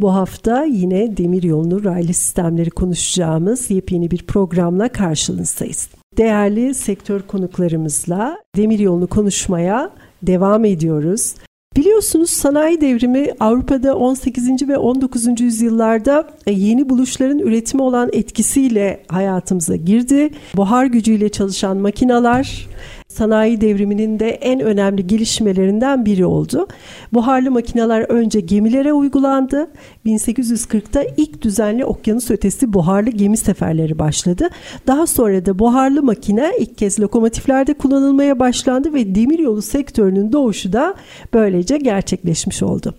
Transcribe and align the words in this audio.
Bu 0.00 0.14
hafta 0.14 0.64
yine 0.64 1.16
demiryolunu 1.16 1.84
raylı 1.84 2.14
sistemleri 2.14 2.70
konuşacağımız 2.70 3.70
yepyeni 3.70 4.10
bir 4.10 4.22
programla 4.26 4.88
karşınızdayız. 4.88 5.88
Değerli 6.16 6.74
sektör 6.74 7.22
konuklarımızla 7.22 8.38
demiryolunu 8.56 9.06
konuşmaya 9.06 9.90
devam 10.22 10.64
ediyoruz. 10.64 11.34
Biliyorsunuz 11.76 12.30
sanayi 12.30 12.80
devrimi 12.80 13.28
Avrupa'da 13.40 13.96
18. 13.96 14.68
ve 14.68 14.78
19. 14.78 15.40
yüzyıllarda 15.40 16.28
e, 16.46 16.52
yeni 16.52 16.88
buluşların 16.88 17.38
üretimi 17.38 17.82
olan 17.82 18.10
etkisiyle 18.12 19.02
hayatımıza 19.08 19.76
girdi. 19.76 20.30
Buhar 20.56 20.86
gücüyle 20.86 21.28
çalışan 21.28 21.76
makinalar, 21.76 22.68
sanayi 23.12 23.60
devriminin 23.60 24.18
de 24.18 24.30
en 24.30 24.60
önemli 24.60 25.06
gelişmelerinden 25.06 26.06
biri 26.06 26.26
oldu. 26.26 26.66
Buharlı 27.12 27.50
makineler 27.50 28.00
önce 28.00 28.40
gemilere 28.40 28.92
uygulandı. 28.92 29.70
1840'ta 30.06 31.02
ilk 31.16 31.42
düzenli 31.42 31.84
okyanus 31.84 32.30
ötesi 32.30 32.72
buharlı 32.72 33.10
gemi 33.10 33.36
seferleri 33.36 33.98
başladı. 33.98 34.48
Daha 34.86 35.06
sonra 35.06 35.46
da 35.46 35.58
buharlı 35.58 36.02
makine 36.02 36.52
ilk 36.58 36.78
kez 36.78 37.00
lokomotiflerde 37.00 37.74
kullanılmaya 37.74 38.38
başlandı 38.38 38.94
ve 38.94 39.14
demiryolu 39.14 39.62
sektörünün 39.62 40.32
doğuşu 40.32 40.72
da 40.72 40.94
böylece 41.34 41.76
gerçekleşmiş 41.76 42.62
oldu. 42.62 42.94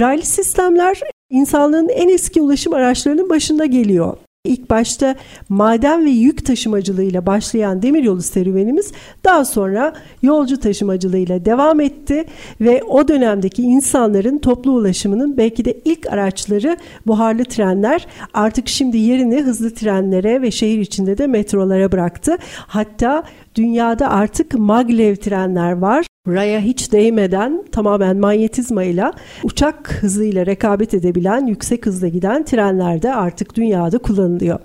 Raylı 0.00 0.22
sistemler 0.22 1.00
insanlığın 1.30 1.88
en 1.88 2.08
eski 2.08 2.42
ulaşım 2.42 2.74
araçlarının 2.74 3.30
başında 3.30 3.66
geliyor. 3.66 4.16
İlk 4.44 4.70
başta 4.70 5.14
maden 5.48 6.04
ve 6.04 6.10
yük 6.10 6.46
taşımacılığıyla 6.46 7.26
başlayan 7.26 7.82
demiryolu 7.82 8.22
serüvenimiz 8.22 8.92
daha 9.24 9.44
sonra 9.44 9.92
yolcu 10.22 10.60
taşımacılığıyla 10.60 11.44
devam 11.44 11.80
etti 11.80 12.24
ve 12.60 12.82
o 12.82 13.08
dönemdeki 13.08 13.62
insanların 13.62 14.38
toplu 14.38 14.72
ulaşımının 14.72 15.36
belki 15.36 15.64
de 15.64 15.78
ilk 15.84 16.12
araçları 16.12 16.76
buharlı 17.06 17.44
trenler 17.44 18.06
artık 18.34 18.68
şimdi 18.68 18.96
yerini 18.96 19.42
hızlı 19.42 19.74
trenlere 19.74 20.42
ve 20.42 20.50
şehir 20.50 20.78
içinde 20.78 21.18
de 21.18 21.26
metrolara 21.26 21.92
bıraktı. 21.92 22.36
Hatta 22.66 23.22
dünyada 23.54 24.10
artık 24.10 24.54
maglev 24.54 25.16
trenler 25.16 25.72
var. 25.72 26.06
Raya 26.28 26.60
hiç 26.60 26.92
değmeden 26.92 27.64
tamamen 27.72 28.16
manyetizmayla 28.16 29.12
uçak 29.44 29.92
hızıyla 30.00 30.46
rekabet 30.46 30.94
edebilen 30.94 31.46
yüksek 31.46 31.86
hızla 31.86 32.08
giden 32.08 32.44
trenler 32.44 33.02
de 33.02 33.14
artık 33.14 33.54
dünyada 33.54 33.98
kullanılıyor. 33.98 34.58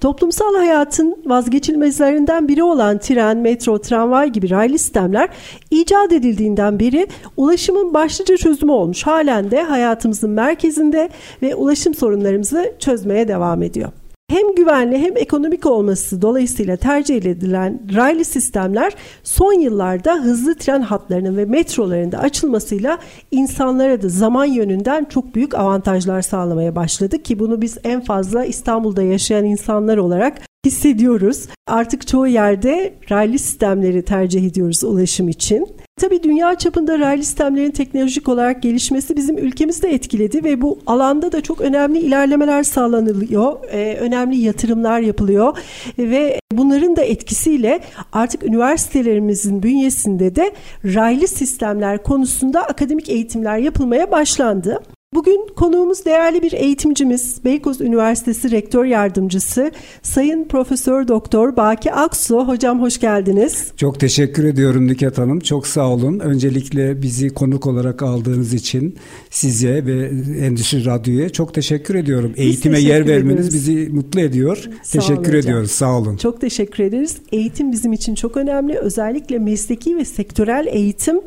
Toplumsal 0.00 0.54
hayatın 0.56 1.16
vazgeçilmezlerinden 1.26 2.48
biri 2.48 2.62
olan 2.62 2.98
tren, 2.98 3.36
metro, 3.36 3.78
tramvay 3.78 4.30
gibi 4.30 4.50
raylı 4.50 4.78
sistemler 4.78 5.28
icat 5.70 6.12
edildiğinden 6.12 6.80
beri 6.80 7.06
ulaşımın 7.36 7.94
başlıca 7.94 8.36
çözümü 8.36 8.72
olmuş. 8.72 9.02
Halen 9.02 9.50
de 9.50 9.62
hayatımızın 9.62 10.30
merkezinde 10.30 11.08
ve 11.42 11.54
ulaşım 11.54 11.94
sorunlarımızı 11.94 12.72
çözmeye 12.78 13.28
devam 13.28 13.62
ediyor. 13.62 13.92
Hem 14.34 14.54
güvenli 14.54 14.98
hem 14.98 15.16
ekonomik 15.16 15.66
olması 15.66 16.22
dolayısıyla 16.22 16.76
tercih 16.76 17.16
edilen 17.16 17.80
raylı 17.94 18.24
sistemler 18.24 18.92
son 19.22 19.52
yıllarda 19.52 20.14
hızlı 20.14 20.54
tren 20.54 20.80
hatlarının 20.80 21.36
ve 21.36 21.44
metroların 21.44 22.12
da 22.12 22.18
açılmasıyla 22.18 22.98
insanlara 23.30 24.02
da 24.02 24.08
zaman 24.08 24.44
yönünden 24.44 25.04
çok 25.04 25.34
büyük 25.34 25.54
avantajlar 25.54 26.22
sağlamaya 26.22 26.76
başladı 26.76 27.22
ki 27.22 27.38
bunu 27.38 27.62
biz 27.62 27.78
en 27.84 28.00
fazla 28.00 28.44
İstanbul'da 28.44 29.02
yaşayan 29.02 29.44
insanlar 29.44 29.96
olarak 29.96 30.40
hissediyoruz. 30.64 31.46
Artık 31.66 32.06
çoğu 32.06 32.26
yerde 32.26 32.94
raylı 33.10 33.38
sistemleri 33.38 34.02
tercih 34.02 34.46
ediyoruz 34.46 34.84
ulaşım 34.84 35.28
için. 35.28 35.68
Tabii 36.00 36.22
dünya 36.22 36.54
çapında 36.54 36.98
raylı 36.98 37.22
sistemlerin 37.22 37.70
teknolojik 37.70 38.28
olarak 38.28 38.62
gelişmesi 38.62 39.16
bizim 39.16 39.38
ülkemizde 39.38 39.88
etkiledi 39.94 40.44
ve 40.44 40.60
bu 40.62 40.78
alanda 40.86 41.32
da 41.32 41.40
çok 41.40 41.60
önemli 41.60 41.98
ilerlemeler 41.98 42.62
sağlanılıyor. 42.62 43.56
Ee, 43.72 43.96
önemli 44.00 44.36
yatırımlar 44.36 45.00
yapılıyor 45.00 45.58
ve 45.98 46.40
bunların 46.52 46.96
da 46.96 47.02
etkisiyle 47.02 47.80
artık 48.12 48.42
üniversitelerimizin 48.42 49.62
bünyesinde 49.62 50.36
de 50.36 50.52
raylı 50.84 51.28
sistemler 51.28 52.02
konusunda 52.02 52.62
akademik 52.62 53.08
eğitimler 53.08 53.58
yapılmaya 53.58 54.10
başlandı. 54.10 54.80
Bugün 55.14 55.46
konuğumuz 55.56 56.04
değerli 56.04 56.42
bir 56.42 56.52
eğitimcimiz, 56.52 57.44
Beykoz 57.44 57.80
Üniversitesi 57.80 58.50
Rektör 58.50 58.84
Yardımcısı 58.84 59.70
Sayın 60.02 60.44
Profesör 60.44 61.08
Doktor 61.08 61.56
Baki 61.56 61.92
Aksu. 61.92 62.48
Hocam 62.48 62.82
hoş 62.82 63.00
geldiniz. 63.00 63.72
Çok 63.76 64.00
teşekkür 64.00 64.44
ediyorum 64.44 64.86
Nüket 64.86 65.18
Hanım. 65.18 65.40
Çok 65.40 65.66
sağ 65.66 65.88
olun. 65.88 66.18
Öncelikle 66.20 67.02
bizi 67.02 67.28
konuk 67.28 67.66
olarak 67.66 68.02
aldığınız 68.02 68.54
için 68.54 68.96
size 69.30 69.86
ve 69.86 70.10
Endüstri 70.46 70.84
Radyo'ya 70.84 71.28
çok 71.28 71.54
teşekkür 71.54 71.94
ediyorum. 71.94 72.32
Biz 72.36 72.44
Eğitime 72.44 72.74
teşekkür 72.76 72.94
yer 72.94 73.06
vermeniz 73.08 73.48
ediyoruz. 73.48 73.54
bizi 73.54 73.88
mutlu 73.92 74.20
ediyor. 74.20 74.56
Sağ 74.82 74.98
teşekkür 74.98 75.32
olun 75.32 75.38
ediyoruz. 75.38 75.70
Sağ 75.70 75.98
olun. 75.98 76.16
Çok 76.16 76.40
teşekkür 76.40 76.84
ederiz. 76.84 77.16
Eğitim 77.32 77.72
bizim 77.72 77.92
için 77.92 78.14
çok 78.14 78.36
önemli. 78.36 78.78
Özellikle 78.78 79.38
mesleki 79.38 79.96
ve 79.96 80.04
sektörel 80.04 80.66
eğitim 80.70 81.20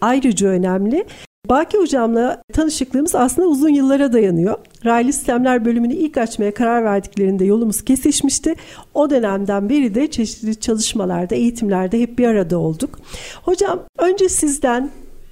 ayrıca 0.00 0.48
önemli. 0.48 1.04
Baki 1.48 1.78
hocamla 1.78 2.42
tanışıklığımız 2.52 3.14
aslında 3.14 3.48
uzun 3.48 3.68
yıllara 3.68 4.12
dayanıyor. 4.12 4.54
Raylı 4.84 5.12
sistemler 5.12 5.64
bölümünü 5.64 5.94
ilk 5.94 6.16
açmaya 6.16 6.54
karar 6.54 6.84
verdiklerinde 6.84 7.44
yolumuz 7.44 7.84
kesişmişti. 7.84 8.54
O 8.94 9.10
dönemden 9.10 9.68
beri 9.68 9.94
de 9.94 10.10
çeşitli 10.10 10.60
çalışmalarda, 10.60 11.34
eğitimlerde 11.34 12.00
hep 12.00 12.18
bir 12.18 12.26
arada 12.26 12.58
olduk. 12.58 12.98
Hocam 13.42 13.82
önce 13.98 14.28
sizden 14.28 14.90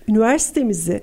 üniversitemizi 0.09 1.01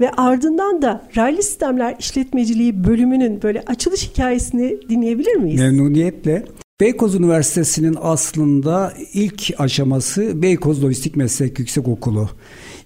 ve 0.00 0.10
ardından 0.10 0.82
da 0.82 1.02
raylı 1.16 1.42
sistemler 1.42 1.96
işletmeciliği 1.98 2.84
bölümünün 2.84 3.42
böyle 3.42 3.62
açılış 3.66 4.10
hikayesini 4.10 4.78
dinleyebilir 4.88 5.34
miyiz? 5.34 5.60
Memnuniyetle. 5.60 6.44
Beykoz 6.80 7.14
Üniversitesi'nin 7.14 7.96
aslında 8.02 8.92
ilk 9.12 9.52
aşaması 9.58 10.42
Beykoz 10.42 10.84
Lojistik 10.84 11.16
Meslek 11.16 11.58
Yüksekokulu. 11.58 12.28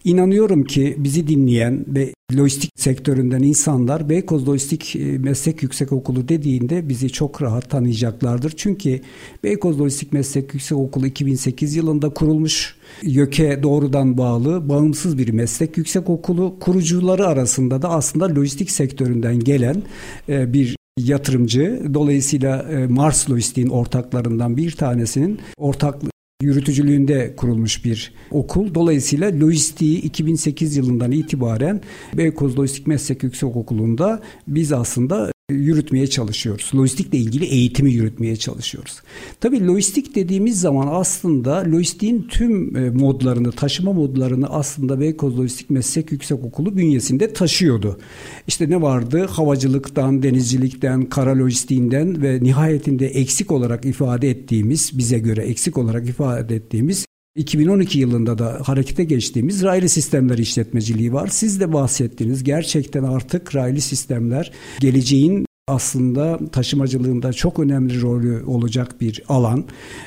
İnanıyorum 0.05 0.65
ki 0.65 0.95
bizi 0.99 1.29
dinleyen 1.29 1.85
ve 1.89 2.15
lojistik 2.37 2.71
sektöründen 2.77 3.43
insanlar 3.43 4.09
Beykoz 4.09 4.49
Lojistik 4.49 4.97
e, 4.97 5.19
Meslek 5.19 5.63
Yüksekokulu 5.63 6.29
dediğinde 6.29 6.89
bizi 6.89 7.11
çok 7.11 7.43
rahat 7.43 7.71
tanıyacaklardır. 7.71 8.53
Çünkü 8.57 9.01
Beykoz 9.45 9.81
Lojistik 9.81 10.13
Meslek 10.13 10.55
Yüksekokulu 10.55 11.07
2008 11.07 11.77
yılında 11.77 12.11
kurulmuş. 12.11 12.77
YÖK'e 13.03 13.63
doğrudan 13.63 14.19
bağlı 14.19 14.69
bağımsız 14.69 15.19
bir 15.19 15.29
meslek 15.29 15.77
yüksekokulu 15.77 16.57
kurucuları 16.61 17.27
arasında 17.27 17.83
da 17.83 17.89
aslında 17.91 18.35
lojistik 18.35 18.71
sektöründen 18.71 19.41
gelen 19.41 19.83
e, 20.29 20.53
bir 20.53 20.77
yatırımcı. 20.99 21.83
Dolayısıyla 21.95 22.63
e, 22.63 22.87
Mars 22.87 23.31
Lojistik'in 23.31 23.69
ortaklarından 23.69 24.57
bir 24.57 24.71
tanesinin 24.71 25.39
ortak 25.57 26.10
yürütücülüğünde 26.41 27.35
kurulmuş 27.37 27.85
bir 27.85 28.13
okul. 28.31 28.75
Dolayısıyla 28.75 29.41
lojistiği 29.41 30.03
2008 30.03 30.77
yılından 30.77 31.13
itibaren 31.13 31.81
Beykoz 32.17 32.59
Lojistik 32.59 32.87
Meslek 32.87 33.23
Yüksekokulu'nda 33.23 34.21
biz 34.49 34.73
aslında 34.73 35.33
yürütmeye 35.51 36.07
çalışıyoruz. 36.07 36.71
Lojistikle 36.75 37.19
ilgili 37.19 37.45
eğitimi 37.45 37.93
yürütmeye 37.93 38.37
çalışıyoruz. 38.37 39.03
Tabii 39.41 39.67
lojistik 39.67 40.15
dediğimiz 40.15 40.61
zaman 40.61 40.89
aslında 40.91 41.65
lojistiğin 41.67 42.23
tüm 42.23 42.77
e, 42.77 42.91
modlarını, 42.91 43.53
taşıma 43.53 43.93
modlarını 43.93 44.47
aslında 44.47 45.01
Beykoz 45.01 45.39
Lojistik 45.39 45.71
Meslek 45.71 46.13
Yüksekokulu 46.13 46.77
bünyesinde 46.77 47.33
taşıyordu. 47.33 47.99
İşte 48.47 48.71
ne 48.71 48.83
vardı? 48.83 49.27
Havacılıktan, 49.31 50.23
denizcilikten, 50.23 51.05
kara 51.05 51.39
lojistiğinden 51.39 52.23
ve 52.23 52.39
nihayetinde 52.43 53.07
eksik 53.07 53.53
olarak 53.53 53.85
ifade 53.85 54.31
ettiğimiz, 54.31 54.99
bize 54.99 55.19
göre 55.19 55.43
eksik 55.43 55.79
olarak 55.79 56.09
ifade 56.09 56.55
ettiğimiz 56.55 57.10
2012 57.37 57.99
yılında 57.99 58.39
da 58.39 58.61
harekete 58.65 59.05
geçtiğimiz 59.05 59.63
raylı 59.63 59.89
sistemler 59.89 60.39
işletmeciliği 60.39 61.13
var. 61.13 61.27
Siz 61.27 61.61
de 61.61 61.73
bahsettiniz. 61.73 62.45
Gerçekten 62.45 63.03
artık 63.03 63.55
raylı 63.55 63.81
sistemler 63.81 64.53
geleceğin 64.81 65.47
aslında 65.69 66.39
taşımacılığında 66.53 67.33
çok 67.33 67.59
önemli 67.59 68.03
rolü 68.03 68.45
olacak 68.45 69.01
bir 69.01 69.23
alan. 69.29 69.65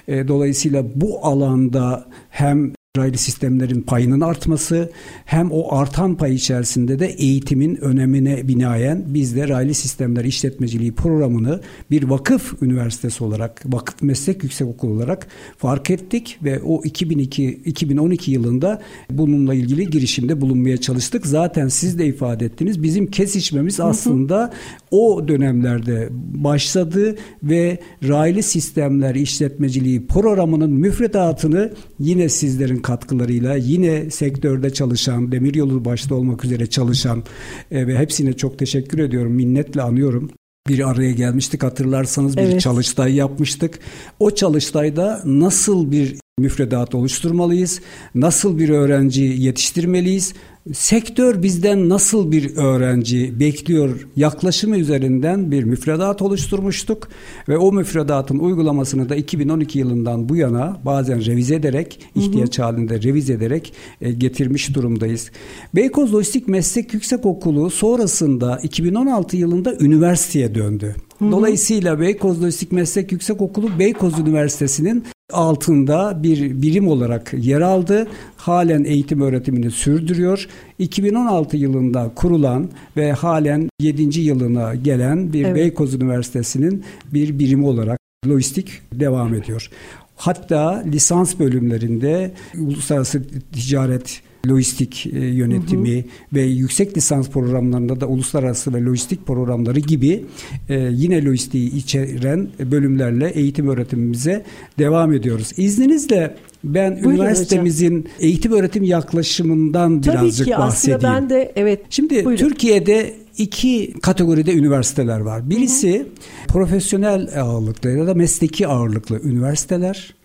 E, 0.07 0.27
dolayısıyla 0.27 0.85
bu 0.95 1.25
alanda 1.25 2.09
hem 2.29 2.73
raylı 2.97 3.17
sistemlerin 3.17 3.81
payının 3.81 4.21
artması 4.21 4.91
hem 5.25 5.51
o 5.51 5.75
artan 5.75 6.15
pay 6.15 6.35
içerisinde 6.35 6.99
de 6.99 7.07
eğitimin 7.07 7.75
önemine 7.75 8.47
binaen 8.47 9.03
biz 9.07 9.35
de 9.35 9.47
raylı 9.47 9.73
sistemler 9.73 10.25
işletmeciliği 10.25 10.91
programını 10.91 11.61
bir 11.91 12.03
vakıf 12.03 12.61
üniversitesi 12.63 13.23
olarak 13.23 13.61
vakıf 13.65 14.01
meslek 14.01 14.43
yüksekokulu 14.43 14.91
olarak 14.91 15.27
fark 15.57 15.89
ettik 15.89 16.37
ve 16.43 16.61
o 16.63 16.83
2002 16.83 17.61
2012 17.65 18.31
yılında 18.31 18.81
bununla 19.09 19.53
ilgili 19.53 19.89
girişimde 19.89 20.41
bulunmaya 20.41 20.77
çalıştık. 20.77 21.25
Zaten 21.25 21.67
siz 21.67 21.99
de 21.99 22.05
ifade 22.05 22.45
ettiniz. 22.45 22.83
Bizim 22.83 23.11
kesişmemiz 23.11 23.79
aslında 23.79 24.53
o 24.91 25.27
dönemlerde 25.27 26.09
başladı 26.35 27.15
ve 27.43 27.79
raylı 28.07 28.43
sistemler 28.43 29.15
işletmeciliği 29.15 30.07
programının 30.07 30.71
müfredatını 30.71 31.73
yine 31.99 32.29
sizlerin 32.29 32.82
katkılarıyla 32.83 33.55
yine 33.55 34.09
sektörde 34.09 34.73
çalışan, 34.73 35.31
demiryolu 35.31 35.85
başta 35.85 36.15
olmak 36.15 36.45
üzere 36.45 36.65
çalışan 36.65 37.23
e, 37.71 37.87
ve 37.87 37.97
hepsine 37.97 38.33
çok 38.33 38.59
teşekkür 38.59 38.99
ediyorum. 38.99 39.31
Minnetle 39.31 39.81
anıyorum 39.81 40.31
bir 40.67 40.89
araya 40.89 41.11
gelmiştik 41.11 41.63
hatırlarsanız 41.63 42.37
bir 42.37 42.41
evet. 42.41 42.61
çalıştay 42.61 43.15
yapmıştık. 43.15 43.79
O 44.19 44.31
çalıştayda 44.31 45.21
nasıl 45.25 45.91
bir 45.91 46.15
müfredat 46.39 46.95
oluşturmalıyız? 46.95 47.81
Nasıl 48.15 48.57
bir 48.57 48.69
öğrenci 48.69 49.23
yetiştirmeliyiz? 49.23 50.33
Sektör 50.71 51.43
bizden 51.43 51.89
nasıl 51.89 52.31
bir 52.31 52.57
öğrenci 52.57 53.39
bekliyor 53.39 54.07
yaklaşımı 54.15 54.77
üzerinden 54.77 55.51
bir 55.51 55.63
müfredat 55.63 56.21
oluşturmuştuk 56.21 57.07
ve 57.49 57.57
o 57.57 57.71
müfredatın 57.71 58.39
uygulamasını 58.39 59.09
da 59.09 59.15
2012 59.15 59.79
yılından 59.79 60.29
bu 60.29 60.35
yana 60.35 60.77
bazen 60.85 61.25
revize 61.25 61.55
ederek 61.55 61.99
ihtiyaç 62.15 62.57
hı 62.57 62.61
hı. 62.61 62.65
halinde 62.65 63.01
revize 63.01 63.33
ederek 63.33 63.73
e, 64.01 64.11
getirmiş 64.11 64.75
durumdayız. 64.75 65.31
Beykoz 65.75 66.13
Lojistik 66.13 66.47
Meslek 66.47 66.93
Yüksekokulu 66.93 67.69
sonrasında 67.69 68.59
2016 68.63 69.37
yılında 69.37 69.75
üniversiteye 69.79 70.55
döndü. 70.55 70.95
Dolayısıyla 71.21 71.99
Beykoz 71.99 72.43
Lojistik 72.43 72.71
Meslek 72.71 73.11
Yüksekokulu 73.11 73.79
Beykoz 73.79 74.19
Üniversitesi'nin 74.19 75.03
altında 75.31 76.23
bir 76.23 76.61
birim 76.61 76.87
olarak 76.87 77.33
yer 77.37 77.61
aldı. 77.61 78.07
Halen 78.37 78.83
eğitim 78.83 79.21
öğretimini 79.21 79.71
sürdürüyor. 79.71 80.47
2016 80.79 81.57
yılında 81.57 82.11
kurulan 82.15 82.69
ve 82.97 83.11
halen 83.11 83.69
7. 83.81 84.21
yılına 84.21 84.75
gelen 84.75 85.33
bir 85.33 85.45
evet. 85.45 85.55
Beykoz 85.55 85.93
Üniversitesi'nin 85.93 86.83
bir 87.13 87.39
birimi 87.39 87.65
olarak 87.65 87.99
lojistik 88.27 88.81
devam 88.93 89.33
ediyor. 89.33 89.69
Hatta 90.15 90.83
lisans 90.85 91.39
bölümlerinde 91.39 92.31
uluslararası 92.59 93.23
ticaret 93.51 94.21
lojistik 94.49 95.05
e, 95.05 95.19
yönetimi 95.19 95.95
hı 95.95 95.99
hı. 95.99 96.03
ve 96.33 96.41
yüksek 96.41 96.97
lisans 96.97 97.29
programlarında 97.29 98.01
da 98.01 98.07
uluslararası 98.07 98.73
ve 98.73 98.83
lojistik 98.83 99.27
programları 99.27 99.79
gibi 99.79 100.25
e, 100.69 100.89
yine 100.91 101.25
lojistiği 101.25 101.75
içeren 101.75 102.47
bölümlerle 102.59 103.29
eğitim 103.29 103.67
öğretimimize 103.67 104.43
devam 104.79 105.13
ediyoruz. 105.13 105.51
İzninizle 105.57 106.35
ben 106.63 106.95
Buyurun 106.95 107.11
üniversitemizin 107.11 107.99
hocam. 107.99 108.11
eğitim 108.19 108.51
öğretim 108.51 108.83
yaklaşımından 108.83 110.01
Tabii 110.01 110.15
birazcık 110.15 110.47
ki, 110.47 110.53
bahsedeyim. 110.57 110.97
Aslında 110.97 111.13
ben 111.13 111.29
de 111.29 111.51
evet. 111.55 111.81
Şimdi 111.89 112.25
Buyurun. 112.25 112.43
Türkiye'de 112.43 113.13
iki 113.37 113.93
kategoride 114.01 114.53
üniversiteler 114.53 115.19
var. 115.19 115.49
Birisi 115.49 115.99
hı 115.99 116.03
hı. 116.03 116.07
profesyonel 116.47 117.29
ağırlıklı 117.41 117.89
ya 117.89 118.07
da 118.07 118.13
mesleki 118.13 118.67
ağırlıklı 118.67 119.21
üniversiteler. 119.23 120.15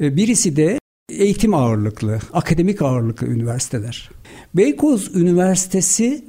E, 0.00 0.16
birisi 0.16 0.56
de 0.56 0.78
eğitim 1.18 1.54
ağırlıklı, 1.54 2.18
akademik 2.32 2.82
ağırlıklı 2.82 3.26
üniversiteler. 3.26 4.10
Beykoz 4.54 5.16
Üniversitesi 5.16 6.24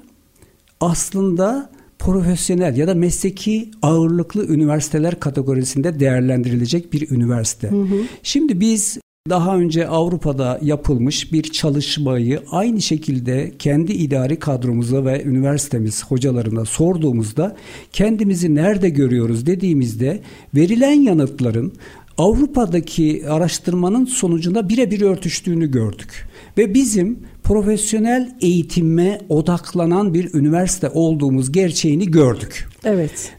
aslında 0.79 1.69
profesyonel 1.99 2.77
ya 2.77 2.87
da 2.87 2.95
mesleki 2.95 3.71
ağırlıklı 3.81 4.47
üniversiteler 4.47 5.19
kategorisinde 5.19 5.99
değerlendirilecek 5.99 6.93
bir 6.93 7.11
üniversite. 7.11 7.69
Hı 7.71 7.81
hı. 7.81 8.01
Şimdi 8.23 8.59
biz 8.59 8.99
daha 9.29 9.57
önce 9.57 9.87
Avrupa'da 9.87 10.59
yapılmış 10.61 11.33
bir 11.33 11.43
çalışmayı 11.43 12.41
aynı 12.51 12.81
şekilde 12.81 13.51
kendi 13.59 13.91
idari 13.91 14.39
kadromuza 14.39 15.05
ve 15.05 15.23
üniversitemiz 15.23 16.05
hocalarına 16.05 16.65
sorduğumuzda 16.65 17.55
kendimizi 17.91 18.55
nerede 18.55 18.89
görüyoruz 18.89 19.45
dediğimizde 19.45 20.21
verilen 20.55 21.01
yanıtların 21.01 21.73
Avrupa'daki 22.17 23.23
araştırmanın 23.29 24.05
sonucunda 24.05 24.69
birebir 24.69 25.01
örtüştüğünü 25.01 25.71
gördük. 25.71 26.27
Ve 26.57 26.73
bizim 26.73 27.19
profesyonel 27.43 28.35
eğitime 28.41 29.21
odaklanan 29.29 30.13
bir 30.13 30.33
üniversite 30.33 30.89
olduğumuz 30.89 31.51
gerçeğini 31.51 32.11
gördük. 32.11 32.67
Evet. 32.83 33.33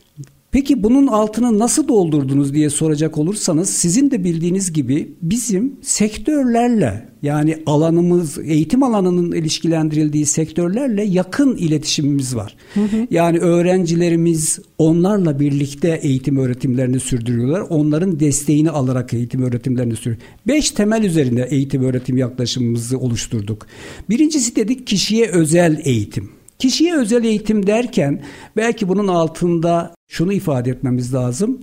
Peki 0.56 0.82
bunun 0.82 1.06
altını 1.06 1.58
nasıl 1.58 1.88
doldurdunuz 1.88 2.54
diye 2.54 2.70
soracak 2.70 3.18
olursanız 3.18 3.70
sizin 3.70 4.10
de 4.10 4.24
bildiğiniz 4.24 4.72
gibi 4.72 5.14
bizim 5.22 5.76
sektörlerle 5.82 7.08
yani 7.22 7.62
alanımız 7.66 8.38
eğitim 8.38 8.82
alanının 8.82 9.32
ilişkilendirildiği 9.32 10.26
sektörlerle 10.26 11.04
yakın 11.04 11.56
iletişimimiz 11.56 12.36
var. 12.36 12.56
Hı 12.74 12.80
hı. 12.80 13.06
Yani 13.10 13.38
öğrencilerimiz 13.38 14.58
onlarla 14.78 15.40
birlikte 15.40 16.00
eğitim 16.02 16.36
öğretimlerini 16.36 17.00
sürdürüyorlar. 17.00 17.60
Onların 17.60 18.20
desteğini 18.20 18.70
alarak 18.70 19.14
eğitim 19.14 19.42
öğretimlerini 19.42 19.96
sürdürüyor. 19.96 20.22
Beş 20.46 20.70
temel 20.70 21.02
üzerinde 21.02 21.48
eğitim 21.50 21.84
öğretim 21.84 22.16
yaklaşımımızı 22.16 22.98
oluşturduk. 22.98 23.66
Birincisi 24.08 24.56
dedik 24.56 24.86
kişiye 24.86 25.26
özel 25.30 25.80
eğitim. 25.84 26.36
Kişiye 26.58 26.96
özel 26.96 27.24
eğitim 27.24 27.66
derken 27.66 28.22
belki 28.56 28.88
bunun 28.88 29.08
altında 29.08 29.94
şunu 30.08 30.32
ifade 30.32 30.70
etmemiz 30.70 31.14
lazım. 31.14 31.60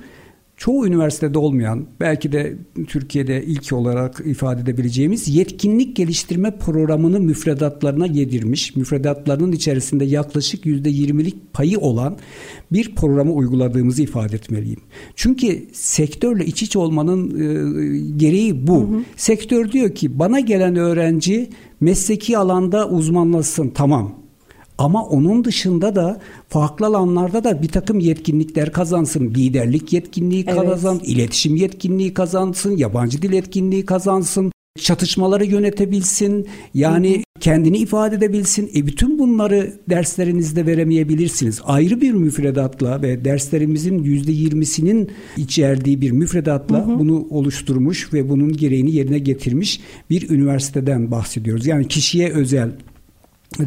Çoğu 0.58 0.88
üniversitede 0.88 1.40
olmayan, 1.40 1.86
belki 2.00 2.32
de 2.32 2.58
Türkiye'de 2.88 3.44
ilk 3.44 3.74
olarak 3.74 4.22
ifade 4.26 4.62
edebileceğimiz 4.62 5.36
yetkinlik 5.36 5.96
geliştirme 5.96 6.58
programını 6.58 7.20
müfredatlarına 7.20 8.06
yedirmiş, 8.06 8.76
müfredatlarının 8.76 9.52
içerisinde 9.52 10.06
yaklaşık 10.06 10.66
%20'lik 10.66 11.54
payı 11.54 11.80
olan 11.80 12.18
bir 12.72 12.96
programı 12.96 13.34
uyguladığımızı 13.34 14.04
ifade 14.04 14.36
etmeliyim. 14.36 14.80
Çünkü 15.16 15.68
sektörle 15.74 16.46
iç 16.46 16.64
içe 16.64 16.80
olmanın 16.80 17.30
e, 17.30 18.00
gereği 18.18 18.68
bu. 18.68 18.82
Hı 18.82 18.96
hı. 18.96 19.02
Sektör 19.16 19.72
diyor 19.72 19.96
ki 19.96 20.20
bana 20.20 20.40
gelen 20.40 20.76
öğrenci 20.76 21.50
mesleki 21.82 22.38
alanda 22.38 22.90
uzmanlaşsın 22.90 23.70
tamam 23.70 24.23
ama 24.78 25.06
onun 25.06 25.46
dışında 25.46 25.96
da 25.96 26.20
farklı 26.50 26.86
alanlarda 26.86 27.44
da 27.44 27.62
bir 27.62 27.68
takım 27.68 28.00
yetkinlikler 28.00 28.72
kazansın. 28.72 29.30
Liderlik 29.30 29.94
yetkinliği 29.94 30.46
evet. 30.48 30.56
kazansın, 30.56 31.00
iletişim 31.06 31.56
yetkinliği 31.56 32.14
kazansın, 32.14 32.78
yabancı 32.78 33.22
dil 33.22 33.34
yetkinliği 33.34 33.86
kazansın, 33.86 34.52
çatışmaları 34.80 35.46
yönetebilsin, 35.46 36.48
yani 36.74 37.14
Hı-hı. 37.14 37.24
kendini 37.40 37.78
ifade 37.78 38.16
edebilsin. 38.16 38.72
E 38.76 38.88
bütün 38.88 39.20
bunları 39.20 39.74
derslerinizde 39.90 40.66
veremeyebilirsiniz. 40.66 41.62
Ayrı 41.64 42.02
bir 42.02 42.12
müfredatla 42.12 43.02
ve 43.02 43.26
derslerimizin 43.26 44.04
yüzde 44.04 44.32
yirmisinin 44.32 45.12
içerdiği 45.38 46.02
bir 46.02 46.12
müfredatla 46.12 46.88
Hı-hı. 46.88 47.00
bunu 47.00 47.28
oluşturmuş 47.30 48.14
ve 48.14 48.30
bunun 48.30 48.54
gereğini 48.54 48.96
yerine 48.96 49.20
getirmiş 49.20 49.82
bir 50.10 50.30
üniversiteden 50.30 51.12
bahsediyoruz. 51.12 51.68
Yani 51.68 51.88
kişiye 51.88 52.30
özel 52.30 52.72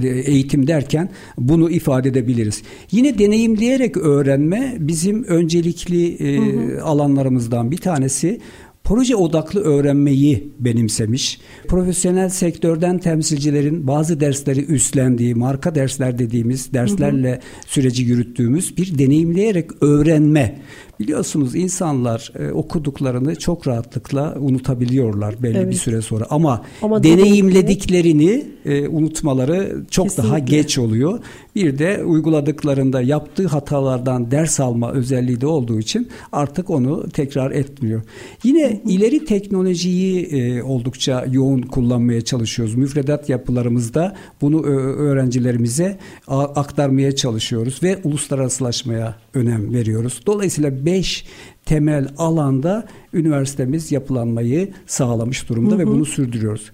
eğitim 0.02 0.66
derken 0.66 1.08
bunu 1.38 1.70
ifade 1.70 2.08
edebiliriz. 2.08 2.62
Yine 2.90 3.18
deneyimleyerek 3.18 3.96
öğrenme 3.96 4.76
bizim 4.78 5.24
öncelikli 5.24 6.14
e, 6.14 6.36
hı 6.36 6.76
hı. 6.76 6.84
alanlarımızdan 6.84 7.70
bir 7.70 7.76
tanesi 7.76 8.40
proje 8.86 9.16
odaklı 9.16 9.60
öğrenmeyi 9.60 10.52
benimsemiş. 10.58 11.40
Profesyonel 11.68 12.28
sektörden 12.28 12.98
temsilcilerin 12.98 13.86
bazı 13.86 14.20
dersleri 14.20 14.64
üstlendiği, 14.64 15.34
marka 15.34 15.74
dersler 15.74 16.18
dediğimiz 16.18 16.72
derslerle 16.72 17.30
hı 17.30 17.34
hı. 17.34 17.40
süreci 17.66 18.02
yürüttüğümüz 18.02 18.76
bir 18.76 18.98
deneyimleyerek 18.98 19.82
öğrenme 19.82 20.58
Biliyorsunuz 21.00 21.54
insanlar 21.54 22.32
e, 22.38 22.50
okuduklarını 22.52 23.36
çok 23.36 23.66
rahatlıkla 23.66 24.34
unutabiliyorlar 24.40 25.42
belli 25.42 25.58
evet. 25.58 25.70
bir 25.70 25.76
süre 25.76 26.02
sonra 26.02 26.26
ama, 26.30 26.62
ama 26.82 27.02
deneyimlediklerini 27.02 28.44
e, 28.64 28.88
unutmaları 28.88 29.76
çok 29.90 30.04
Kesinlikle. 30.04 30.28
daha 30.28 30.38
geç 30.38 30.78
oluyor. 30.78 31.18
Bir 31.54 31.78
de 31.78 32.04
uyguladıklarında 32.04 33.02
yaptığı 33.02 33.46
hatalardan 33.46 34.30
ders 34.30 34.60
alma 34.60 34.92
özelliği 34.92 35.40
de 35.40 35.46
olduğu 35.46 35.78
için 35.78 36.08
artık 36.32 36.70
onu 36.70 37.08
tekrar 37.08 37.50
etmiyor. 37.50 38.02
Yine 38.44 38.64
hı 38.64 38.70
hı. 38.70 38.92
ileri 38.92 39.24
teknolojiyi 39.24 40.26
e, 40.26 40.62
oldukça 40.62 41.24
yoğun 41.30 41.62
kullanmaya 41.62 42.20
çalışıyoruz. 42.20 42.74
Müfredat 42.74 43.28
yapılarımızda 43.28 44.16
bunu 44.40 44.62
öğrencilerimize 44.62 45.98
aktarmaya 46.28 47.16
çalışıyoruz 47.16 47.82
ve 47.82 47.98
uluslararasılaşmaya 48.04 49.14
önem 49.34 49.74
veriyoruz. 49.74 50.20
Dolayısıyla 50.26 50.85
5 50.86 51.24
temel 51.64 52.08
alanda 52.18 52.86
üniversitemiz 53.12 53.92
yapılanmayı 53.92 54.72
sağlamış 54.86 55.48
durumda 55.48 55.70
hı 55.70 55.74
hı. 55.74 55.78
ve 55.78 55.86
bunu 55.86 56.04
sürdürüyoruz. 56.04 56.72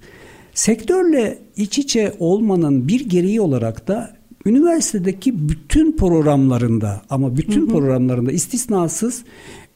Sektörle 0.54 1.38
iç 1.56 1.78
içe 1.78 2.14
olmanın 2.18 2.88
bir 2.88 3.08
gereği 3.08 3.40
olarak 3.40 3.88
da 3.88 4.16
üniversitedeki 4.46 5.48
bütün 5.48 5.96
programlarında 5.96 7.02
ama 7.10 7.36
bütün 7.36 7.60
hı 7.60 7.66
hı. 7.66 7.70
programlarında 7.70 8.32
istisnasız 8.32 9.24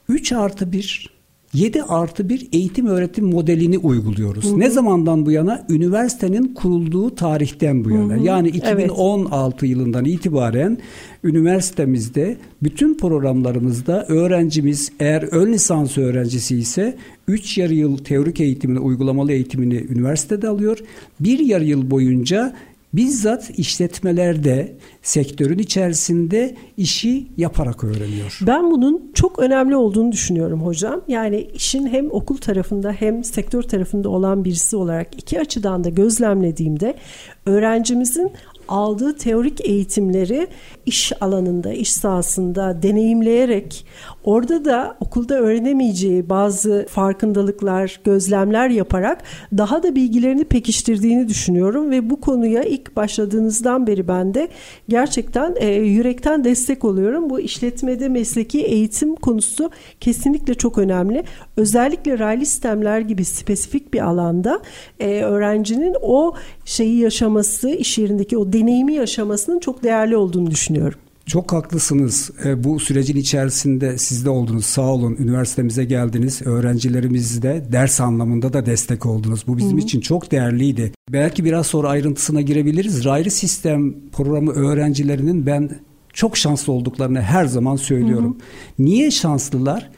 3 0.09 0.31
artı 0.31 0.71
1 0.71 1.16
7 1.53 1.83
artı 1.83 2.29
bir 2.29 2.47
eğitim 2.53 2.87
öğretim 2.87 3.25
modelini 3.25 3.77
uyguluyoruz. 3.77 4.45
Hı 4.45 4.49
hı. 4.49 4.59
Ne 4.59 4.69
zamandan 4.69 5.25
bu 5.25 5.31
yana? 5.31 5.65
Üniversitenin 5.69 6.53
kurulduğu 6.53 7.15
tarihten 7.15 7.85
bu 7.85 7.91
yana. 7.91 8.13
Hı 8.13 8.19
hı. 8.19 8.23
Yani 8.23 8.49
2016 8.49 9.65
evet. 9.65 9.75
yılından 9.75 10.05
itibaren 10.05 10.77
üniversitemizde 11.23 12.37
bütün 12.63 12.97
programlarımızda 12.97 14.05
öğrencimiz 14.07 14.91
eğer 14.99 15.23
ön 15.23 15.53
lisans 15.53 15.97
öğrencisi 15.97 16.57
ise 16.57 16.97
3 17.27 17.57
yarı 17.57 17.73
yıl 17.73 17.97
teorik 17.97 18.39
eğitimini, 18.39 18.79
uygulamalı 18.79 19.31
eğitimini 19.31 19.85
üniversitede 19.89 20.47
alıyor. 20.47 20.77
Bir 21.19 21.39
yarı 21.39 21.65
yıl 21.65 21.91
boyunca 21.91 22.53
bizzat 22.97 23.59
işletmelerde 23.59 24.77
sektörün 25.01 25.59
içerisinde 25.59 26.55
işi 26.77 27.27
yaparak 27.37 27.83
öğreniyor. 27.83 28.39
Ben 28.41 28.71
bunun 28.71 29.11
çok 29.13 29.39
önemli 29.39 29.75
olduğunu 29.75 30.11
düşünüyorum 30.11 30.61
hocam. 30.61 31.01
Yani 31.07 31.47
işin 31.53 31.87
hem 31.87 32.11
okul 32.11 32.37
tarafında 32.37 32.91
hem 32.91 33.23
sektör 33.23 33.63
tarafında 33.63 34.09
olan 34.09 34.45
birisi 34.45 34.75
olarak 34.75 35.07
iki 35.17 35.39
açıdan 35.39 35.83
da 35.83 35.89
gözlemlediğimde 35.89 36.95
öğrencimizin 37.45 38.31
aldığı 38.67 39.17
teorik 39.17 39.65
eğitimleri 39.65 40.47
iş 40.85 41.13
alanında, 41.21 41.73
iş 41.73 41.93
sahasında 41.93 42.83
deneyimleyerek 42.83 43.85
orada 44.27 44.65
da 44.65 44.97
okulda 44.99 45.35
öğrenemeyeceği 45.35 46.29
bazı 46.29 46.85
farkındalıklar, 46.89 47.99
gözlemler 48.03 48.69
yaparak 48.69 49.23
daha 49.57 49.83
da 49.83 49.95
bilgilerini 49.95 50.43
pekiştirdiğini 50.43 51.29
düşünüyorum 51.29 51.91
ve 51.91 52.09
bu 52.09 52.21
konuya 52.21 52.63
ilk 52.63 52.95
başladığınızdan 52.95 53.87
beri 53.87 54.07
ben 54.07 54.33
de 54.33 54.47
gerçekten 54.89 55.55
e, 55.59 55.67
yürekten 55.73 56.43
destek 56.43 56.85
oluyorum. 56.85 57.29
Bu 57.29 57.39
işletmede 57.39 58.09
mesleki 58.09 58.61
eğitim 58.61 59.15
konusu 59.15 59.71
kesinlikle 59.99 60.53
çok 60.53 60.77
önemli. 60.77 61.23
Özellikle 61.57 62.19
raylı 62.19 62.45
sistemler 62.45 62.99
gibi 62.99 63.25
spesifik 63.25 63.93
bir 63.93 63.99
alanda 63.99 64.59
e, 64.99 65.21
öğrencinin 65.21 65.95
o 66.01 66.33
şeyi 66.65 66.99
yaşaması, 66.99 67.69
iş 67.69 67.97
yerindeki 67.97 68.37
o 68.37 68.53
deneyimi 68.53 68.93
yaşamasının 68.93 69.59
çok 69.59 69.83
değerli 69.83 70.17
olduğunu 70.17 70.51
düşünüyorum. 70.51 70.99
Çok 71.27 71.53
haklısınız. 71.53 72.31
E, 72.45 72.63
bu 72.63 72.79
sürecin 72.79 73.17
içerisinde 73.17 73.97
siz 73.97 74.25
de 74.25 74.29
oldunuz. 74.29 74.65
Sağ 74.65 74.81
olun. 74.81 75.15
Üniversitemize 75.19 75.85
geldiniz. 75.85 76.41
Öğrencilerimiz 76.45 77.41
de 77.41 77.65
ders 77.71 78.01
anlamında 78.01 78.53
da 78.53 78.65
destek 78.65 79.05
oldunuz. 79.05 79.43
Bu 79.47 79.57
bizim 79.57 79.71
Hı-hı. 79.71 79.79
için 79.79 80.01
çok 80.01 80.31
değerliydi. 80.31 80.91
Belki 81.09 81.45
biraz 81.45 81.67
sonra 81.67 81.89
ayrıntısına 81.89 82.41
girebiliriz. 82.41 83.05
Raylı 83.05 83.31
sistem 83.31 83.95
programı 84.11 84.51
öğrencilerinin 84.51 85.45
ben 85.45 85.69
çok 86.13 86.37
şanslı 86.37 86.73
olduklarını 86.73 87.21
her 87.21 87.45
zaman 87.45 87.75
söylüyorum. 87.75 88.37
Hı-hı. 88.37 88.85
Niye 88.85 89.11
şanslılar? 89.11 89.89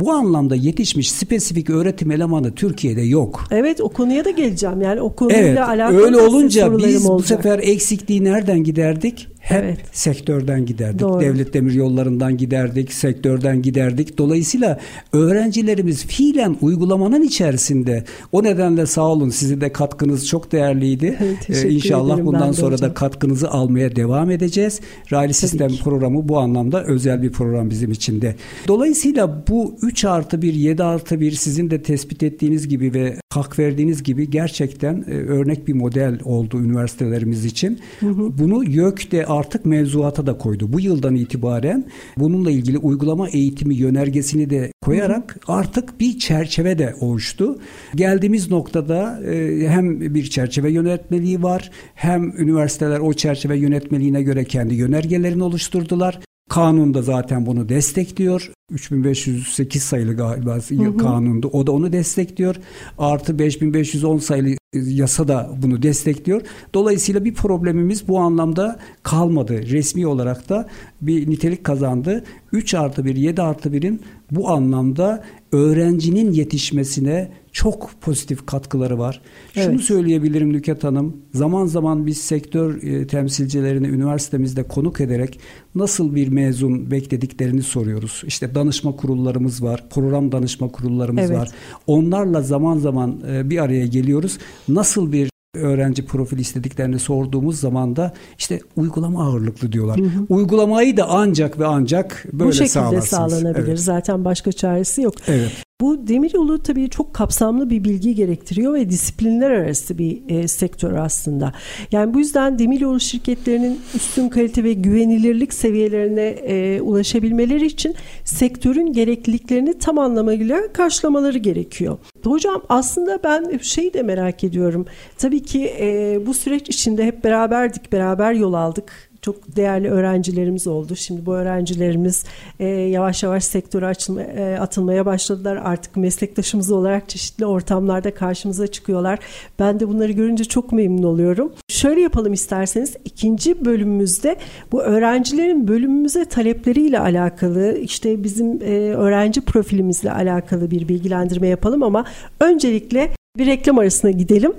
Bu 0.00 0.12
anlamda 0.12 0.54
yetişmiş 0.54 1.12
spesifik 1.12 1.70
öğretim 1.70 2.10
elemanı 2.10 2.54
Türkiye'de 2.54 3.02
yok. 3.02 3.44
Evet 3.50 3.80
o 3.80 3.88
konuya 3.88 4.24
da 4.24 4.30
geleceğim. 4.30 4.80
Yani 4.80 5.00
o 5.00 5.14
konuyla 5.14 5.40
evet, 5.40 5.58
alakalı 5.58 6.04
öyle 6.04 6.16
olunca 6.16 6.78
biz 6.78 7.06
olacak. 7.06 7.08
bu 7.08 7.22
sefer 7.22 7.58
eksikliği 7.58 8.24
nereden 8.24 8.64
giderdik? 8.64 9.28
Hep 9.38 9.64
evet. 9.64 9.78
sektörden 9.92 10.66
giderdik. 10.66 11.00
Doğru. 11.00 11.20
Devlet 11.20 11.54
demir 11.54 11.72
yollarından 11.72 12.36
giderdik, 12.36 12.92
sektörden 12.92 13.62
giderdik. 13.62 14.18
Dolayısıyla 14.18 14.78
öğrencilerimiz 15.12 16.06
fiilen 16.06 16.56
uygulamanın 16.60 17.22
içerisinde. 17.22 18.04
O 18.32 18.42
nedenle 18.42 18.86
sağ 18.86 19.06
olun 19.06 19.30
sizin 19.30 19.60
de 19.60 19.72
katkınız 19.72 20.26
çok 20.26 20.52
değerliydi. 20.52 21.18
ee, 21.48 21.68
inşallah 21.68 22.24
bundan 22.24 22.52
sonra 22.52 22.74
hocam. 22.74 22.90
da 22.90 22.94
katkınızı 22.94 23.50
almaya 23.50 23.96
devam 23.96 24.30
edeceğiz. 24.30 24.80
Raylı 25.12 25.34
Sistem 25.34 25.68
ki. 25.68 25.82
programı 25.82 26.28
bu 26.28 26.38
anlamda 26.38 26.84
özel 26.84 27.22
bir 27.22 27.32
program 27.32 27.70
bizim 27.70 27.92
için 27.92 28.20
de. 28.20 28.34
Dolayısıyla 28.68 29.44
bu 29.48 29.76
3 29.82 30.04
artı 30.04 30.42
1, 30.42 30.54
7 30.54 30.82
artı 30.82 31.20
1 31.20 31.32
sizin 31.32 31.70
de 31.70 31.82
tespit 31.82 32.22
ettiğiniz 32.22 32.68
gibi 32.68 32.94
ve 32.94 33.16
hak 33.34 33.58
verdiğiniz 33.58 34.02
gibi 34.02 34.30
gerçekten 34.30 35.04
e, 35.08 35.14
örnek 35.14 35.68
bir 35.68 35.74
model 35.74 36.18
oldu 36.24 36.60
üniversitelerimiz 36.60 37.44
için. 37.44 37.80
Hı 38.00 38.06
hı. 38.06 38.38
Bunu 38.38 38.64
YÖK'te 38.64 39.26
artık 39.26 39.66
mevzuata 39.66 40.26
da 40.26 40.38
koydu. 40.38 40.72
Bu 40.72 40.80
yıldan 40.80 41.14
itibaren 41.14 41.84
bununla 42.16 42.50
ilgili 42.50 42.78
uygulama 42.78 43.28
eğitimi 43.28 43.74
yönergesini 43.74 44.50
de 44.50 44.72
koyarak 44.82 45.40
artık 45.48 46.00
bir 46.00 46.18
çerçeve 46.18 46.78
de 46.78 46.94
oluştu. 47.00 47.58
Geldiğimiz 47.94 48.50
noktada 48.50 49.20
e, 49.24 49.68
hem 49.68 50.00
bir 50.14 50.24
çerçeve 50.24 50.72
yönetmeliği 50.72 51.42
var 51.42 51.70
hem 51.94 52.32
üniversiteler 52.38 53.00
o 53.00 53.12
çerçeve 53.12 53.58
yönetmeliğine 53.58 54.22
göre 54.22 54.44
kendi 54.44 54.74
yönergelerini 54.74 55.42
oluşturdular. 55.42 56.20
Kanun 56.48 56.94
da 56.94 57.02
zaten 57.02 57.46
bunu 57.46 57.68
destekliyor. 57.68 58.52
3508 58.70 59.82
sayılı 59.82 60.16
galiba 60.16 60.54
hı 60.54 60.74
hı. 60.74 60.96
kanunda 60.96 61.48
o 61.48 61.66
da 61.66 61.72
onu 61.72 61.92
destekliyor. 61.92 62.56
Artı 62.98 63.38
5510 63.38 64.18
sayılı 64.18 64.56
yasa 64.74 65.28
da 65.28 65.50
bunu 65.62 65.82
destekliyor. 65.82 66.42
Dolayısıyla 66.74 67.24
bir 67.24 67.34
problemimiz 67.34 68.08
bu 68.08 68.18
anlamda 68.18 68.78
kalmadı. 69.02 69.62
Resmi 69.70 70.06
olarak 70.06 70.48
da 70.48 70.68
bir 71.00 71.30
nitelik 71.30 71.64
kazandı. 71.64 72.24
3 72.52 72.74
artı 72.74 73.04
1, 73.04 73.16
7 73.16 73.42
artı 73.42 73.68
1'in 73.68 74.00
bu 74.30 74.48
anlamda 74.48 75.24
öğrencinin 75.52 76.32
yetişmesine 76.32 77.30
çok 77.52 77.90
pozitif 78.00 78.46
katkıları 78.46 78.98
var. 78.98 79.20
Evet. 79.56 79.66
Şunu 79.66 79.78
söyleyebilirim 79.78 80.52
Nüket 80.52 80.84
Hanım. 80.84 81.16
Zaman 81.34 81.66
zaman 81.66 82.06
biz 82.06 82.18
sektör 82.18 82.82
e, 82.82 83.06
temsilcilerini 83.06 83.88
üniversitemizde 83.88 84.62
konuk 84.62 85.00
ederek 85.00 85.40
nasıl 85.74 86.14
bir 86.14 86.28
mezun 86.28 86.90
beklediklerini 86.90 87.62
soruyoruz. 87.62 88.22
İşte 88.26 88.54
danışma 88.54 88.96
kurullarımız 88.96 89.62
var, 89.62 89.84
program 89.90 90.32
danışma 90.32 90.68
kurullarımız 90.68 91.30
evet. 91.30 91.38
var. 91.38 91.48
Onlarla 91.86 92.42
zaman 92.42 92.78
zaman 92.78 93.20
e, 93.30 93.50
bir 93.50 93.58
araya 93.58 93.86
geliyoruz. 93.86 94.38
Nasıl 94.68 95.12
bir 95.12 95.30
öğrenci 95.58 96.06
profil 96.06 96.38
istediklerini 96.38 96.98
sorduğumuz 96.98 97.60
zaman 97.60 97.96
da 97.96 98.12
işte 98.38 98.60
uygulama 98.76 99.28
ağırlıklı 99.28 99.72
diyorlar. 99.72 99.98
Hı 99.98 100.02
hı. 100.04 100.26
Uygulamayı 100.28 100.96
da 100.96 101.08
ancak 101.08 101.58
ve 101.58 101.66
ancak 101.66 102.24
böyle 102.32 102.48
Bu 102.48 102.52
şekilde 102.52 102.68
sağlarsınız. 102.68 103.08
sağlanabilir. 103.08 103.68
Evet. 103.68 103.80
Zaten 103.80 104.24
başka 104.24 104.52
çaresi 104.52 105.02
yok. 105.02 105.14
Evet. 105.28 105.52
Bu 105.80 106.08
demiryolu 106.08 106.62
tabii 106.62 106.90
çok 106.90 107.14
kapsamlı 107.14 107.70
bir 107.70 107.84
bilgi 107.84 108.14
gerektiriyor 108.14 108.74
ve 108.74 108.90
disiplinler 108.90 109.50
arası 109.50 109.98
bir 109.98 110.22
e, 110.28 110.48
sektör 110.48 110.92
aslında. 110.92 111.52
Yani 111.92 112.14
bu 112.14 112.18
yüzden 112.18 112.58
demiryolu 112.58 113.00
şirketlerinin 113.00 113.80
üstün 113.94 114.28
kalite 114.28 114.64
ve 114.64 114.72
güvenilirlik 114.72 115.54
seviyelerine 115.54 116.26
e, 116.26 116.80
ulaşabilmeleri 116.80 117.66
için 117.66 117.94
sektörün 118.24 118.92
gerekliliklerini 118.92 119.78
tam 119.78 119.98
anlamıyla 119.98 120.72
karşılamaları 120.72 121.38
gerekiyor. 121.38 121.98
Hocam 122.24 122.62
aslında 122.68 123.18
ben 123.24 123.58
şeyi 123.62 123.94
de 123.94 124.02
merak 124.02 124.44
ediyorum. 124.44 124.86
Tabii 125.18 125.42
ki 125.42 125.74
e, 125.80 126.18
bu 126.26 126.34
süreç 126.34 126.68
içinde 126.68 127.04
hep 127.04 127.24
beraberdik, 127.24 127.92
beraber 127.92 128.32
yol 128.32 128.52
aldık 128.52 129.07
çok 129.28 129.56
değerli 129.56 129.90
öğrencilerimiz 129.90 130.66
oldu. 130.66 130.96
Şimdi 130.96 131.26
bu 131.26 131.34
öğrencilerimiz 131.34 132.24
e, 132.60 132.66
yavaş 132.66 133.22
yavaş 133.22 133.44
sektöre 133.44 133.86
açılma, 133.86 134.22
e, 134.22 134.58
atılmaya 134.60 135.06
başladılar. 135.06 135.56
Artık 135.64 135.96
meslektaşımız 135.96 136.70
olarak 136.70 137.08
çeşitli 137.08 137.46
ortamlarda 137.46 138.14
karşımıza 138.14 138.66
çıkıyorlar. 138.66 139.18
Ben 139.58 139.80
de 139.80 139.88
bunları 139.88 140.12
görünce 140.12 140.44
çok 140.44 140.72
memnun 140.72 141.02
oluyorum. 141.02 141.52
Şöyle 141.68 142.00
yapalım 142.00 142.32
isterseniz 142.32 142.96
ikinci 143.04 143.64
bölümümüzde 143.64 144.36
bu 144.72 144.82
öğrencilerin 144.82 145.68
bölümümüze 145.68 146.24
talepleriyle 146.24 147.00
alakalı 147.00 147.78
işte 147.78 148.24
bizim 148.24 148.62
e, 148.62 148.94
öğrenci 148.94 149.40
profilimizle 149.40 150.12
alakalı 150.12 150.70
bir 150.70 150.88
bilgilendirme 150.88 151.48
yapalım 151.48 151.82
ama 151.82 152.04
öncelikle 152.40 153.10
bir 153.38 153.46
reklam 153.46 153.78
arasına 153.78 154.10
gidelim. 154.10 154.52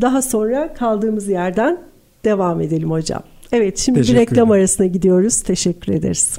Daha 0.00 0.22
sonra 0.22 0.74
kaldığımız 0.74 1.28
yerden 1.28 1.78
devam 2.24 2.60
edelim 2.60 2.90
hocam. 2.90 3.22
Evet 3.52 3.78
şimdi 3.78 4.00
bir 4.00 4.14
reklam 4.14 4.50
arasına 4.50 4.86
gidiyoruz. 4.86 5.42
Teşekkür 5.42 5.92
ederiz. 5.92 6.38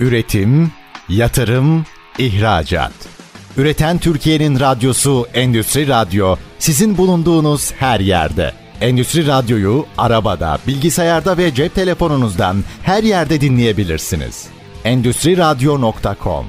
Üretim, 0.00 0.70
yatırım, 1.08 1.84
ihracat. 2.18 2.92
Üreten 3.56 3.98
Türkiye'nin 3.98 4.60
radyosu 4.60 5.26
Endüstri 5.34 5.88
Radyo 5.88 6.36
sizin 6.58 6.98
bulunduğunuz 6.98 7.72
her 7.72 8.00
yerde. 8.00 8.52
Endüstri 8.80 9.26
Radyo'yu 9.26 9.86
arabada, 9.98 10.58
bilgisayarda 10.66 11.38
ve 11.38 11.54
cep 11.54 11.74
telefonunuzdan 11.74 12.64
her 12.82 13.02
yerde 13.02 13.40
dinleyebilirsiniz. 13.40 14.46
Endüstri 14.84 15.36
Radyo.com 15.36 16.46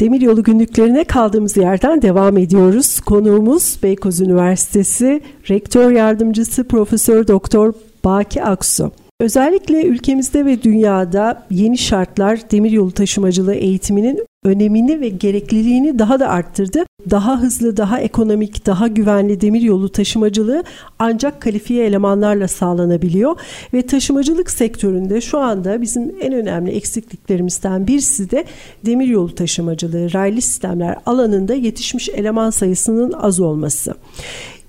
Demiryolu 0.00 0.42
günlüklerine 0.42 1.04
kaldığımız 1.04 1.56
yerden 1.56 2.02
devam 2.02 2.38
ediyoruz. 2.38 3.00
Konuğumuz 3.00 3.78
Beykoz 3.82 4.20
Üniversitesi 4.20 5.22
Rektör 5.50 5.90
Yardımcısı 5.90 6.68
Profesör 6.68 7.26
Doktor 7.28 7.72
Baki 8.04 8.44
Aksu. 8.44 8.92
Özellikle 9.24 9.84
ülkemizde 9.84 10.44
ve 10.44 10.62
dünyada 10.62 11.46
yeni 11.50 11.78
şartlar 11.78 12.50
demiryolu 12.50 12.92
taşımacılığı 12.92 13.54
eğitiminin 13.54 14.26
önemini 14.44 15.00
ve 15.00 15.08
gerekliliğini 15.08 15.98
daha 15.98 16.20
da 16.20 16.28
arttırdı. 16.28 16.84
Daha 17.10 17.40
hızlı, 17.42 17.76
daha 17.76 18.00
ekonomik, 18.00 18.66
daha 18.66 18.88
güvenli 18.88 19.40
demiryolu 19.40 19.88
taşımacılığı 19.88 20.64
ancak 20.98 21.40
kalifiye 21.40 21.86
elemanlarla 21.86 22.48
sağlanabiliyor 22.48 23.36
ve 23.74 23.82
taşımacılık 23.82 24.50
sektöründe 24.50 25.20
şu 25.20 25.38
anda 25.38 25.82
bizim 25.82 26.14
en 26.20 26.32
önemli 26.32 26.70
eksikliklerimizden 26.70 27.86
birisi 27.86 28.30
de 28.30 28.44
demiryolu 28.86 29.34
taşımacılığı, 29.34 30.12
raylı 30.12 30.40
sistemler 30.40 30.96
alanında 31.06 31.54
yetişmiş 31.54 32.08
eleman 32.08 32.50
sayısının 32.50 33.12
az 33.12 33.40
olması. 33.40 33.94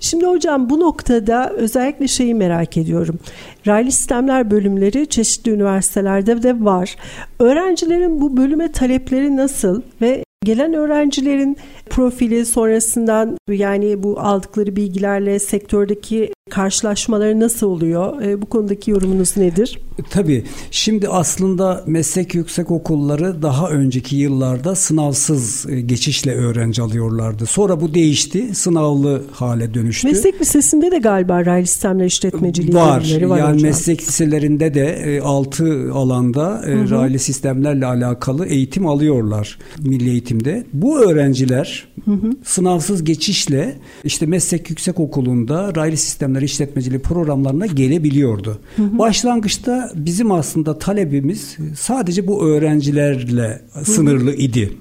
Şimdi 0.05 0.25
hocam 0.25 0.69
bu 0.69 0.79
noktada 0.79 1.49
özellikle 1.49 2.07
şeyi 2.07 2.35
merak 2.35 2.77
ediyorum. 2.77 3.19
Raylı 3.67 3.91
sistemler 3.91 4.51
bölümleri 4.51 5.07
çeşitli 5.07 5.51
üniversitelerde 5.51 6.43
de 6.43 6.65
var. 6.65 6.95
Öğrencilerin 7.39 8.21
bu 8.21 8.37
bölüme 8.37 8.71
talepleri 8.71 9.35
nasıl 9.35 9.81
ve 10.01 10.23
gelen 10.45 10.73
öğrencilerin 10.73 11.57
profili 11.89 12.45
sonrasından 12.45 13.37
yani 13.49 14.03
bu 14.03 14.19
aldıkları 14.19 14.75
bilgilerle 14.75 15.39
sektördeki 15.39 16.31
karşılaşmaları 16.49 17.39
nasıl 17.39 17.67
oluyor? 17.67 18.21
E, 18.21 18.41
bu 18.41 18.45
konudaki 18.45 18.91
yorumunuz 18.91 19.37
nedir? 19.37 19.79
Tabii. 20.09 20.43
Şimdi 20.71 21.07
aslında 21.07 21.83
meslek 21.87 22.35
yüksek 22.35 22.71
okulları 22.71 23.41
daha 23.41 23.69
önceki 23.69 24.15
yıllarda 24.15 24.75
sınavsız 24.75 25.65
e, 25.69 25.81
geçişle 25.81 26.35
öğrenci 26.35 26.81
alıyorlardı. 26.81 27.45
Sonra 27.45 27.81
bu 27.81 27.93
değişti. 27.93 28.55
Sınavlı 28.55 29.23
hale 29.31 29.73
dönüştü. 29.73 30.07
Meslek 30.07 30.41
lisesinde 30.41 30.91
de 30.91 30.97
galiba 30.97 31.45
raylı 31.45 31.67
sistemler 31.67 32.05
işletmeciliği 32.05 32.75
var. 32.75 32.97
var 33.29 33.37
yani 33.37 33.55
hocam. 33.55 33.61
meslek 33.61 34.01
liselerinde 34.01 34.73
de 34.73 35.21
6 35.23 35.67
e, 35.67 35.91
alanda 35.91 36.63
e, 36.67 36.71
hı 36.71 36.79
hı. 36.79 36.89
raylı 36.89 37.19
sistemlerle 37.19 37.85
alakalı 37.85 38.45
eğitim 38.45 38.87
alıyorlar 38.87 39.59
milli 39.79 40.09
eğitimde. 40.09 40.65
Bu 40.73 40.99
öğrenciler 40.99 41.87
hı 42.05 42.11
hı. 42.11 42.31
sınavsız 42.43 43.03
geçişle 43.03 43.77
işte 44.03 44.25
meslek 44.25 44.69
yüksek 44.69 44.99
okulunda 44.99 45.75
raylı 45.75 45.97
sistemler 45.97 46.34
işletmeciliği 46.41 47.01
programlarına 47.01 47.65
gelebiliyordu. 47.65 48.57
Hı 48.75 48.83
hı. 48.83 48.99
Başlangıçta 48.99 49.91
bizim 49.95 50.31
aslında 50.31 50.79
talebimiz 50.79 51.57
sadece 51.77 52.27
bu 52.27 52.47
öğrencilerle 52.47 53.61
sınırlı 53.83 54.33
idi. 54.33 54.71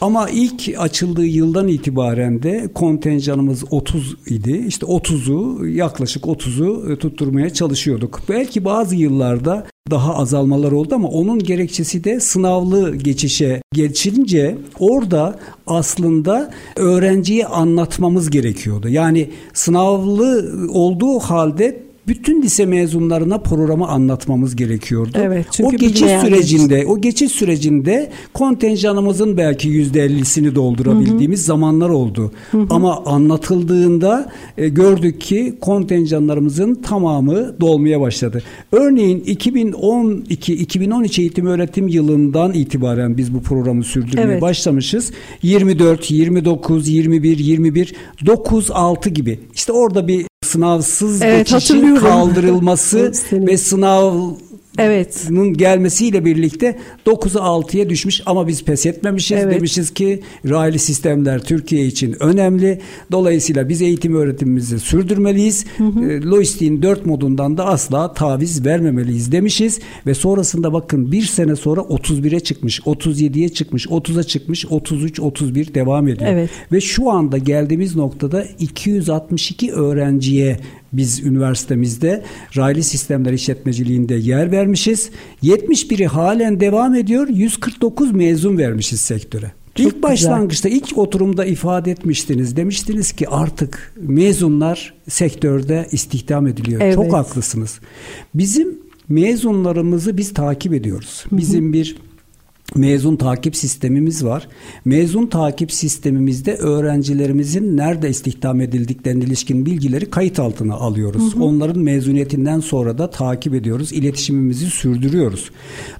Ama 0.00 0.28
ilk 0.30 0.74
açıldığı 0.78 1.26
yıldan 1.26 1.68
itibaren 1.68 2.42
de 2.42 2.68
kontenjanımız 2.74 3.64
30 3.70 4.16
idi. 4.26 4.64
İşte 4.66 4.86
30'u 4.86 5.66
yaklaşık 5.66 6.24
30'u 6.24 6.98
tutturmaya 6.98 7.50
çalışıyorduk. 7.50 8.20
Belki 8.28 8.64
bazı 8.64 8.96
yıllarda 8.96 9.66
daha 9.90 10.14
azalmalar 10.14 10.72
oldu 10.72 10.94
ama 10.94 11.08
onun 11.08 11.38
gerekçesi 11.38 12.04
de 12.04 12.20
sınavlı 12.20 12.96
geçişe 12.96 13.62
geçince 13.74 14.58
orada 14.78 15.38
aslında 15.66 16.50
öğrenciye 16.76 17.46
anlatmamız 17.46 18.30
gerekiyordu. 18.30 18.88
Yani 18.88 19.30
sınavlı 19.52 20.52
olduğu 20.72 21.18
halde 21.18 21.89
bütün 22.10 22.42
lise 22.42 22.66
mezunlarına 22.66 23.38
programı 23.38 23.88
anlatmamız 23.88 24.56
gerekiyordu. 24.56 25.10
Evet, 25.14 25.46
çünkü 25.50 25.76
o 25.76 25.78
geçiş 25.78 26.10
sürecinde, 26.10 26.86
o 26.86 27.00
geçiş 27.00 27.32
sürecinde 27.32 28.10
kontenjanımızın 28.34 29.36
belki 29.36 29.68
yüzde 29.68 30.02
ellisini 30.02 30.54
doldurabildiğimiz 30.54 31.38
hı 31.38 31.42
hı. 31.42 31.46
zamanlar 31.46 31.88
oldu. 31.88 32.32
Hı 32.50 32.58
hı. 32.58 32.66
Ama 32.70 33.04
anlatıldığında 33.04 34.32
e, 34.58 34.68
gördük 34.68 35.20
ki 35.20 35.54
kontenjanlarımızın 35.60 36.74
tamamı 36.74 37.60
dolmaya 37.60 38.00
başladı. 38.00 38.42
Örneğin 38.72 39.20
2012-2013 39.20 41.20
eğitim 41.20 41.46
öğretim 41.46 41.88
yılından 41.88 42.52
itibaren 42.52 43.16
biz 43.16 43.34
bu 43.34 43.42
programı 43.42 43.84
sürdürmeye 43.84 44.26
evet. 44.26 44.42
başlamışız. 44.42 45.12
24, 45.42 46.10
29, 46.10 46.88
21, 46.88 47.38
21, 47.38 47.94
9, 48.26 48.70
6 48.70 49.10
gibi. 49.10 49.40
İşte 49.54 49.72
orada 49.72 50.08
bir 50.08 50.29
sınavsız 50.50 51.22
evet, 51.22 51.48
geçişin 51.48 51.96
kaldırılması 51.96 53.12
ve 53.32 53.58
sınav 53.58 54.30
Evet. 54.78 55.26
Bunun 55.30 55.54
gelmesiyle 55.54 56.24
birlikte 56.24 56.78
9'a 57.06 57.40
6'ya 57.40 57.90
düşmüş 57.90 58.22
ama 58.26 58.48
biz 58.48 58.64
pes 58.64 58.86
etmemişiz. 58.86 59.38
Evet. 59.38 59.54
Demişiz 59.54 59.94
ki 59.94 60.20
raylı 60.48 60.78
sistemler 60.78 61.42
Türkiye 61.42 61.86
için 61.86 62.16
önemli. 62.20 62.80
Dolayısıyla 63.12 63.68
biz 63.68 63.82
eğitim 63.82 64.14
öğretimimizi 64.14 64.80
sürdürmeliyiz. 64.80 65.64
Hı 65.76 65.84
hı. 65.84 66.10
E, 66.10 66.22
Loistiğin 66.22 66.82
4 66.82 67.06
modundan 67.06 67.56
da 67.56 67.66
asla 67.66 68.14
taviz 68.14 68.66
vermemeliyiz 68.66 69.32
demişiz. 69.32 69.80
Ve 70.06 70.14
sonrasında 70.14 70.72
bakın 70.72 71.12
bir 71.12 71.22
sene 71.22 71.56
sonra 71.56 71.80
31'e 71.80 72.40
çıkmış, 72.40 72.80
37'ye 72.80 73.48
çıkmış, 73.48 73.86
30'a 73.86 74.22
çıkmış, 74.22 74.66
33, 74.66 75.20
31 75.20 75.74
devam 75.74 76.08
ediyor. 76.08 76.30
Evet. 76.32 76.50
Ve 76.72 76.80
şu 76.80 77.10
anda 77.10 77.38
geldiğimiz 77.38 77.96
noktada 77.96 78.44
262 78.58 79.72
öğrenciye 79.72 80.56
biz 80.92 81.20
üniversitemizde 81.20 82.24
raylı 82.56 82.82
sistemler 82.82 83.32
işletmeciliğinde 83.32 84.14
yer 84.14 84.52
vermişiz. 84.52 85.10
71'i 85.42 86.06
halen 86.06 86.60
devam 86.60 86.94
ediyor. 86.94 87.28
149 87.28 88.12
mezun 88.12 88.58
vermişiz 88.58 89.00
sektöre. 89.00 89.52
Çok 89.74 89.86
ilk 89.86 90.02
başlangıçta 90.02 90.68
güzel. 90.68 90.82
ilk 90.82 90.98
oturumda 90.98 91.44
ifade 91.44 91.90
etmiştiniz. 91.90 92.56
Demiştiniz 92.56 93.12
ki 93.12 93.28
artık 93.28 93.92
mezunlar 93.96 94.94
sektörde 95.08 95.88
istihdam 95.92 96.46
ediliyor. 96.46 96.80
Evet. 96.80 96.94
Çok 96.94 97.12
haklısınız. 97.12 97.80
Bizim 98.34 98.78
mezunlarımızı 99.08 100.16
biz 100.16 100.34
takip 100.34 100.74
ediyoruz. 100.74 101.24
Bizim 101.32 101.72
bir 101.72 101.96
mezun 102.74 103.16
takip 103.16 103.56
sistemimiz 103.56 104.24
var. 104.24 104.48
Mezun 104.84 105.26
takip 105.26 105.72
sistemimizde 105.72 106.54
öğrencilerimizin 106.54 107.76
nerede 107.76 108.10
istihdam 108.10 108.60
edildiklerine 108.60 109.24
ilişkin 109.24 109.66
bilgileri 109.66 110.10
kayıt 110.10 110.38
altına 110.38 110.74
alıyoruz. 110.74 111.34
Hı 111.34 111.38
hı. 111.38 111.44
Onların 111.44 111.82
mezuniyetinden 111.82 112.60
sonra 112.60 112.98
da 112.98 113.10
takip 113.10 113.54
ediyoruz. 113.54 113.92
İletişimimizi 113.92 114.66
sürdürüyoruz. 114.66 115.50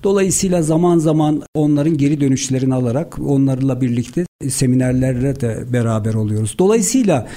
Dolayısıyla 0.02 0.62
zaman 0.62 0.98
zaman 0.98 1.42
onların 1.54 1.96
geri 1.96 2.20
dönüşlerini 2.20 2.74
alarak 2.74 3.18
onlarla 3.18 3.80
birlikte 3.80 4.26
seminerlerde 4.48 5.40
de 5.40 5.72
beraber 5.72 6.14
oluyoruz. 6.14 6.54
Dolayısıyla 6.59 7.28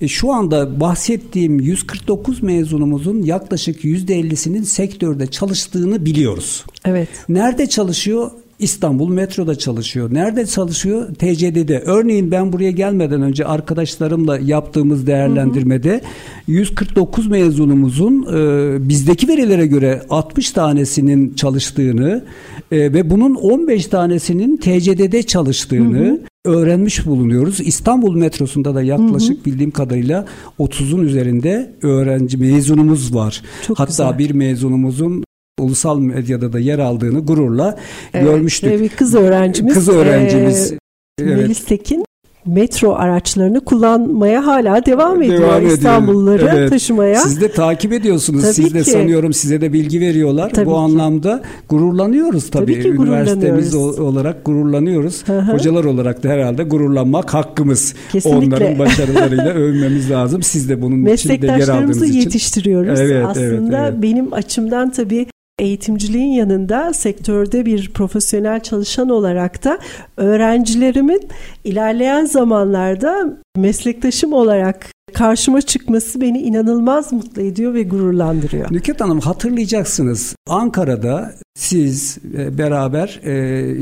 e, 0.00 0.08
şu 0.08 0.32
anda 0.32 0.80
bahsettiğim 0.80 1.60
149 1.60 2.42
mezunumuzun 2.42 3.22
yaklaşık 3.22 3.84
%50'sinin 3.84 4.62
sektörde 4.62 5.26
çalıştığını 5.26 6.04
biliyoruz. 6.04 6.64
Evet. 6.84 7.08
Nerede 7.28 7.66
çalışıyor? 7.68 8.30
İstanbul 8.60 9.08
metroda 9.08 9.54
çalışıyor. 9.54 10.14
Nerede 10.14 10.46
çalışıyor? 10.46 11.14
TCD'de. 11.14 11.78
Örneğin 11.78 12.30
ben 12.30 12.52
buraya 12.52 12.70
gelmeden 12.70 13.22
önce 13.22 13.44
arkadaşlarımla 13.44 14.38
yaptığımız 14.38 15.06
değerlendirmede 15.06 15.90
hı 15.90 15.96
hı. 15.96 16.00
149 16.46 17.26
mezunumuzun 17.26 18.22
e, 18.22 18.88
bizdeki 18.88 19.28
verilere 19.28 19.66
göre 19.66 20.02
60 20.10 20.50
tanesinin 20.50 21.34
çalıştığını 21.34 22.24
e, 22.72 22.78
ve 22.78 23.10
bunun 23.10 23.34
15 23.34 23.86
tanesinin 23.86 24.56
TCD'de 24.56 25.22
çalıştığını 25.22 25.98
hı 25.98 26.12
hı 26.12 26.20
öğrenmiş 26.44 27.06
bulunuyoruz. 27.06 27.60
İstanbul 27.60 28.16
metrosunda 28.16 28.74
da 28.74 28.82
yaklaşık 28.82 29.36
hı 29.36 29.40
hı. 29.40 29.44
bildiğim 29.44 29.70
kadarıyla 29.70 30.26
30'un 30.58 31.02
üzerinde 31.02 31.72
öğrenci 31.82 32.36
mezunumuz 32.36 33.14
var. 33.14 33.42
Çok 33.66 33.78
Hatta 33.78 33.90
güzel. 33.90 34.18
bir 34.18 34.30
mezunumuzun 34.34 35.24
ulusal 35.60 35.98
medyada 35.98 36.52
da 36.52 36.58
yer 36.58 36.78
aldığını 36.78 37.20
gururla 37.20 37.76
evet, 38.14 38.24
görmüştük. 38.24 38.80
Bir 38.80 38.88
kız 38.88 39.14
öğrencimiz. 39.14 39.74
Kız 39.74 39.88
öğrencimiz. 39.88 40.72
E, 40.72 40.78
evet. 41.18 41.36
Melis 41.36 41.64
Tekin 41.64 42.04
metro 42.46 42.94
araçlarını 42.94 43.60
kullanmaya 43.60 44.46
hala 44.46 44.86
devam 44.86 45.22
ediyor 45.22 45.40
devam 45.40 45.66
İstanbulluları 45.66 46.50
evet. 46.56 46.70
taşımaya. 46.70 47.20
Siz 47.20 47.40
de 47.40 47.52
takip 47.52 47.92
ediyorsunuz. 47.92 48.42
Tabii 48.42 48.54
Siz 48.54 48.74
de 48.74 48.82
ki. 48.82 48.90
sanıyorum 48.90 49.32
size 49.32 49.60
de 49.60 49.72
bilgi 49.72 50.00
veriyorlar. 50.00 50.50
Tabii 50.50 50.66
Bu 50.66 50.70
ki. 50.70 50.76
anlamda 50.76 51.42
gururlanıyoruz 51.68 52.50
tabii. 52.50 52.72
tabii 52.72 52.82
ki 52.82 52.88
Üniversitemiz 52.88 53.74
olarak 53.74 54.44
gururlanıyoruz. 54.44 55.24
Hocalar 55.28 55.84
olarak 55.84 56.22
da 56.22 56.28
herhalde 56.28 56.62
gururlanmak 56.62 57.34
hakkımız. 57.34 57.94
Kesinlikle. 58.12 58.46
Onların 58.46 58.78
başarılarıyla 58.78 59.50
övmemiz 59.54 60.10
lazım. 60.10 60.42
Siz 60.42 60.68
de 60.68 60.82
bunun 60.82 61.06
içinde 61.06 61.46
yer 61.46 61.68
aldığınız 61.68 62.02
için. 62.02 62.20
yetiştiriyoruz. 62.20 63.00
Evet, 63.00 63.24
Aslında 63.26 63.78
evet, 63.78 63.90
evet. 63.92 64.02
benim 64.02 64.32
açımdan 64.32 64.90
tabii 64.90 65.26
eğitimciliğin 65.60 66.32
yanında 66.32 66.92
sektörde 66.92 67.66
bir 67.66 67.92
profesyonel 67.92 68.60
çalışan 68.60 69.08
olarak 69.08 69.64
da 69.64 69.78
öğrencilerimin 70.16 71.28
ilerleyen 71.64 72.24
zamanlarda 72.24 73.38
meslektaşım 73.56 74.32
olarak 74.32 74.86
karşıma 75.14 75.60
çıkması 75.60 76.20
beni 76.20 76.38
inanılmaz 76.38 77.12
mutlu 77.12 77.42
ediyor 77.42 77.74
ve 77.74 77.82
gururlandırıyor. 77.82 78.72
Nüket 78.72 79.00
Hanım 79.00 79.20
hatırlayacaksınız 79.20 80.36
Ankara'da 80.48 81.34
siz 81.54 82.18
e, 82.38 82.58
beraber 82.58 83.20
e, 83.22 83.32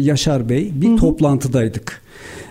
Yaşar 0.00 0.48
Bey 0.48 0.72
bir 0.74 0.88
hı 0.88 0.92
hı. 0.92 0.96
toplantıdaydık. 0.96 2.07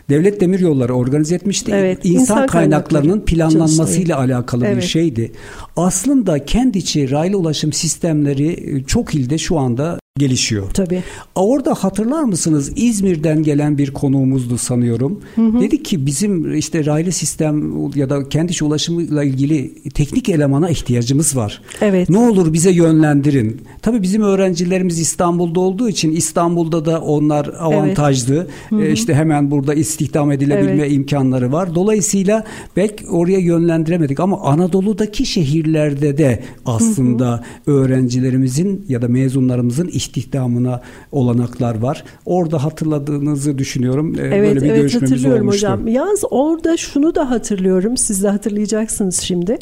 Devlet 0.09 0.41
Demir 0.41 0.59
Yolları 0.59 0.93
organize 0.93 1.35
etmişti. 1.35 1.71
Evet, 1.75 1.99
İnsan, 2.03 2.21
insan 2.21 2.47
kaynaklarının 2.47 3.09
kaynakları 3.09 3.25
planlanmasıyla 3.25 4.17
alakalı 4.17 4.65
Evet. 4.65 4.77
bir 4.77 4.87
şeydi. 4.87 5.31
Aslında 5.75 6.45
kendi 6.45 6.77
içi 6.77 7.11
raylı 7.11 7.37
ulaşım 7.37 7.73
sistemleri 7.73 8.77
e, 8.77 8.83
çok 8.83 9.15
ilde 9.15 9.37
şu 9.37 9.57
anda 9.57 9.99
gelişiyor. 10.19 10.69
Tabii. 10.73 11.03
Orada 11.35 11.73
hatırlar 11.73 12.23
mısınız 12.23 12.71
İzmir'den 12.75 13.43
gelen 13.43 13.77
bir 13.77 13.93
konuğumuzdu 13.93 14.57
sanıyorum. 14.57 15.19
Dedi 15.37 15.83
ki 15.83 16.05
bizim 16.05 16.57
işte 16.57 16.85
raylı 16.85 17.11
sistem 17.11 17.73
ya 17.95 18.09
da 18.09 18.29
kendi 18.29 18.51
içi 18.51 18.65
ulaşımıyla 18.65 19.23
ilgili 19.23 19.73
teknik 19.89 20.29
elemana 20.29 20.69
ihtiyacımız 20.69 21.35
var. 21.37 21.61
Evet. 21.81 22.09
Ne 22.09 22.17
olur 22.17 22.53
bize 22.53 22.71
yönlendirin. 22.71 23.61
Tabii 23.81 24.01
bizim 24.01 24.21
öğrencilerimiz 24.21 24.99
İstanbul'da 24.99 25.59
olduğu 25.59 25.89
için 25.89 26.11
İstanbul'da 26.11 26.85
da 26.85 27.01
onlar 27.01 27.51
avantajlı. 27.59 28.47
Ee, 28.71 28.91
işte 28.91 29.13
hemen 29.13 29.51
burada 29.51 29.73
istihdam 29.73 30.31
edilebilme 30.31 30.71
Evet. 30.71 30.91
imkanları 30.91 31.51
var. 31.51 31.75
Dolayısıyla 31.75 32.43
belki 32.75 33.07
oraya 33.07 33.39
yönlendiremedik 33.39 34.19
ama 34.19 34.41
Anadolu'daki 34.41 35.25
şehirlerde 35.25 36.17
de 36.17 36.43
aslında 36.65 37.43
öğrencilerimizin 37.67 38.85
ya 38.89 39.01
da 39.01 39.07
mezunlarımızın 39.07 39.87
istihdamına 40.07 40.81
olanaklar 41.11 41.79
var. 41.81 42.03
Orada 42.25 42.63
hatırladığınızı 42.63 43.57
düşünüyorum. 43.57 44.15
Ee, 44.19 44.21
Evet, 44.21 44.47
Böyle 44.55 44.61
bir 44.61 44.69
evet 44.69 44.77
görüşmemiz 44.81 45.11
hatırlıyorum 45.11 45.41
olmuştu. 45.47 45.67
hocam. 45.67 45.87
Yalnız 45.87 46.23
orada 46.31 46.77
şunu 46.77 47.15
da 47.15 47.29
hatırlıyorum. 47.29 47.97
Siz 47.97 48.23
de 48.23 48.29
hatırlayacaksınız 48.29 49.19
şimdi. 49.19 49.57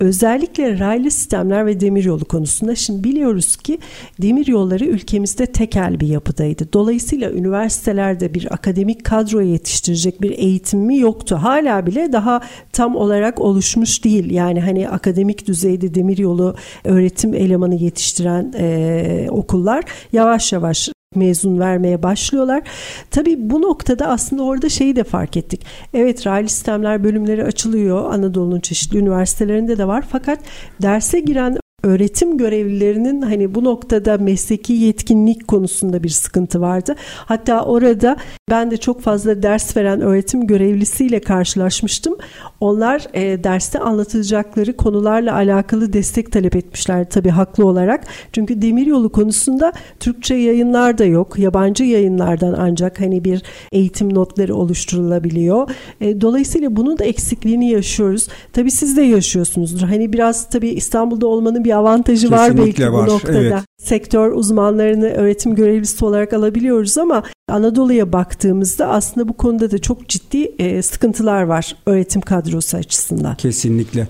Özellikle 0.00 0.78
raylı 0.78 1.10
sistemler 1.10 1.66
ve 1.66 1.80
demiryolu 1.80 2.24
konusunda 2.24 2.74
şimdi 2.74 3.04
biliyoruz 3.04 3.56
ki 3.56 3.78
demiryolları 4.22 4.84
ülkemizde 4.84 5.46
tekel 5.46 6.00
bir 6.00 6.06
yapıdaydı. 6.08 6.68
Dolayısıyla 6.72 7.30
üniversitelerde 7.32 8.34
bir 8.34 8.52
akademik 8.54 9.04
kadro 9.04 9.40
yetiştirecek 9.40 10.22
bir 10.22 10.30
eğitimi 10.30 10.98
yoktu. 10.98 11.38
Hala 11.42 11.86
bile 11.86 12.12
daha 12.12 12.40
tam 12.72 12.96
olarak 12.96 13.40
oluşmuş 13.40 14.04
değil. 14.04 14.30
Yani 14.30 14.60
hani 14.60 14.88
akademik 14.88 15.46
düzeyde 15.46 15.94
demiryolu 15.94 16.54
öğretim 16.84 17.34
elemanı 17.34 17.74
yetiştiren 17.74 18.52
e, 18.58 19.28
okullar 19.60 19.84
yavaş 20.12 20.52
yavaş 20.52 20.88
mezun 21.14 21.58
vermeye 21.58 22.02
başlıyorlar. 22.02 22.62
Tabii 23.10 23.36
bu 23.50 23.62
noktada 23.62 24.06
aslında 24.06 24.42
orada 24.42 24.68
şeyi 24.68 24.96
de 24.96 25.04
fark 25.04 25.36
ettik. 25.36 25.66
Evet 25.94 26.26
raylı 26.26 26.48
sistemler 26.48 27.04
bölümleri 27.04 27.44
açılıyor. 27.44 28.12
Anadolu'nun 28.12 28.60
çeşitli 28.60 28.98
üniversitelerinde 28.98 29.78
de 29.78 29.86
var. 29.86 30.04
Fakat 30.10 30.38
derse 30.82 31.20
giren 31.20 31.59
öğretim 31.82 32.38
görevlilerinin 32.38 33.22
hani 33.22 33.54
bu 33.54 33.64
noktada 33.64 34.18
mesleki 34.18 34.72
yetkinlik 34.72 35.48
konusunda 35.48 36.02
bir 36.02 36.08
sıkıntı 36.08 36.60
vardı. 36.60 36.94
Hatta 37.16 37.64
orada 37.64 38.16
ben 38.50 38.70
de 38.70 38.76
çok 38.76 39.00
fazla 39.00 39.42
ders 39.42 39.76
veren 39.76 40.00
öğretim 40.00 40.46
görevlisiyle 40.46 41.20
karşılaşmıştım. 41.20 42.16
Onlar 42.60 43.06
e, 43.14 43.44
derste 43.44 43.78
anlatılacakları 43.78 44.76
konularla 44.76 45.34
alakalı 45.34 45.92
destek 45.92 46.32
talep 46.32 46.56
etmişler 46.56 47.10
tabii 47.10 47.28
haklı 47.28 47.66
olarak. 47.66 48.04
Çünkü 48.32 48.62
demiryolu 48.62 49.12
konusunda 49.12 49.72
Türkçe 50.00 50.34
yayınlar 50.34 50.98
da 50.98 51.04
yok. 51.04 51.38
Yabancı 51.38 51.84
yayınlardan 51.84 52.54
ancak 52.58 53.00
hani 53.00 53.24
bir 53.24 53.42
eğitim 53.72 54.14
notları 54.14 54.54
oluşturulabiliyor. 54.54 55.70
E, 56.00 56.20
dolayısıyla 56.20 56.76
bunun 56.76 56.98
da 56.98 57.04
eksikliğini 57.04 57.70
yaşıyoruz. 57.70 58.28
Tabii 58.52 58.70
siz 58.70 58.96
de 58.96 59.02
yaşıyorsunuzdur. 59.02 59.88
Hani 59.88 60.12
biraz 60.12 60.48
tabii 60.48 60.68
İstanbul'da 60.68 61.26
olmanın 61.26 61.64
bir 61.64 61.69
avantajı 61.76 62.30
var 62.30 62.50
Kesinlikle 62.52 62.84
belki 62.84 62.92
var, 62.92 63.06
bu 63.06 63.10
noktada. 63.12 63.38
evet. 63.38 63.54
Sektör 63.82 64.32
uzmanlarını 64.32 65.08
öğretim 65.08 65.54
görevlisi 65.54 66.04
olarak 66.04 66.32
alabiliyoruz 66.32 66.98
ama 66.98 67.22
Anadolu'ya 67.48 68.12
baktığımızda 68.12 68.88
aslında 68.88 69.28
bu 69.28 69.32
konuda 69.32 69.70
da 69.70 69.78
çok 69.78 70.08
ciddi 70.08 70.54
e, 70.58 70.82
sıkıntılar 70.82 71.42
var 71.42 71.76
öğretim 71.86 72.20
kadrosu 72.20 72.76
açısından. 72.76 73.34
Kesinlikle. 73.34 74.08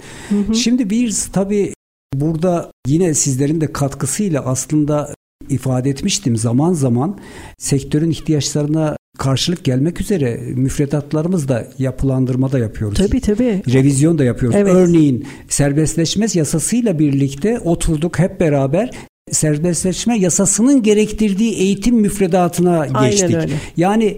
Şimdi 0.54 0.90
bir 0.90 1.16
tabii 1.32 1.74
burada 2.14 2.70
yine 2.86 3.14
sizlerin 3.14 3.60
de 3.60 3.72
katkısıyla 3.72 4.44
aslında 4.44 5.14
ifade 5.48 5.90
etmiştim 5.90 6.36
zaman 6.36 6.72
zaman 6.72 7.18
sektörün 7.58 8.10
ihtiyaçlarına 8.10 8.96
karşılık 9.20 9.64
gelmek 9.64 10.00
üzere 10.00 10.40
müfredatlarımız 10.54 11.48
da 11.48 11.68
yapılandırma 11.78 12.52
da 12.52 12.58
yapıyoruz. 12.58 12.98
Tabii 12.98 13.20
tabii. 13.20 13.62
Revizyon 13.72 14.18
da 14.18 14.24
yapıyoruz. 14.24 14.58
Evet. 14.60 14.74
Örneğin 14.74 15.26
serbestleşme 15.48 16.26
yasasıyla 16.34 16.98
birlikte 16.98 17.58
oturduk 17.58 18.18
hep 18.18 18.40
beraber 18.40 18.90
serbestleşme 19.32 20.18
yasasının 20.18 20.82
gerektirdiği 20.82 21.54
eğitim 21.54 21.96
müfredatına 21.96 22.80
Aynen 22.80 23.10
geçtik. 23.10 23.34
öyle. 23.34 23.52
Yani 23.76 24.16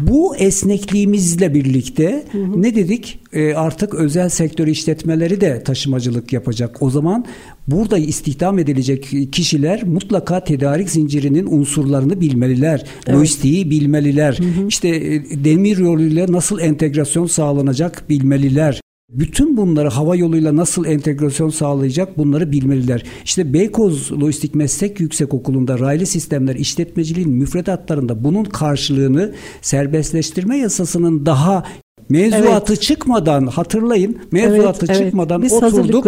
bu 0.00 0.36
esnekliğimizle 0.36 1.54
birlikte 1.54 2.24
ne 2.56 2.74
dedik? 2.74 3.18
E, 3.32 3.54
artık 3.54 3.94
özel 3.94 4.28
sektör 4.28 4.66
işletmeleri 4.66 5.40
de 5.40 5.62
taşımacılık 5.62 6.32
yapacak. 6.32 6.82
O 6.82 6.90
zaman 6.90 7.24
burada 7.68 7.98
istihdam 7.98 8.58
edilecek 8.58 9.10
kişiler 9.32 9.84
mutlaka 9.84 10.44
tedarik 10.44 10.90
zincirinin 10.90 11.46
unsurlarını 11.46 12.20
bilmeliler. 12.20 12.84
Lojistiği 13.08 13.70
bilmeliler. 13.70 14.38
İşte 14.68 14.88
e, 14.88 15.44
demir 15.44 15.78
yoluyla 15.78 16.32
nasıl 16.32 16.60
entegrasyon 16.60 17.26
sağlanacak 17.26 18.04
bilmeliler. 18.08 18.80
Bütün 19.12 19.56
bunları 19.56 19.88
hava 19.88 20.16
yoluyla 20.16 20.56
nasıl 20.56 20.84
entegrasyon 20.84 21.48
sağlayacak 21.48 22.18
bunları 22.18 22.52
bilmeliler. 22.52 23.02
İşte 23.24 23.52
Beykoz 23.52 24.12
Lojistik 24.12 24.54
Meslek 24.54 25.00
Yüksekokulu'nda 25.00 25.78
raylı 25.78 26.06
sistemler 26.06 26.54
işletmeciliğin 26.54 27.30
müfredatlarında 27.30 28.24
bunun 28.24 28.44
karşılığını 28.44 29.34
serbestleştirme 29.62 30.58
yasasının 30.58 31.26
daha 31.26 31.64
mevzuatı 32.08 32.76
çıkmadan 32.76 33.46
hatırlayın 33.46 34.18
mevzuatı 34.32 34.86
Evet, 34.86 34.96
evet. 34.98 35.06
çıkmadan 35.06 35.42
Biz 35.42 35.52
oturduk 35.52 36.04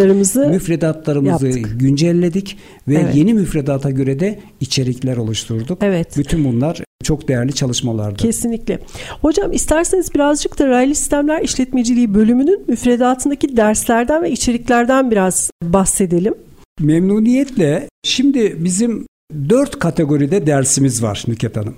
müfredatlarımızı 0.51 1.47
yaptık. 1.49 1.81
güncelledik 1.81 2.59
ve 2.89 2.95
Evet. 2.95 3.15
yeni 3.17 3.35
müfredata 3.35 3.91
göre 3.91 4.21
de 4.21 4.41
içerikler 4.61 5.17
oluşturduk. 5.17 5.79
Evet. 5.83 6.17
Bütün 6.17 6.45
bunlar 6.45 6.79
çok 7.05 7.29
değerli 7.29 7.53
çalışmalardı. 7.53 8.17
Kesinlikle. 8.17 8.79
Hocam 9.21 9.53
isterseniz 9.53 10.15
birazcık 10.15 10.59
da 10.59 10.69
raylı 10.69 10.95
sistemler 10.95 11.43
işletmeciliği 11.43 12.15
bölümünün 12.15 12.65
müfredatındaki 12.69 13.57
derslerden 13.57 14.23
ve 14.23 14.31
içeriklerden 14.31 15.11
biraz 15.11 15.51
bahsedelim. 15.63 16.35
Memnuniyetle. 16.81 17.89
Şimdi 18.05 18.57
bizim 18.65 19.07
dört 19.49 19.79
kategoride 19.79 20.47
dersimiz 20.47 21.03
var 21.03 21.25
Nüket 21.29 21.57
Hanım. 21.57 21.75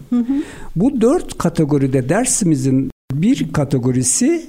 Bu 0.76 1.00
dört 1.00 1.38
kategoride 1.38 2.08
dersimizin 2.08 2.90
bir 3.12 3.52
kategorisi 3.52 4.46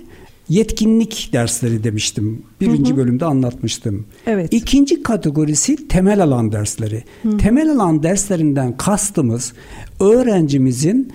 yetkinlik 0.50 1.30
dersleri 1.34 1.84
demiştim. 1.84 2.44
Birinci 2.62 2.98
bölümde 2.98 3.26
anlatmıştım. 3.26 4.06
Evet. 4.26 4.54
İkinci 4.54 5.04
kategorisi 5.04 5.88
temel 5.88 6.24
alan 6.24 6.52
dersleri. 6.52 7.04
Temel 7.38 7.72
alan 7.72 8.04
derslerinden 8.04 8.78
kastımız 8.78 9.54
öğrencimizin 10.00 11.14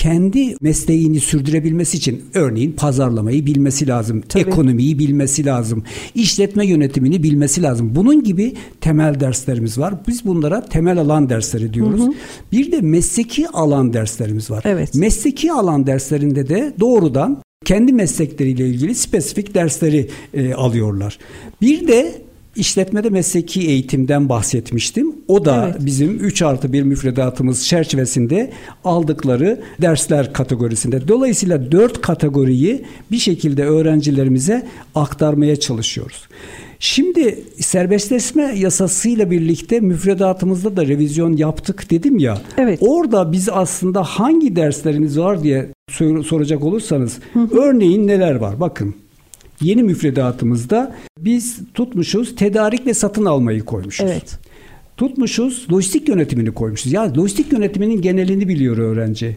kendi 0.00 0.56
mesleğini 0.60 1.20
sürdürebilmesi 1.20 1.96
için 1.96 2.24
örneğin 2.34 2.72
pazarlamayı 2.72 3.46
bilmesi 3.46 3.86
lazım, 3.86 4.22
Tabii. 4.28 4.42
ekonomiyi 4.42 4.98
bilmesi 4.98 5.46
lazım, 5.46 5.84
işletme 6.14 6.66
yönetimini 6.66 7.22
bilmesi 7.22 7.62
lazım. 7.62 7.94
Bunun 7.94 8.24
gibi 8.24 8.54
temel 8.80 9.20
derslerimiz 9.20 9.78
var. 9.78 9.94
Biz 10.08 10.24
bunlara 10.24 10.64
temel 10.64 10.98
alan 10.98 11.28
dersleri 11.28 11.74
diyoruz. 11.74 12.02
Bir 12.52 12.72
de 12.72 12.80
mesleki 12.80 13.48
alan 13.48 13.92
derslerimiz 13.92 14.50
var. 14.50 14.62
Evet. 14.66 14.94
Mesleki 14.94 15.52
alan 15.52 15.86
derslerinde 15.86 16.48
de 16.48 16.74
doğrudan 16.80 17.42
kendi 17.64 17.92
meslekleriyle 17.92 18.68
ilgili 18.68 18.94
spesifik 18.94 19.54
dersleri 19.54 20.08
e, 20.34 20.54
alıyorlar. 20.54 21.18
Bir 21.60 21.88
de 21.88 22.22
işletmede 22.56 23.10
mesleki 23.10 23.60
eğitimden 23.68 24.28
bahsetmiştim. 24.28 25.14
O 25.28 25.44
da 25.44 25.68
Evet. 25.72 25.86
bizim 25.86 26.24
3 26.24 26.42
artı 26.42 26.72
1 26.72 26.82
müfredatımız 26.82 27.66
çerçevesinde 27.66 28.50
aldıkları 28.84 29.60
dersler 29.82 30.32
kategorisinde. 30.32 31.08
Dolayısıyla 31.08 31.72
4 31.72 32.00
kategoriyi 32.00 32.84
bir 33.10 33.18
şekilde 33.18 33.64
öğrencilerimize 33.64 34.66
aktarmaya 34.94 35.56
çalışıyoruz. 35.60 36.28
Şimdi 36.82 37.44
serbestleşme 37.60 38.42
yasasıyla 38.56 39.30
birlikte 39.30 39.80
müfredatımızda 39.80 40.76
da 40.76 40.86
revizyon 40.86 41.36
yaptık 41.36 41.90
dedim 41.90 42.18
ya. 42.18 42.38
Evet. 42.58 42.78
Orada 42.82 43.32
biz 43.32 43.48
aslında 43.48 44.02
hangi 44.04 44.56
derslerimiz 44.56 45.18
var 45.18 45.42
diye 45.42 45.66
sor- 45.90 46.24
soracak 46.24 46.64
olursanız 46.64 47.18
örneğin 47.52 48.06
neler 48.06 48.34
var? 48.34 48.60
Bakın 48.60 48.94
yeni 49.60 49.82
müfredatımızda 49.82 50.94
biz 51.18 51.58
tutmuşuz 51.74 52.36
tedarik 52.36 52.86
ve 52.86 52.94
satın 52.94 53.24
almayı 53.24 53.64
koymuşuz. 53.64 54.06
Evet. 54.10 54.38
Tutmuşuz 54.96 55.66
lojistik 55.72 56.08
yönetimini 56.08 56.50
koymuşuz. 56.54 56.92
Ya 56.92 57.14
lojistik 57.16 57.52
yönetiminin 57.52 58.02
genelini 58.02 58.48
biliyor 58.48 58.76
öğrenci. 58.78 59.36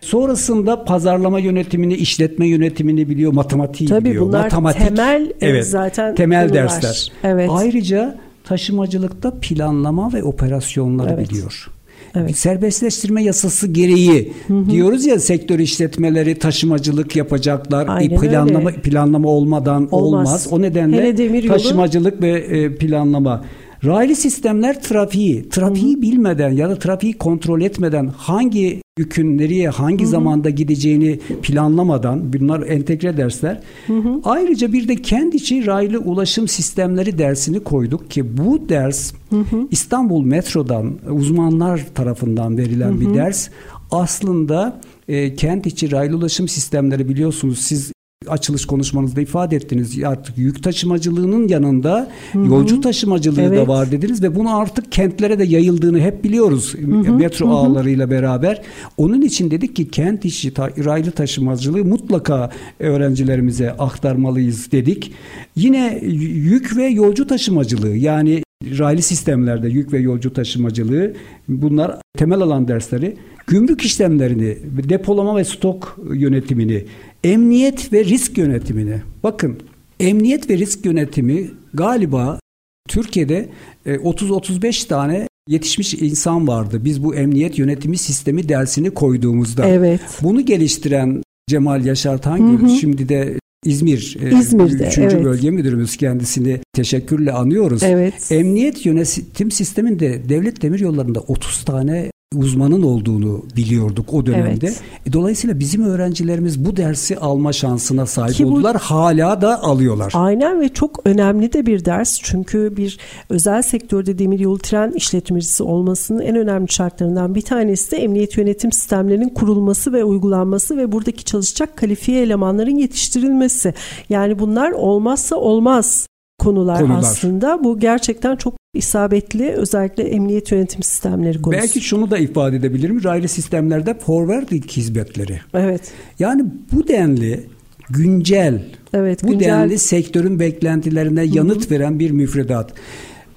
Sonrasında 0.00 0.84
pazarlama 0.84 1.38
yönetimini, 1.40 1.94
işletme 1.94 2.48
yönetimini 2.48 3.08
biliyor, 3.08 3.32
matematiği 3.32 3.88
Tabii 3.90 4.04
biliyor. 4.04 4.26
bunlar 4.26 4.42
Matematik, 4.42 4.82
temel, 4.88 5.32
e, 5.40 5.62
zaten 5.62 6.14
temel 6.14 6.48
konular. 6.48 6.62
dersler. 6.64 7.12
Evet. 7.24 7.50
Ayrıca 7.52 8.18
taşımacılıkta 8.44 9.34
planlama 9.40 10.12
ve 10.12 10.22
operasyonları 10.22 11.14
Evet. 11.14 11.30
biliyor. 11.30 11.70
Evet. 12.14 12.36
Serbestleştirme 12.36 13.22
yasası 13.22 13.66
gereği 13.66 14.32
hı 14.46 14.54
hı. 14.54 14.70
diyoruz 14.70 15.06
ya 15.06 15.20
sektör 15.20 15.58
işletmeleri 15.58 16.38
taşımacılık 16.38 17.16
yapacaklar. 17.16 17.86
Aynen 17.88 18.20
planlama 18.20 18.70
öyle. 18.70 18.80
planlama 18.80 19.28
olmadan 19.28 19.88
olmaz. 19.90 20.28
olmaz. 20.28 20.48
O 20.50 20.62
nedenle 20.62 21.48
taşımacılık 21.48 22.22
ve 22.22 22.30
e, 22.30 22.76
planlama 22.76 23.44
Raylı 23.84 24.16
sistemler 24.16 24.82
trafiği, 24.82 25.48
trafiği 25.48 25.94
Hı-hı. 25.94 26.02
bilmeden 26.02 26.50
ya 26.50 26.70
da 26.70 26.78
trafiği 26.78 27.12
kontrol 27.12 27.60
etmeden 27.60 28.06
hangi 28.16 28.83
yükün 28.98 29.38
nereye 29.38 29.68
hangi 29.68 30.04
Hı-hı. 30.04 30.10
zamanda 30.10 30.50
gideceğini 30.50 31.18
planlamadan 31.42 32.32
bunlar 32.32 32.66
entegre 32.66 33.16
dersler. 33.16 33.60
Hı-hı. 33.86 34.20
Ayrıca 34.24 34.72
bir 34.72 34.88
de 34.88 35.02
kendi 35.02 35.36
içi 35.36 35.66
raylı 35.66 35.98
ulaşım 35.98 36.48
sistemleri 36.48 37.18
dersini 37.18 37.60
koyduk 37.60 38.10
ki 38.10 38.36
bu 38.38 38.68
ders 38.68 39.12
Hı-hı. 39.30 39.68
İstanbul 39.70 40.24
Metro'dan 40.24 40.92
uzmanlar 41.10 41.86
tarafından 41.94 42.58
verilen 42.58 42.92
Hı-hı. 42.92 43.00
bir 43.00 43.14
ders. 43.14 43.48
Aslında 43.90 44.80
e, 45.08 45.34
kent 45.34 45.66
içi 45.66 45.92
raylı 45.92 46.16
ulaşım 46.16 46.48
sistemleri 46.48 47.08
biliyorsunuz 47.08 47.58
siz 47.58 47.93
açılış 48.28 48.66
konuşmanızda 48.66 49.20
ifade 49.20 49.56
ettiniz. 49.56 50.04
Artık 50.04 50.38
yük 50.38 50.62
taşımacılığının 50.62 51.48
yanında 51.48 52.10
Hı-hı. 52.32 52.46
yolcu 52.46 52.80
taşımacılığı 52.80 53.42
evet. 53.42 53.58
da 53.58 53.68
var 53.68 53.90
dediniz 53.90 54.22
ve 54.22 54.34
bunu 54.34 54.56
artık 54.56 54.92
kentlere 54.92 55.38
de 55.38 55.44
yayıldığını 55.44 56.00
hep 56.00 56.24
biliyoruz. 56.24 56.74
Hı-hı. 56.74 57.14
Metro 57.14 57.46
Hı-hı. 57.46 57.54
ağlarıyla 57.54 58.10
beraber. 58.10 58.62
Onun 58.96 59.20
için 59.20 59.50
dedik 59.50 59.76
ki 59.76 59.88
kent 59.88 60.24
işi 60.24 60.54
ta- 60.54 60.70
raylı 60.84 61.10
taşımacılığı 61.10 61.84
mutlaka 61.84 62.50
öğrencilerimize 62.78 63.70
aktarmalıyız 63.72 64.72
dedik. 64.72 65.12
Yine 65.56 66.00
yük 66.32 66.76
ve 66.76 66.86
yolcu 66.86 67.26
taşımacılığı 67.26 67.96
yani 67.96 68.42
raylı 68.78 69.02
sistemlerde 69.02 69.68
yük 69.68 69.92
ve 69.92 69.98
yolcu 69.98 70.32
taşımacılığı 70.32 71.12
bunlar 71.48 72.00
temel 72.18 72.40
alan 72.40 72.68
dersleri. 72.68 73.16
Gümrük 73.46 73.82
işlemlerini, 73.82 74.58
depolama 74.88 75.36
ve 75.36 75.44
stok 75.44 75.98
yönetimini, 76.12 76.84
emniyet 77.24 77.92
ve 77.92 78.04
risk 78.04 78.38
yönetimini. 78.38 79.02
Bakın 79.22 79.58
emniyet 80.00 80.50
ve 80.50 80.58
risk 80.58 80.86
yönetimi 80.86 81.50
galiba 81.74 82.40
Türkiye'de 82.88 83.48
30-35 83.86 84.84
e, 84.84 84.88
tane 84.88 85.28
yetişmiş 85.48 85.94
insan 85.94 86.48
vardı. 86.48 86.80
Biz 86.84 87.04
bu 87.04 87.14
emniyet 87.14 87.58
yönetimi 87.58 87.98
sistemi 87.98 88.48
dersini 88.48 88.90
koyduğumuzda. 88.90 89.66
Evet. 89.66 90.00
Bunu 90.22 90.46
geliştiren 90.46 91.22
Cemal 91.48 91.84
Yaşar 91.84 92.22
Tangül 92.22 92.68
şimdi 92.80 93.08
de 93.08 93.38
İzmir 93.64 94.16
e, 94.22 94.38
İzmir'de 94.38 94.86
3. 94.86 94.98
Evet. 94.98 95.24
bölge 95.24 95.50
müdürümüz 95.50 95.96
kendisini 95.96 96.60
teşekkürle 96.72 97.32
anıyoruz. 97.32 97.82
Evet. 97.82 98.32
Emniyet 98.32 98.86
yönetim 98.86 99.50
sisteminde 99.50 100.28
devlet 100.28 100.62
demir 100.62 100.80
yollarında 100.80 101.20
30 101.20 101.64
tane 101.64 102.10
uzmanın 102.36 102.82
olduğunu 102.82 103.42
biliyorduk 103.56 104.14
o 104.14 104.26
dönemde. 104.26 104.66
Evet. 104.66 104.82
E, 105.06 105.12
dolayısıyla 105.12 105.58
bizim 105.58 105.84
öğrencilerimiz 105.84 106.64
bu 106.64 106.76
dersi 106.76 107.18
alma 107.18 107.52
şansına 107.52 108.06
sahip 108.06 108.34
Ki 108.34 108.46
oldular. 108.46 108.74
Bu, 108.74 108.78
hala 108.78 109.40
da 109.40 109.62
alıyorlar. 109.62 110.12
Aynen 110.16 110.60
ve 110.60 110.68
çok 110.68 111.00
önemli 111.04 111.52
de 111.52 111.66
bir 111.66 111.84
ders. 111.84 112.18
Çünkü 112.22 112.76
bir 112.76 112.98
özel 113.28 113.62
sektörde 113.62 114.18
demiryolu 114.18 114.58
tren 114.58 114.92
işletmecisi 114.92 115.62
olmasının 115.62 116.20
en 116.20 116.36
önemli 116.36 116.72
şartlarından 116.72 117.34
bir 117.34 117.42
tanesi 117.42 117.90
de 117.90 117.96
emniyet 117.96 118.36
yönetim 118.36 118.72
sistemlerinin 118.72 119.28
kurulması 119.28 119.92
ve 119.92 120.04
uygulanması 120.04 120.76
ve 120.76 120.92
buradaki 120.92 121.24
çalışacak 121.24 121.76
kalifiye 121.76 122.22
elemanların 122.22 122.76
yetiştirilmesi. 122.76 123.74
Yani 124.08 124.38
bunlar 124.38 124.70
olmazsa 124.70 125.36
olmaz 125.36 126.06
konular, 126.38 126.78
konular 126.78 126.98
aslında. 126.98 127.64
Bu 127.64 127.78
gerçekten 127.78 128.36
çok 128.36 128.63
isabetli 128.74 129.50
özellikle 129.50 130.02
emniyet 130.02 130.52
yönetim 130.52 130.82
sistemleri 130.82 131.42
konusu. 131.42 131.60
Belki 131.60 131.80
şunu 131.80 132.10
da 132.10 132.18
ifade 132.18 132.56
edebilirim. 132.56 133.04
Raylı 133.04 133.28
sistemlerde 133.28 133.98
forwarding 133.98 134.66
hizmetleri. 134.66 135.40
Evet. 135.54 135.92
Yani 136.18 136.44
bu 136.72 136.88
denli 136.88 137.46
güncel, 137.90 138.62
evet, 138.94 139.22
bu 139.24 139.30
güncel... 139.30 139.48
denli 139.48 139.78
sektörün 139.78 140.40
beklentilerine 140.40 141.24
yanıt 141.24 141.70
Hı-hı. 141.70 141.74
veren 141.74 141.98
bir 141.98 142.10
müfredat. 142.10 142.72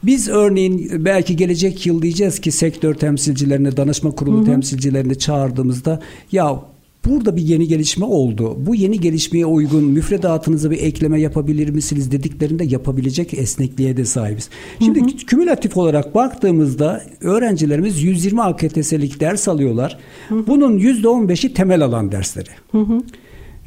Biz 0.04 0.30
örneğin 0.30 1.06
belki 1.06 1.36
gelecek 1.36 1.86
yıl 1.86 2.02
diyeceğiz 2.02 2.39
ki 2.39 2.52
sektör 2.52 2.93
temsilcilerini, 2.93 3.78
danışma 3.78 4.12
kurulu 4.12 4.38
Hı-hı. 4.38 4.45
temsilcilerini 4.45 5.19
çağırdığımızda 5.19 6.02
ya 6.32 6.62
Burada 7.07 7.35
bir 7.35 7.41
yeni 7.41 7.67
gelişme 7.67 8.05
oldu. 8.05 8.57
Bu 8.59 8.75
yeni 8.75 8.99
gelişmeye 8.99 9.45
uygun 9.45 9.83
müfredatınıza 9.83 10.71
bir 10.71 10.79
ekleme 10.79 11.21
yapabilir 11.21 11.69
misiniz 11.69 12.11
dediklerinde 12.11 12.63
yapabilecek 12.63 13.33
esnekliğe 13.33 13.97
de 13.97 14.05
sahibiz. 14.05 14.49
Şimdi 14.79 15.01
hı 15.01 15.05
hı. 15.05 15.07
kümülatif 15.09 15.77
olarak 15.77 16.15
baktığımızda 16.15 17.03
öğrencilerimiz 17.21 18.03
120 18.03 18.41
AKTS'lik 18.41 19.19
ders 19.19 19.47
alıyorlar. 19.47 19.97
Hı 20.29 20.35
hı. 20.35 20.47
Bunun 20.47 20.79
%15'i 20.79 21.53
temel 21.53 21.81
alan 21.81 22.11
dersleri. 22.11 22.49
Hı 22.71 22.77
hı. 22.77 23.01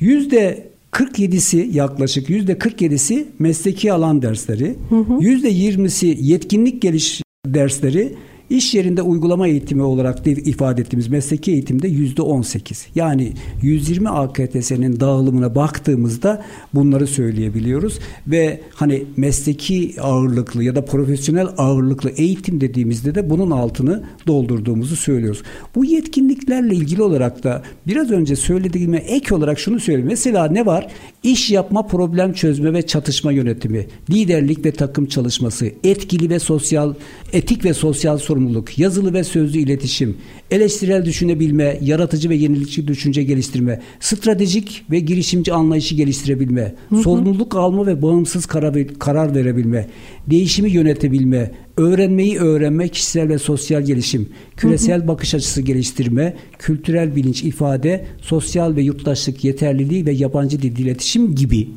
%47'si 0.00 1.76
yaklaşık 1.76 2.29
%47'si 2.29 3.24
mesleki 3.38 3.92
alan 3.92 4.22
dersleri. 4.22 4.76
Hı 4.88 4.96
hı. 4.96 5.12
%20'si 5.12 6.16
yetkinlik 6.20 6.83
geliş 6.83 7.22
dersleri 7.46 8.12
İş 8.51 8.75
yerinde 8.75 9.03
uygulama 9.03 9.49
eğitimi 9.49 9.83
olarak 9.83 10.27
ifade 10.27 10.81
ettiğimiz 10.81 11.09
mesleki 11.09 11.53
eğitimde 11.53 11.89
yüzde 11.89 12.23
18. 12.23 12.87
Yani 12.95 13.33
120 13.63 14.09
AKTS'nin 14.09 15.01
dağılımına 15.01 15.55
baktığımızda 15.55 16.45
bunları 16.75 17.07
söyleyebiliyoruz 17.07 17.99
ve 18.27 18.61
hani 18.75 19.05
mesleki 19.17 19.95
ağırlıklı 20.01 20.65
ya 20.65 20.77
da 20.77 20.85
profesyonel 20.85 21.49
ağırlıklı 21.59 22.11
eğitim 22.11 22.61
dediğimizde 22.61 23.15
de 23.15 23.31
bunun 23.31 23.51
altını 23.51 24.03
doldurduğumuzu 24.27 24.97
söylüyoruz. 24.97 25.43
Bu 25.75 25.85
yetkinliklerle 25.85 26.75
ilgili 26.75 27.03
olarak 27.03 27.45
da 27.45 27.63
biraz 27.87 28.11
önce 28.11 28.37
söylediğime 28.37 28.99
ek 28.99 29.35
olarak 29.35 29.59
şunu 29.59 29.81
söyleyeyim. 29.81 30.09
Mesela 30.09 30.47
ne 30.47 30.67
var? 30.67 30.89
İş 31.23 31.51
yapma, 31.51 31.87
problem 31.87 32.33
çözme 32.33 32.73
ve 32.73 32.87
çatışma 32.87 33.33
yönetimi, 33.33 33.87
liderlik 34.11 34.65
ve 34.65 34.73
takım 34.73 35.07
çalışması, 35.07 35.73
etkili 35.85 36.31
ve 36.31 36.39
sosyal, 36.39 36.95
etik 37.33 37.65
ve 37.65 37.75
sosyal 37.75 38.19
sorumluluk, 38.19 38.39
yazılı 38.76 39.12
ve 39.12 39.24
sözlü 39.24 39.59
iletişim, 39.59 40.16
eleştirel 40.50 41.05
düşünebilme, 41.05 41.79
yaratıcı 41.83 42.31
ve 42.31 42.35
yenilikçi 42.35 42.88
düşünce 42.88 43.22
geliştirme, 43.22 43.81
stratejik 44.00 44.85
ve 44.90 44.98
girişimci 45.00 45.53
anlayışı 45.53 45.94
geliştirebilme, 45.94 46.74
hı 46.88 46.96
hı. 46.96 47.03
sorumluluk 47.03 47.57
alma 47.57 47.87
ve 47.87 48.03
bağımsız 48.03 48.46
karar, 48.46 48.74
karar 48.98 49.35
verebilme, 49.35 49.87
değişimi 50.26 50.70
yönetebilme, 50.70 51.50
öğrenmeyi 51.76 52.38
öğrenme, 52.38 52.88
kişisel 52.88 53.29
ve 53.29 53.38
sosyal 53.38 53.83
gelişim, 53.83 54.29
küresel 54.57 55.00
hı 55.00 55.05
hı. 55.05 55.09
bakış 55.09 55.35
açısı 55.35 55.62
geliştirme, 55.62 56.37
kültürel 56.59 57.16
bilinç 57.16 57.42
ifade, 57.42 58.05
sosyal 58.20 58.76
ve 58.76 58.83
yurttaşlık 58.83 59.44
yeterliliği 59.44 60.07
ve 60.07 60.12
yabancı 60.12 60.62
dil 60.62 60.79
iletişim 60.79 61.35
gibi 61.35 61.68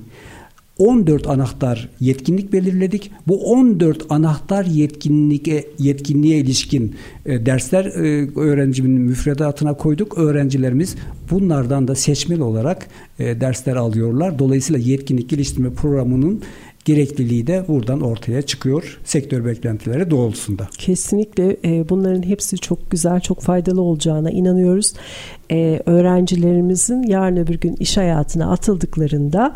14 0.78 1.28
anahtar 1.28 1.90
yetkinlik 2.00 2.54
belirledik. 2.54 3.12
Bu 3.28 3.52
14 3.52 4.06
anahtar 4.10 4.66
yetkinliğe 4.66 5.68
yetkinliğe 5.80 6.38
ilişkin 6.38 6.96
e, 7.26 7.46
dersler 7.46 7.86
e, 7.86 8.30
öğrencimin 8.40 9.02
müfredatına 9.02 9.74
koyduk. 9.74 10.18
Öğrencilerimiz 10.18 10.96
bunlardan 11.32 11.88
da 11.88 11.96
seçmeli 11.96 12.44
olarak 12.44 12.88
e, 13.20 13.42
dersler 13.42 13.76
alıyorlar. 13.76 14.40
Dolayısıyla 14.40 14.82
yetkinlik 14.82 15.30
geliştirme 15.30 15.74
programının 15.74 16.42
gerekliliği 16.86 17.48
de 17.48 17.66
buradan 17.68 18.02
ortaya 18.02 18.42
çıkıyor 18.42 19.00
sektör 19.06 19.46
beklentileri 19.46 20.12
doğrultusunda. 20.12 20.68
Kesinlikle 20.78 21.58
bunların 21.90 22.24
hepsi 22.24 22.58
çok 22.58 22.92
güzel, 22.92 23.20
çok 23.20 23.42
faydalı 23.42 23.82
olacağına 23.82 24.32
inanıyoruz. 24.32 24.94
Öğrencilerimizin 25.86 27.04
yarın 27.04 27.38
öbür 27.38 27.56
gün 27.56 27.76
iş 27.80 27.98
hayatına 27.98 28.52
atıldıklarında 28.52 29.54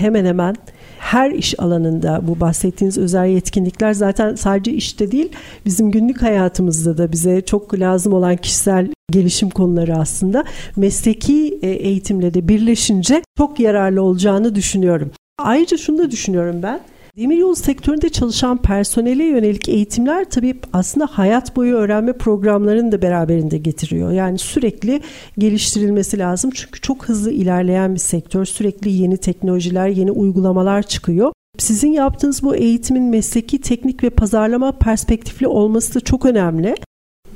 hemen 0.00 0.24
hemen 0.24 0.56
her 0.98 1.30
iş 1.30 1.60
alanında 1.60 2.20
bu 2.28 2.40
bahsettiğiniz 2.40 2.98
özel 2.98 3.26
yetkinlikler 3.26 3.92
zaten 3.92 4.34
sadece 4.34 4.72
işte 4.72 5.12
değil 5.12 5.32
bizim 5.66 5.90
günlük 5.90 6.22
hayatımızda 6.22 6.98
da 6.98 7.12
bize 7.12 7.40
çok 7.40 7.74
lazım 7.74 8.12
olan 8.12 8.36
kişisel 8.36 8.88
gelişim 9.12 9.50
konuları 9.50 9.96
aslında 9.96 10.44
mesleki 10.76 11.58
e, 11.62 11.68
eğitimle 11.70 12.34
de 12.34 12.48
birleşince 12.48 13.22
çok 13.38 13.60
yararlı 13.60 14.02
olacağını 14.02 14.54
düşünüyorum. 14.54 15.10
Ayrıca 15.38 15.76
şunu 15.76 15.98
da 15.98 16.10
düşünüyorum 16.10 16.62
ben. 16.62 16.80
Demiryolu 17.16 17.56
sektöründe 17.56 18.08
çalışan 18.08 18.62
personele 18.62 19.24
yönelik 19.24 19.68
eğitimler 19.68 20.30
tabii 20.30 20.54
aslında 20.72 21.06
hayat 21.06 21.56
boyu 21.56 21.74
öğrenme 21.74 22.12
programlarını 22.12 22.92
da 22.92 23.02
beraberinde 23.02 23.58
getiriyor. 23.58 24.12
Yani 24.12 24.38
sürekli 24.38 25.00
geliştirilmesi 25.38 26.18
lazım 26.18 26.50
çünkü 26.54 26.80
çok 26.80 27.08
hızlı 27.08 27.30
ilerleyen 27.30 27.94
bir 27.94 28.00
sektör. 28.00 28.44
Sürekli 28.44 28.90
yeni 28.90 29.16
teknolojiler, 29.16 29.88
yeni 29.88 30.10
uygulamalar 30.10 30.82
çıkıyor. 30.82 31.32
Sizin 31.58 31.92
yaptığınız 31.92 32.42
bu 32.42 32.56
eğitimin 32.56 33.04
mesleki, 33.04 33.60
teknik 33.60 34.04
ve 34.04 34.10
pazarlama 34.10 34.72
perspektifli 34.72 35.46
olması 35.46 35.94
da 35.94 36.00
çok 36.00 36.26
önemli. 36.26 36.74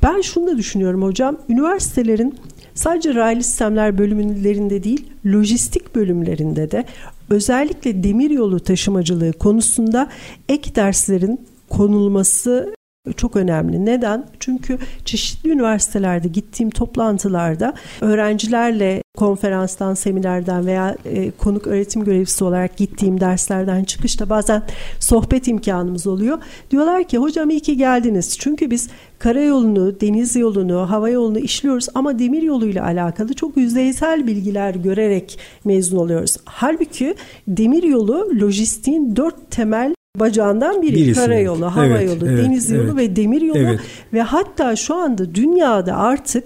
Ben 0.02 0.20
şunu 0.20 0.46
da 0.46 0.58
düşünüyorum 0.58 1.02
hocam. 1.02 1.36
Üniversitelerin 1.48 2.34
sadece 2.74 3.14
raylı 3.14 3.42
sistemler 3.42 3.98
bölümlerinde 3.98 4.82
değil, 4.82 5.06
lojistik 5.26 5.94
bölümlerinde 5.94 6.70
de 6.70 6.84
özellikle 7.30 8.02
demir 8.02 8.30
yolu 8.30 8.60
taşımacılığı 8.60 9.32
konusunda 9.32 10.08
ek 10.48 10.74
derslerin 10.74 11.40
konulması 11.70 12.75
çok 13.16 13.36
önemli. 13.36 13.86
Neden? 13.86 14.24
Çünkü 14.40 14.78
çeşitli 15.04 15.50
üniversitelerde 15.50 16.28
gittiğim 16.28 16.70
toplantılarda 16.70 17.74
öğrencilerle 18.00 19.02
konferanstan, 19.16 19.94
seminerden 19.94 20.66
veya 20.66 20.96
e, 21.04 21.30
konuk 21.30 21.66
öğretim 21.66 22.04
görevlisi 22.04 22.44
olarak 22.44 22.76
gittiğim 22.76 23.20
derslerden 23.20 23.84
çıkışta 23.84 24.30
bazen 24.30 24.62
sohbet 25.00 25.48
imkanımız 25.48 26.06
oluyor. 26.06 26.38
Diyorlar 26.70 27.04
ki 27.04 27.18
hocam 27.18 27.50
iyi 27.50 27.60
ki 27.60 27.76
geldiniz. 27.76 28.38
Çünkü 28.38 28.70
biz 28.70 28.88
karayolunu, 29.18 30.00
deniz 30.00 30.36
yolunu, 30.36 30.90
hava 30.90 31.08
yolunu 31.08 31.38
işliyoruz 31.38 31.88
ama 31.94 32.18
demir 32.18 32.42
yoluyla 32.42 32.84
alakalı 32.84 33.34
çok 33.34 33.56
yüzeysel 33.56 34.26
bilgiler 34.26 34.74
görerek 34.74 35.38
mezun 35.64 35.96
oluyoruz. 35.96 36.36
Halbuki 36.44 37.14
demir 37.48 37.82
yolu 37.82 38.30
lojistiğin 38.40 39.16
dört 39.16 39.50
temel 39.50 39.95
bacağından 40.20 40.82
biri 40.82 40.94
Birisi, 40.94 41.20
karayolu, 41.20 41.66
hava 41.66 41.86
evet, 41.86 42.08
yolu, 42.08 42.28
evet, 42.28 42.44
deniz 42.44 42.70
yolu 42.70 42.84
evet. 42.84 42.96
ve 42.96 43.16
demir 43.16 43.40
yolu 43.40 43.58
Evet. 43.58 43.80
ve 44.12 44.22
hatta 44.22 44.76
şu 44.76 44.94
anda 44.94 45.34
dünyada 45.34 45.96
artık 45.96 46.44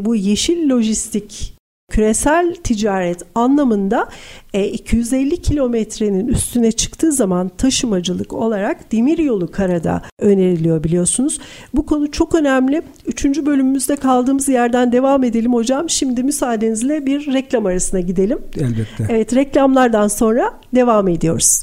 bu 0.00 0.16
yeşil 0.16 0.70
lojistik 0.70 1.54
küresel 1.92 2.54
ticaret 2.54 3.22
anlamında 3.34 4.08
e, 4.54 4.68
250 4.68 5.42
kilometrenin 5.42 6.28
üstüne 6.28 6.72
çıktığı 6.72 7.12
zaman 7.12 7.48
taşımacılık 7.48 8.32
olarak 8.32 8.92
demir 8.92 9.18
yolu 9.18 9.50
karada 9.50 10.02
öneriliyor 10.18 10.84
biliyorsunuz. 10.84 11.38
Bu 11.74 11.86
konu 11.86 12.10
çok 12.10 12.34
önemli. 12.34 12.82
Üçüncü 13.06 13.46
bölümümüzde 13.46 13.96
kaldığımız 13.96 14.48
yerden 14.48 14.92
devam 14.92 15.24
edelim 15.24 15.54
hocam. 15.54 15.90
Şimdi 15.90 16.22
müsaadenizle 16.22 17.06
bir 17.06 17.32
reklam 17.32 17.66
arasına 17.66 18.00
gidelim. 18.00 18.38
Elbette. 18.56 19.06
Evet 19.08 19.34
reklamlardan 19.34 20.08
sonra 20.08 20.54
devam 20.74 21.08
ediyoruz. 21.08 21.62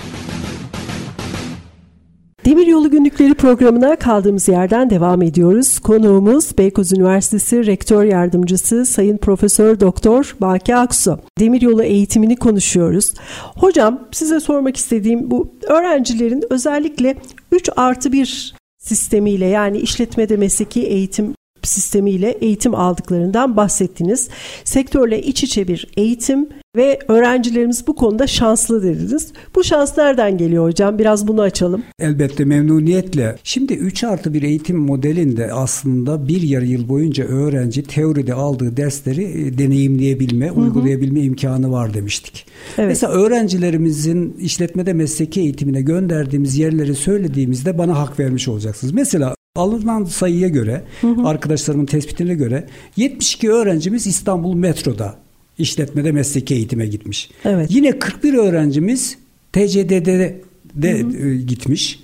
Demiryolu 2.71 2.91
Günlükleri 2.91 3.33
programına 3.33 3.95
kaldığımız 3.95 4.47
yerden 4.47 4.89
devam 4.89 5.21
ediyoruz. 5.21 5.79
Konuğumuz 5.79 6.57
Beykoz 6.57 6.93
Üniversitesi 6.93 7.65
Rektör 7.65 8.03
Yardımcısı 8.03 8.85
Sayın 8.85 9.17
Profesör 9.17 9.79
Doktor 9.79 10.35
Baki 10.41 10.75
Aksu. 10.75 11.19
Demiryolu 11.39 11.83
eğitimini 11.83 12.35
konuşuyoruz. 12.35 13.13
Hocam 13.57 14.07
size 14.11 14.39
sormak 14.39 14.77
istediğim 14.77 15.31
bu 15.31 15.53
öğrencilerin 15.67 16.43
özellikle 16.49 17.15
3 17.51 17.69
artı 17.75 18.11
1 18.11 18.55
sistemiyle 18.77 19.45
yani 19.45 19.77
işletmede 19.77 20.37
mesleki 20.37 20.81
eğitim 20.81 21.33
sistemiyle 21.67 22.31
eğitim 22.31 22.75
aldıklarından 22.75 23.57
bahsettiniz. 23.57 24.29
Sektörle 24.63 25.21
iç 25.21 25.43
içe 25.43 25.67
bir 25.67 25.87
eğitim 25.97 26.49
ve 26.75 26.99
öğrencilerimiz 27.07 27.87
bu 27.87 27.95
konuda 27.95 28.27
şanslı 28.27 28.83
dediniz. 28.83 29.33
Bu 29.55 29.63
şans 29.63 29.97
nereden 29.97 30.37
geliyor 30.37 30.65
hocam? 30.65 30.99
Biraz 30.99 31.27
bunu 31.27 31.41
açalım. 31.41 31.83
Elbette 31.99 32.45
memnuniyetle. 32.45 33.35
Şimdi 33.43 33.73
3 33.73 34.03
artı 34.03 34.33
bir 34.33 34.41
eğitim 34.41 34.77
modelinde 34.77 35.53
aslında 35.53 36.27
bir 36.27 36.41
yarı 36.41 36.65
yıl 36.65 36.89
boyunca 36.89 37.23
öğrenci 37.23 37.83
teoride 37.83 38.33
aldığı 38.33 38.77
dersleri 38.77 39.23
e, 39.23 39.57
deneyimleyebilme, 39.57 40.51
uygulayabilme 40.51 41.21
imkanı 41.21 41.71
var 41.71 41.93
demiştik. 41.93 42.45
Evet. 42.77 42.87
Mesela 42.89 43.13
öğrencilerimizin 43.13 44.33
işletmede 44.39 44.93
mesleki 44.93 45.41
eğitimine 45.41 45.81
gönderdiğimiz 45.81 46.57
yerleri 46.57 46.95
söylediğimizde 46.95 47.77
bana 47.77 47.99
hak 47.99 48.19
vermiş 48.19 48.47
olacaksınız. 48.47 48.93
Mesela 48.93 49.35
alınan 49.55 50.03
sayıya 50.03 50.47
göre, 50.47 50.83
arkadaşlarımın 51.23 51.85
tespitine 51.85 52.33
göre 52.33 52.67
72 52.97 53.49
öğrencimiz 53.51 54.07
İstanbul 54.07 54.53
metroda 54.53 55.15
işletmede 55.57 56.11
mesleki 56.11 56.55
eğitime 56.55 56.87
gitmiş. 56.87 57.29
Evet. 57.45 57.71
Yine 57.71 57.99
41 57.99 58.33
öğrencimiz 58.33 59.17
TCD'de 59.53 60.41
de 60.75 60.89
e, 60.99 61.35
gitmiş. 61.35 61.99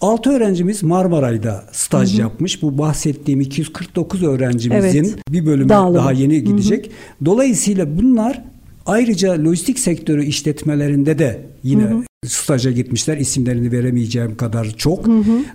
6 0.00 0.30
öğrencimiz 0.30 0.82
Marmaray'da 0.82 1.64
staj 1.72 2.18
yapmış. 2.18 2.62
Bu 2.62 2.78
bahsettiğim 2.78 3.40
249 3.40 4.22
öğrencimizin 4.22 5.04
Evet. 5.04 5.18
bir 5.28 5.46
bölümü 5.46 5.68
Dağılımı. 5.68 5.94
daha 5.94 6.12
yeni 6.12 6.44
gidecek. 6.44 6.90
Dolayısıyla 7.24 7.98
bunlar 7.98 8.44
ayrıca 8.86 9.44
lojistik 9.44 9.78
sektörü 9.78 10.24
işletmelerinde 10.24 11.18
de 11.18 11.42
yine 11.62 12.02
staja 12.26 12.70
gitmişler. 12.70 13.16
İsimlerini 13.16 13.72
veremeyeceğim 13.72 14.36
kadar 14.36 14.70
çok. 14.76 15.06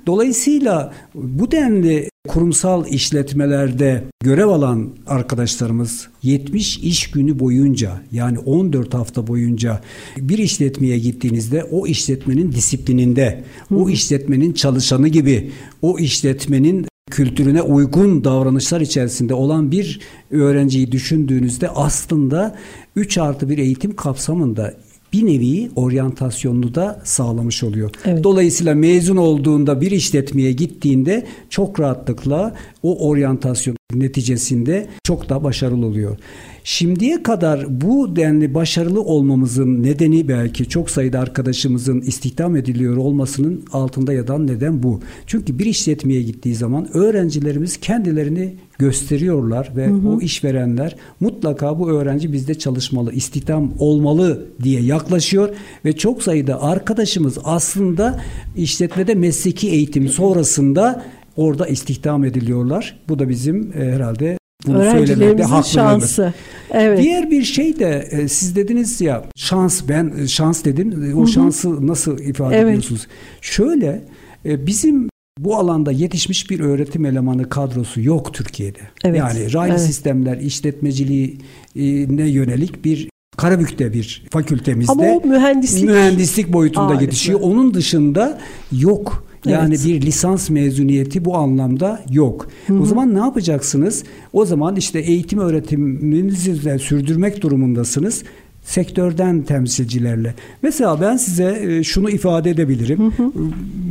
Dolayısıyla 0.08 0.94
bu 1.16 1.52
denli 1.52 2.10
kurumsal 2.28 2.88
işletmelerde 2.88 4.04
görev 4.24 4.48
alan 4.48 4.90
arkadaşlarımız 5.08 6.08
70 6.24 6.78
iş 6.78 7.12
günü 7.12 7.40
boyunca 7.40 8.02
yani 8.12 8.40
14 8.40 8.94
hafta 8.94 9.28
boyunca 9.28 9.82
bir 10.18 10.38
işletmeye 10.38 10.98
gittiğinizde 11.00 11.64
o 11.64 11.88
işletmenin 11.88 12.52
disiplininde, 12.52 13.44
o 13.76 13.90
işletmenin 13.90 14.54
çalışanı 14.54 15.08
gibi, 15.08 15.52
o 15.82 16.00
işletmenin 16.00 16.86
kültürüne 17.12 17.62
uygun 17.62 18.24
davranışlar 18.24 18.82
içerisinde 18.82 19.34
olan 19.34 19.72
bir 19.72 20.00
öğrenciyi 20.32 20.92
düşündüğünüzde 20.92 21.70
aslında 21.70 22.56
3 22.96 23.18
artı 23.18 23.50
bir 23.50 23.58
eğitim 23.58 23.96
kapsamında 23.96 24.74
bir 25.16 25.26
nevi 25.26 25.70
oryantasyonunu 25.76 26.76
da 26.76 27.02
sağlamış 27.04 27.64
oluyor. 27.64 27.92
Evet. 28.06 28.24
Dolayısıyla 28.24 28.76
mezun 28.76 29.18
olduğunda 29.18 29.82
bir 29.82 29.92
işletmeye 29.92 30.52
gittiğinde 30.52 31.26
çok 31.50 31.80
rahatlıkla 31.80 32.56
o 32.86 33.08
oryantasyon 33.08 33.78
neticesinde 33.94 34.88
çok 35.04 35.30
daha 35.30 35.44
başarılı 35.44 35.86
oluyor. 35.86 36.18
Şimdiye 36.64 37.24
kadar 37.24 37.82
bu 37.82 38.16
denli 38.16 38.54
başarılı 38.54 39.02
olmamızın 39.02 39.84
nedeni 39.84 40.28
belki 40.28 40.70
çok 40.70 40.90
sayıda 40.90 41.20
arkadaşımızın 41.20 42.02
istihdam 42.02 42.56
ediliyor 42.56 42.98
olmasının 42.98 43.66
altında 43.72 44.14
yatan 44.14 44.48
neden 44.48 44.84
bu. 44.84 45.00
Çünkü 45.28 45.60
bir 45.60 45.66
işletmeye 45.66 46.22
gittiği 46.22 46.56
zaman 46.56 46.98
öğrencilerimiz 46.98 47.78
kendilerini 47.78 48.56
gösteriyorlar 48.80 49.72
ve 49.76 49.94
o 50.08 50.22
işverenler 50.22 50.96
mutlaka 51.20 51.80
bu 51.80 51.90
öğrenci 51.90 52.34
bizde 52.34 52.56
çalışmalı, 52.56 53.14
istihdam 53.14 53.74
olmalı 53.80 54.46
diye 54.64 54.82
yaklaşıyor 54.82 55.50
ve 55.86 55.98
çok 55.98 56.24
sayıda 56.24 56.62
arkadaşımız 56.62 57.38
aslında 57.44 58.22
işletmede 58.56 59.16
mesleki 59.16 59.70
eğitim 59.70 60.10
sonrasında 60.10 61.06
orada 61.36 61.68
istihdam 61.68 62.24
ediliyorlar. 62.24 63.00
Bu 63.10 63.20
da 63.20 63.30
bizim 63.30 63.72
e, 63.78 63.92
herhalde 63.92 64.38
bunu 64.68 64.82
söylemekte 64.92 65.44
haklı 65.44 65.70
şansı. 65.70 66.34
Evet. 66.72 67.00
Diğer 67.04 67.32
bir 67.32 67.44
şey 67.44 67.80
de 67.80 68.08
e, 68.12 68.28
siz 68.28 68.56
dediniz 68.56 69.02
ya 69.02 69.24
şans 69.36 69.82
ben 69.90 70.14
e, 70.24 70.28
şans 70.28 70.66
dedim. 70.66 71.14
O 71.18 71.28
şansı 71.28 71.88
nasıl 71.88 72.20
ifade 72.20 72.56
Evet. 72.56 72.70
ediyorsunuz? 72.70 73.08
Şöyle 73.42 74.02
e, 74.46 74.68
bizim 74.68 75.10
bu 75.40 75.56
alanda 75.56 75.92
yetişmiş 75.92 76.50
bir 76.50 76.60
öğretim 76.60 77.06
elemanı 77.06 77.50
kadrosu 77.50 78.02
yok 78.02 78.34
Türkiye'de. 78.34 78.80
Evet, 79.06 79.18
Yani 79.20 79.54
raylı 79.54 79.74
evet. 79.74 79.82
sistemler 79.82 80.38
işletmeciliğine 80.38 82.30
yönelik 82.30 82.86
bir 82.86 83.10
Karabük'te 83.38 83.94
bir 83.94 84.24
fakültemizde 84.32 84.92
Ama 84.92 85.04
o 85.04 85.28
mühendislik. 85.28 85.84
mühendislik 85.84 86.54
boyutunda 86.54 86.86
ağırlıklı. 86.86 87.04
yetişiyor. 87.06 87.40
Onun 87.44 87.74
dışında 87.74 88.40
yok. 88.72 89.26
Yani 89.46 89.76
Evet. 89.76 89.86
bir 89.86 90.02
lisans 90.02 90.50
mezuniyeti 90.50 91.26
bu 91.26 91.36
anlamda 91.38 92.02
yok. 92.12 92.48
O 92.82 92.86
zaman 92.86 93.16
ne 93.16 93.20
yapacaksınız? 93.20 94.04
O 94.34 94.46
zaman 94.46 94.76
işte 94.76 95.00
eğitim 95.00 95.40
öğretiminizi 95.40 96.66
de 96.66 96.80
sürdürmek 96.80 97.42
durumundasınız 97.42 98.24
sektörden 98.64 99.44
temsilcilerle. 99.44 100.36
Mesela 100.62 101.02
ben 101.02 101.18
size 101.18 101.60
e, 101.62 101.84
şunu 101.84 102.10
ifade 102.10 102.50
edebilirim. 102.50 103.14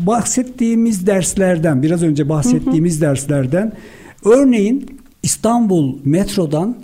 Bahsettiğimiz 0.06 1.06
derslerden, 1.06 1.82
biraz 1.82 2.02
önce 2.02 2.28
bahsettiğimiz 2.28 3.00
derslerden 3.00 3.72
örneğin 4.24 4.86
İstanbul 5.22 5.98
metrodan 6.04 6.76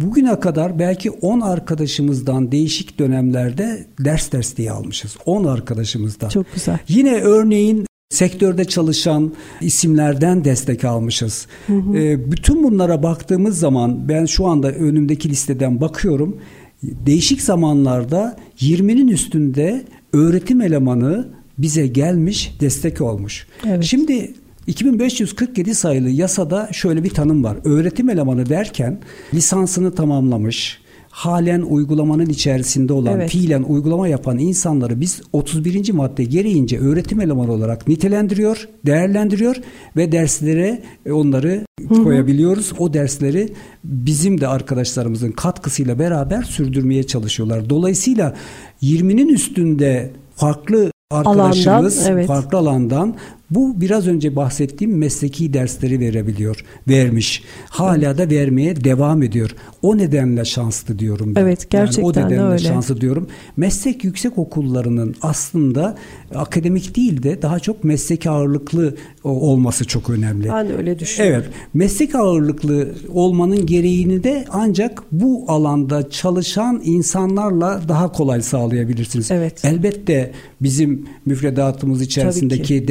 Bugüne 0.00 0.40
kadar 0.40 0.78
belki 0.78 1.10
10 1.10 1.40
arkadaşımızdan 1.40 2.52
değişik 2.52 2.98
dönemlerde 2.98 3.86
ders 3.98 4.32
dersliği 4.32 4.70
almışız. 4.72 5.16
10 5.26 5.44
arkadaşımızdan. 5.44 6.28
Çok 6.28 6.54
güzel. 6.54 6.78
Yine 6.88 7.14
örneğin 7.14 7.87
sektörde 8.10 8.64
çalışan 8.64 9.32
isimlerden 9.60 10.44
destek 10.44 10.84
almışız. 10.84 11.46
Ee, 11.68 12.32
bütün 12.32 12.64
bunlara 12.64 13.02
baktığımız 13.02 13.58
zaman 13.58 14.08
ben 14.08 14.26
şu 14.26 14.46
anda 14.46 14.72
önümdeki 14.72 15.28
listeden 15.28 15.80
bakıyorum. 15.80 16.36
Değişik 16.82 17.42
zamanlarda 17.42 18.36
20'nin 18.60 19.08
üstünde 19.08 19.84
öğretim 20.12 20.60
elemanı 20.60 21.28
bize 21.58 21.86
gelmiş, 21.86 22.56
destek 22.60 23.00
olmuş. 23.00 23.46
Evet. 23.66 23.84
Şimdi 23.84 24.34
2547 24.66 25.74
sayılı 25.74 26.10
yasada 26.10 26.68
şöyle 26.72 27.04
bir 27.04 27.10
tanım 27.10 27.44
var. 27.44 27.56
Öğretim 27.64 28.10
elemanı 28.10 28.48
derken 28.48 28.98
lisansını 29.34 29.94
tamamlamış, 29.94 30.80
halen 31.18 31.62
uygulamanın 31.62 32.26
içerisinde 32.26 32.92
olan, 32.92 33.14
Evet. 33.14 33.30
fiilen 33.30 33.62
uygulama 33.62 34.08
yapan 34.08 34.38
insanları 34.38 35.00
biz 35.00 35.20
31. 35.32 35.92
madde 35.92 36.24
gereğince 36.24 36.78
öğretim 36.78 37.20
elemanı 37.20 37.52
olarak 37.52 37.88
nitelendiriyor, 37.88 38.68
değerlendiriyor 38.86 39.56
ve 39.96 40.12
derslere 40.12 40.82
e, 41.06 41.12
onları 41.12 41.66
koyabiliyoruz. 41.88 42.72
O 42.78 42.94
dersleri 42.94 43.52
bizim 43.84 44.40
de 44.40 44.48
arkadaşlarımızın 44.48 45.32
katkısıyla 45.32 45.98
beraber 45.98 46.42
sürdürmeye 46.42 47.02
çalışıyorlar. 47.02 47.70
Dolayısıyla 47.70 48.36
20'nin 48.82 49.28
üstünde 49.28 50.10
farklı 50.36 50.90
arkadaşımız 51.10 52.06
evet. 52.08 52.26
farklı 52.26 52.58
alandan 52.58 53.14
bu 53.50 53.80
biraz 53.80 54.06
önce 54.06 54.36
bahsettiğim 54.36 54.98
mesleki 54.98 55.52
dersleri 55.52 56.00
verebiliyor, 56.00 56.64
vermiş. 56.88 57.42
Hala 57.68 58.18
da 58.18 58.30
vermeye 58.30 58.84
devam 58.84 59.22
ediyor. 59.22 59.54
O 59.82 59.98
nedenle 59.98 60.44
şanslı 60.44 60.98
diyorum 60.98 61.34
ben. 61.34 61.40
Evet, 61.40 61.70
gerçekten 61.70 62.02
yani 62.02 62.10
o 62.10 62.14
de 62.14 62.26
nedenle 62.26 62.52
öyle. 62.52 62.58
şanslı 62.58 63.00
diyorum. 63.00 63.28
Meslek 63.56 64.04
yüksek 64.04 64.38
okullarının 64.38 65.14
aslında 65.22 65.96
akademik 66.34 66.96
değil 66.96 67.22
de 67.22 67.42
daha 67.42 67.60
çok 67.60 67.84
meslek 67.84 68.26
ağırlıklı 68.26 68.94
olması 69.24 69.84
çok 69.84 70.10
önemli. 70.10 70.48
Ben 70.48 70.78
öyle 70.78 70.98
düşünüyorum. 70.98 71.42
Evet, 71.44 71.54
meslek 71.74 72.14
ağırlıklı 72.14 72.88
olmanın 73.08 73.66
gereğini 73.66 74.24
de 74.24 74.44
ancak 74.50 75.02
bu 75.12 75.44
alanda 75.48 76.10
çalışan 76.10 76.80
insanlarla 76.84 77.80
daha 77.88 78.12
kolay 78.12 78.42
sağlayabilirsiniz. 78.42 79.30
Evet. 79.30 79.64
Elbette 79.64 80.32
bizim 80.60 81.06
müfredatımız 81.26 82.02
içerisindeki 82.02 82.88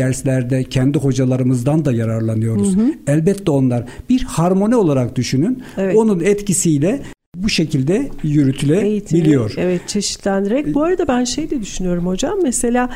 derslerde 0.49 0.69
kendi 0.69 0.99
hocalarımızdan 0.99 1.85
da 1.85 1.91
yararlanıyoruz. 1.91 2.75
Elbette 3.07 3.51
onlar 3.51 3.83
bir 4.09 4.23
harmoni 4.23 4.75
olarak 4.75 5.15
düşünün. 5.15 5.63
Evet. 5.77 5.95
Onun 5.95 6.19
etkisiyle 6.19 7.01
bu 7.35 7.49
şekilde 7.49 7.95
Eğitimi, 7.95 8.33
yürütülebiliyor. 8.33 9.53
Evet 9.57 9.81
çeşitlendirerek. 9.87 10.73
Bu 10.73 10.83
arada 10.83 11.07
ben 11.07 11.23
şey 11.23 11.49
de 11.49 11.61
düşünüyorum 11.61 12.07
hocam. 12.07 12.39
Mesela 12.43 12.89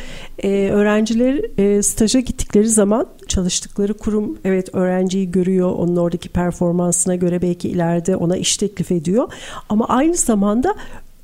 e, 0.43 0.69
öğrenciler 0.69 1.41
e, 1.57 1.83
staja 1.83 2.19
gittikleri 2.19 2.69
zaman 2.69 3.07
çalıştıkları 3.27 3.93
kurum 3.93 4.37
evet 4.45 4.75
öğrenciyi 4.75 5.31
görüyor. 5.31 5.71
Onun 5.71 5.95
oradaki 5.95 6.29
performansına 6.29 7.15
göre 7.15 7.41
belki 7.41 7.69
ileride 7.69 8.15
ona 8.15 8.37
iş 8.37 8.57
teklif 8.57 8.91
ediyor. 8.91 9.27
Ama 9.69 9.87
aynı 9.87 10.15
zamanda 10.15 10.75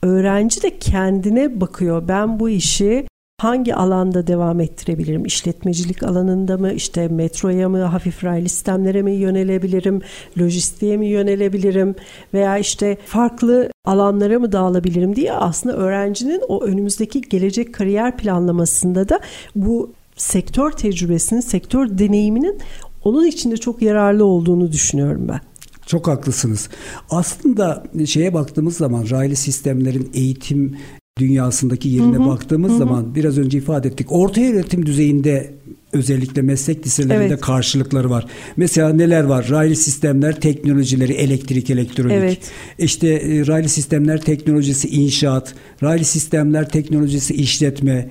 öğrenci 0.03 0.63
de 0.63 0.78
kendine 0.80 1.61
bakıyor. 1.61 2.07
Ben 2.07 2.39
bu 2.39 2.49
işi 2.49 3.07
hangi 3.42 3.76
alanda 3.76 4.28
devam 4.28 4.60
ettirebilirim? 4.60 5.26
İşletmecilik 5.26 6.04
alanında 6.04 6.58
mı, 6.58 6.74
işte 6.74 7.08
metroya 7.08 7.70
mı, 7.70 7.84
hafif 7.84 8.24
raylı 8.24 8.50
sistemlere 8.50 9.02
mi 9.02 9.12
yönelebilirim, 9.12 10.02
lojistiğe 10.38 10.98
mi 10.98 11.08
yönelebilirim 11.08 11.96
veya 12.34 12.58
işte 12.58 12.98
farklı 13.06 13.72
alanlara 13.86 14.40
mı 14.40 14.52
dağılabilirim 14.52 15.16
diye 15.16 15.34
aslında 15.34 15.76
öğrencinin 15.78 16.42
o 16.48 16.64
önümüzdeki 16.64 17.22
gelecek 17.22 17.74
kariyer 17.74 18.18
planlamasında 18.18 19.10
da 19.10 19.20
bu 19.56 19.92
sektör 20.16 20.72
tecrübesinin, 20.72 21.42
sektör 21.42 21.98
deneyiminin 21.98 22.60
onun 23.04 23.26
içinde 23.26 23.58
çok 23.58 23.82
yararlı 23.82 24.26
olduğunu 24.26 24.72
düşünüyorum 24.72 25.28
ben. 25.28 25.40
Çok 25.86 26.08
haklısınız. 26.08 26.70
Aslında 27.10 27.84
şeye 28.06 28.34
baktığımız 28.34 28.78
zaman 28.78 29.10
raylı 29.10 29.36
sistemlerin 29.36 30.12
eğitim 30.14 30.78
dünyasındaki 31.18 31.89
yerine 31.89 32.20
baktığımız 32.20 32.78
zaman 32.78 33.15
biraz 33.15 33.38
önce 33.38 33.57
ifade 33.57 33.88
ettik. 33.88 34.07
Orta 34.09 34.41
öğretim 34.41 34.86
düzeyinde 34.86 35.53
özellikle 35.93 36.41
meslek 36.41 36.86
liselerinde 36.86 37.26
Evet. 37.26 37.41
karşılıkları 37.41 38.09
var. 38.09 38.26
Mesela 38.57 38.93
neler 38.93 39.24
var? 39.24 39.47
Raylı 39.49 39.76
sistemler 39.76 40.41
teknolojileri, 40.41 41.13
elektrik, 41.13 41.70
elektronik. 41.70 42.15
Evet. 42.15 42.39
İşte 42.80 43.07
e, 43.07 43.47
raylı 43.47 43.70
sistemler 43.70 44.22
teknolojisi 44.22 44.88
inşaat, 44.88 45.53
raylı 45.84 46.05
sistemler 46.05 46.70
teknolojisi 46.70 47.34
işletme, 47.34 48.09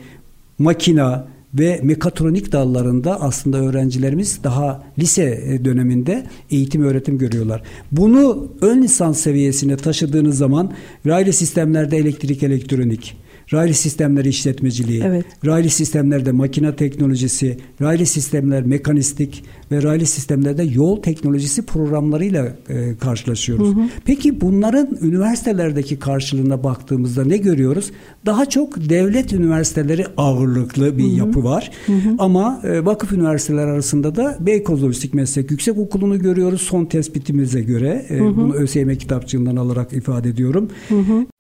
makina 0.59 1.36
ve 1.59 1.81
mekatronik 1.83 2.53
dallarında 2.53 3.21
aslında 3.21 3.59
öğrencilerimiz 3.59 4.45
daha 4.45 4.85
lise 4.99 5.43
e, 5.47 5.65
döneminde 5.65 6.27
eğitim 6.51 6.83
öğretim 6.83 7.19
görüyorlar. 7.19 7.63
Bunu 7.93 8.53
ön 8.61 8.83
lisans 8.83 9.21
seviyesine 9.21 9.77
taşıdığınız 9.77 10.39
zaman 10.39 10.73
raylı 11.07 11.33
sistemlerde 11.33 11.97
elektrik 11.97 12.43
elektronik, 12.43 13.17
raylı 13.53 13.75
sistemler 13.75 14.25
işletmeciliği, 14.25 15.03
Evet. 15.07 15.25
raylı 15.47 15.71
sistemlerde 15.71 16.33
makina 16.33 16.77
teknolojisi, 16.77 17.59
raylı 17.81 18.07
sistemler 18.07 18.63
mekanistik 18.63 19.45
ve 19.73 19.83
raylı 19.83 20.07
sistemlerde 20.07 20.63
yol 20.63 21.03
teknolojisi 21.03 21.63
programlarıyla 21.67 22.47
e, 22.69 22.97
karşılaşıyoruz. 22.97 23.75
Peki 24.05 24.41
bunların 24.41 24.89
üniversitelerdeki 25.03 25.99
karşılığına 25.99 26.65
baktığımızda 26.65 27.25
ne 27.25 27.37
görüyoruz? 27.37 27.91
Daha 28.27 28.47
çok 28.47 28.89
devlet 28.89 29.33
üniversiteleri 29.33 30.07
ağırlıklı 30.17 30.99
bir 30.99 31.07
yapı 31.07 31.45
var. 31.45 31.71
Ama 32.19 32.61
e, 32.65 32.85
vakıf 32.85 33.13
üniversiteler 33.13 33.67
arasında 33.67 34.17
da 34.17 34.37
Beykoz 34.41 34.85
Lojistik 34.85 35.15
Meslek 35.15 35.51
Yüksek 35.51 35.79
Okulu'nu 35.79 36.19
görüyoruz 36.19 36.61
son 36.61 36.85
tespitimize 36.85 37.61
göre. 37.61 38.07
E, 38.11 38.21
bunu 38.21 38.55
ÖSYM 38.55 38.95
kitapçığından 38.95 39.57
alarak 39.57 39.93
ifade 39.93 40.29
ediyorum. 40.29 40.71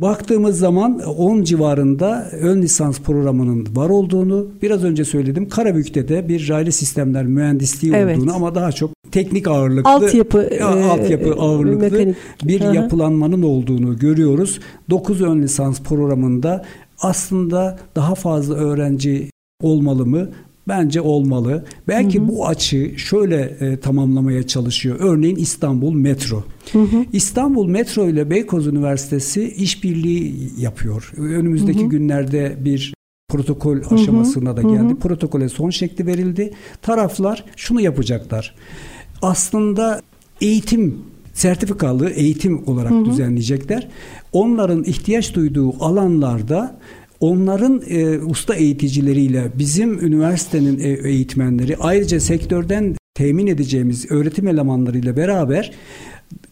Baktığımız 0.00 0.59
zaman 0.59 0.98
10 1.00 1.42
civarında 1.42 1.95
ön 2.32 2.62
lisans 2.62 3.01
programının 3.01 3.66
var 3.74 3.88
olduğunu 3.88 4.47
biraz 4.62 4.84
önce 4.84 5.05
söyledim. 5.05 5.49
Karabük'te 5.49 6.09
de 6.09 6.28
bir 6.28 6.49
raylı 6.49 6.72
sistemler 6.72 7.26
mühendisliği 7.26 7.92
Evet. 7.94 8.18
olduğunu 8.18 8.34
ama 8.34 8.55
daha 8.55 8.72
çok 8.72 8.90
teknik 9.11 9.49
ağırlıklı 9.49 9.90
Altyapı, 9.90 10.49
Ya, 10.61 10.90
altyapı 10.90 11.28
e, 11.28 11.32
ağırlıklı 11.32 11.90
mekanik. 11.90 12.16
bir 12.44 12.61
hı. 12.61 12.74
yapılanmanın 12.74 13.42
olduğunu 13.42 13.99
görüyoruz. 13.99 14.61
9 14.90 15.20
ön 15.22 15.42
lisans 15.42 15.80
programında 15.82 16.64
aslında 17.01 17.78
daha 17.97 18.14
fazla 18.14 18.55
öğrenci 18.55 19.30
olmalı 19.62 20.07
mı? 20.07 20.28
Bence 20.68 21.00
olmalı. 21.00 21.64
Belki 21.88 22.28
bu 22.28 22.46
açı 22.46 22.98
şöyle 22.98 23.40
e, 23.60 23.80
tamamlamaya 23.80 24.46
çalışıyor. 24.46 24.96
Örneğin 25.00 25.36
İstanbul 25.36 25.92
Metro. 25.94 26.44
İstanbul 27.12 27.68
Metro 27.68 28.08
ile 28.08 28.30
Beykoz 28.30 28.66
Üniversitesi 28.66 29.48
işbirliği 29.48 30.50
yapıyor. 30.58 31.12
Önümüzdeki 31.16 31.84
günlerde 31.84 32.56
bir 32.60 32.94
protokol 33.28 33.78
aşamasına 33.90 34.56
da 34.56 34.62
geldi. 34.62 34.94
Protokole 34.94 35.48
son 35.48 35.70
şekli 35.70 36.06
verildi. 36.06 36.50
Taraflar 36.82 37.44
şunu 37.56 37.80
yapacaklar. 37.80 38.54
Aslında 39.22 40.02
eğitim 40.40 40.98
sertifikalı 41.32 42.10
eğitim 42.10 42.68
olarak 42.68 43.04
düzenleyecekler. 43.04 43.88
Onların 44.32 44.84
ihtiyaç 44.84 45.34
duyduğu 45.34 45.84
alanlarda 45.84 46.78
onların 47.20 47.82
e, 47.88 48.18
usta 48.18 48.54
eğiticileriyle 48.54 49.52
bizim 49.58 50.06
üniversitenin 50.06 50.78
e, 50.78 50.88
eğitmenleri 50.88 51.76
ayrıca 51.76 52.20
sektörden 52.20 52.96
temin 53.14 53.46
edeceğimiz 53.46 54.10
öğretim 54.10 54.48
elemanlarıyla 54.48 55.16
beraber 55.16 55.72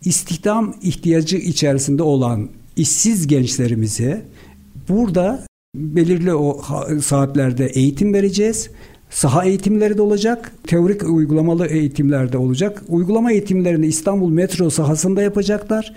istihdam 0.05 0.77
ihtiyacı 0.83 1.37
içerisinde 1.37 2.03
olan 2.03 2.49
işsiz 2.77 3.27
gençlerimize 3.27 4.23
burada 4.89 5.47
belirli 5.75 6.35
o 6.35 6.63
saatlerde 7.03 7.67
eğitim 7.67 8.15
vereceğiz. 8.15 8.71
Saha 9.15 9.45
eğitimleri 9.45 9.97
de 9.97 10.03
olacak, 10.03 10.53
teorik 10.67 11.03
uygulamalı 11.09 11.67
eğitimler 11.67 12.33
de 12.33 12.39
olacak. 12.39 12.83
Uygulama 12.89 13.33
eğitimlerini 13.33 13.87
İstanbul 13.87 14.31
Metro 14.31 14.71
sahasında 14.71 15.23
yapacaklar. 15.23 15.95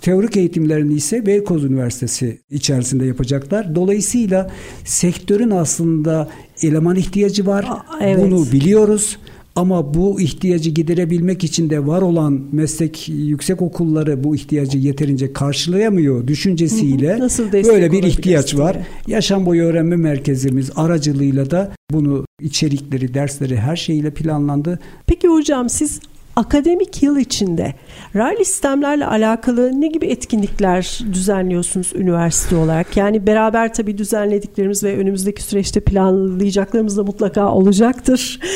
Teorik 0.00 0.36
eğitimlerini 0.36 0.94
ise 0.94 1.26
Beykoz 1.26 1.64
Üniversitesi 1.64 2.40
içerisinde 2.50 3.06
yapacaklar. 3.06 3.74
Dolayısıyla 3.74 4.50
sektörün 4.84 5.50
aslında 5.50 6.28
eleman 6.62 6.96
ihtiyacı 6.96 7.46
var. 7.46 7.64
Aa, 7.64 7.98
evet. 8.00 8.24
Bunu 8.24 8.52
biliyoruz. 8.52 9.18
Ama 9.56 9.94
bu 9.94 10.20
ihtiyacı 10.20 10.70
giderebilmek 10.70 11.44
için 11.44 11.70
de 11.70 11.86
var 11.86 12.02
olan 12.02 12.40
meslek 12.52 13.08
yüksek 13.08 13.62
okulları 13.62 14.24
bu 14.24 14.36
ihtiyacı 14.36 14.78
yeterince 14.78 15.32
karşılayamıyor 15.32 16.26
düşüncesiyle 16.26 17.12
Hı 17.12 17.16
hı. 17.16 17.20
Nasıl 17.20 17.52
böyle 17.52 17.92
bir 17.92 18.02
ihtiyaç 18.02 18.56
var. 18.56 18.74
diye. 18.74 19.16
Yaşam 19.16 19.46
boyu 19.46 19.62
öğrenme 19.62 19.96
merkezimiz 19.96 20.70
aracılığıyla 20.76 21.50
da 21.50 21.72
bunu 21.92 22.24
içerikleri, 22.42 23.14
dersleri 23.14 23.56
her 23.56 23.76
şeyiyle 23.76 24.10
planlandı. 24.10 24.78
Peki 25.06 25.28
hocam 25.28 25.68
siz 25.68 26.00
akademik 26.36 27.02
yıl 27.02 27.18
içinde 27.18 27.74
raylı 28.16 28.44
sistemlerle 28.44 29.06
alakalı 29.06 29.80
ne 29.80 29.88
gibi 29.88 30.06
etkinlikler 30.06 31.00
düzenliyorsunuz 31.12 31.92
üniversite 31.94 32.56
olarak? 32.56 32.96
Yani 32.96 33.26
beraber 33.26 33.74
tabii 33.74 33.98
düzenlediklerimiz 33.98 34.84
ve 34.84 34.96
önümüzdeki 34.96 35.42
süreçte 35.42 35.80
planlayacaklarımız 35.80 36.96
da 36.96 37.02
mutlaka 37.02 37.52
olacaktır. 37.52 38.40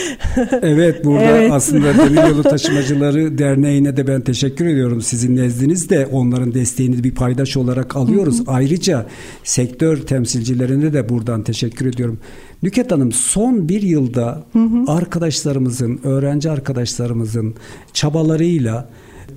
Evet 0.62 1.04
burada 1.04 1.22
Evet. 1.22 1.52
aslında 1.52 1.98
Demiryolu 1.98 2.42
Taşımacıları 2.42 3.38
Derneği'ne 3.38 3.96
de 3.96 4.06
ben 4.06 4.20
teşekkür 4.20 4.66
ediyorum. 4.66 5.00
Sizin 5.00 5.36
nezdinizde 5.36 6.06
onların 6.06 6.54
desteğini 6.54 7.04
bir 7.04 7.14
paydaş 7.14 7.56
olarak 7.56 7.96
alıyoruz. 7.96 8.42
Ayrıca 8.46 9.06
sektör 9.44 9.96
temsilcilerine 9.96 10.92
de 10.92 11.08
buradan 11.08 11.42
teşekkür 11.42 11.86
ediyorum. 11.86 12.18
Nüket 12.62 12.92
Hanım 12.92 13.12
son 13.12 13.68
bir 13.68 13.82
yılda 13.82 14.44
arkadaşlarımızın, 14.86 16.00
öğrenci 16.04 16.50
arkadaşlarımızın 16.50 17.54
çabalarıyla 17.92 18.88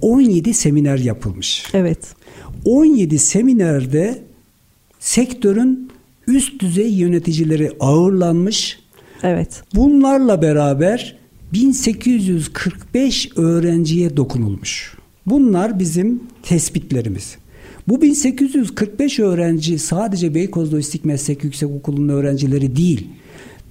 17 0.01 0.53
seminer 0.53 0.97
yapılmış. 0.97 1.65
evet. 1.73 1.99
17 2.65 3.19
seminerde 3.19 4.21
sektörün 4.99 5.89
üst 6.27 6.59
düzey 6.61 6.93
yöneticileri 6.93 7.71
ağırlanmış. 7.79 8.79
Evet. 9.23 9.63
Bunlarla 9.75 10.41
beraber 10.41 11.17
1845 11.53 13.29
öğrenciye 13.37 14.17
dokunulmuş. 14.17 14.97
Bunlar 15.25 15.79
bizim 15.79 16.23
tespitlerimiz. 16.43 17.37
Bu 17.87 18.01
1845 18.01 19.19
öğrenci 19.19 19.79
sadece 19.79 20.35
Beykoz 20.35 20.73
Lojistik 20.73 21.05
Meslek 21.05 21.43
Yüksekokulu'nun 21.43 22.09
öğrencileri 22.09 22.75
değil. 22.75 23.07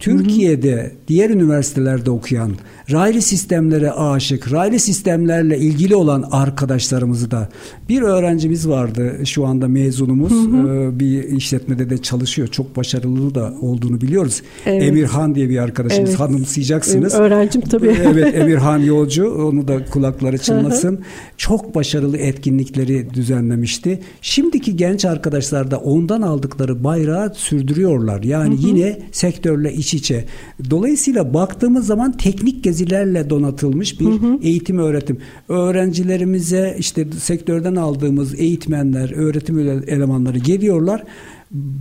Türkiye'de 0.02 0.92
diğer 1.08 1.30
üniversitelerde 1.30 2.10
okuyan, 2.10 2.52
raylı 2.92 3.22
sistemlere 3.22 3.90
aşık, 3.90 4.52
raylı 4.52 4.78
sistemlerle 4.78 5.58
ilgili 5.58 5.96
olan 5.96 6.24
arkadaşlarımızı 6.30 7.30
da 7.30 7.48
bir 7.88 8.02
öğrencimiz 8.02 8.68
vardı 8.68 9.18
şu 9.24 9.46
anda 9.46 9.68
mezunumuz. 9.68 10.32
Hı 10.32 10.36
hı. 10.36 10.68
Ee, 10.68 11.00
bir 11.00 11.22
işletmede 11.22 11.90
de 11.90 11.98
çalışıyor. 11.98 12.48
Çok 12.48 12.76
başarılı 12.76 13.34
da 13.34 13.54
olduğunu 13.60 14.00
biliyoruz. 14.00 14.42
Evet. 14.66 14.82
Emirhan 14.82 15.34
diye 15.34 15.48
bir 15.48 15.58
arkadaşımız 15.58 16.10
evet. 16.10 16.20
hanımsayacaksınız. 16.20 17.14
Öğrencim 17.14 17.60
tabii. 17.60 17.96
Evet 18.04 18.34
Emirhan 18.40 18.78
Yolcu. 18.78 19.46
Onu 19.48 19.68
da 19.68 19.84
kulakları 19.84 20.38
çınlasın. 20.38 21.00
Çok 21.36 21.74
başarılı 21.74 22.16
etkinlikleri 22.18 23.14
düzenlemişti. 23.14 24.00
Şimdiki 24.22 24.76
genç 24.76 25.04
arkadaşlar 25.04 25.70
da 25.70 25.78
ondan 25.78 26.22
aldıkları 26.22 26.84
bayrağı 26.84 27.34
sürdürüyorlar. 27.34 28.22
Yani 28.22 28.54
hı 28.54 28.62
hı. 28.62 28.66
yine 28.66 28.98
sektörle 29.12 29.72
iç 29.72 29.91
içe. 29.94 30.24
Dolayısıyla 30.70 31.34
baktığımız 31.34 31.86
zaman 31.86 32.12
teknik 32.12 32.64
gezilerle 32.64 33.30
donatılmış 33.30 34.00
bir 34.00 34.06
hı 34.06 34.10
hı. 34.10 34.38
eğitim 34.42 34.78
öğretim. 34.78 35.18
Öğrencilerimize 35.48 36.76
işte 36.78 37.06
sektörden 37.20 37.74
aldığımız 37.74 38.40
eğitmenler, 38.40 39.12
öğretim 39.16 39.58
elemanları 39.88 40.38
geliyorlar 40.38 41.04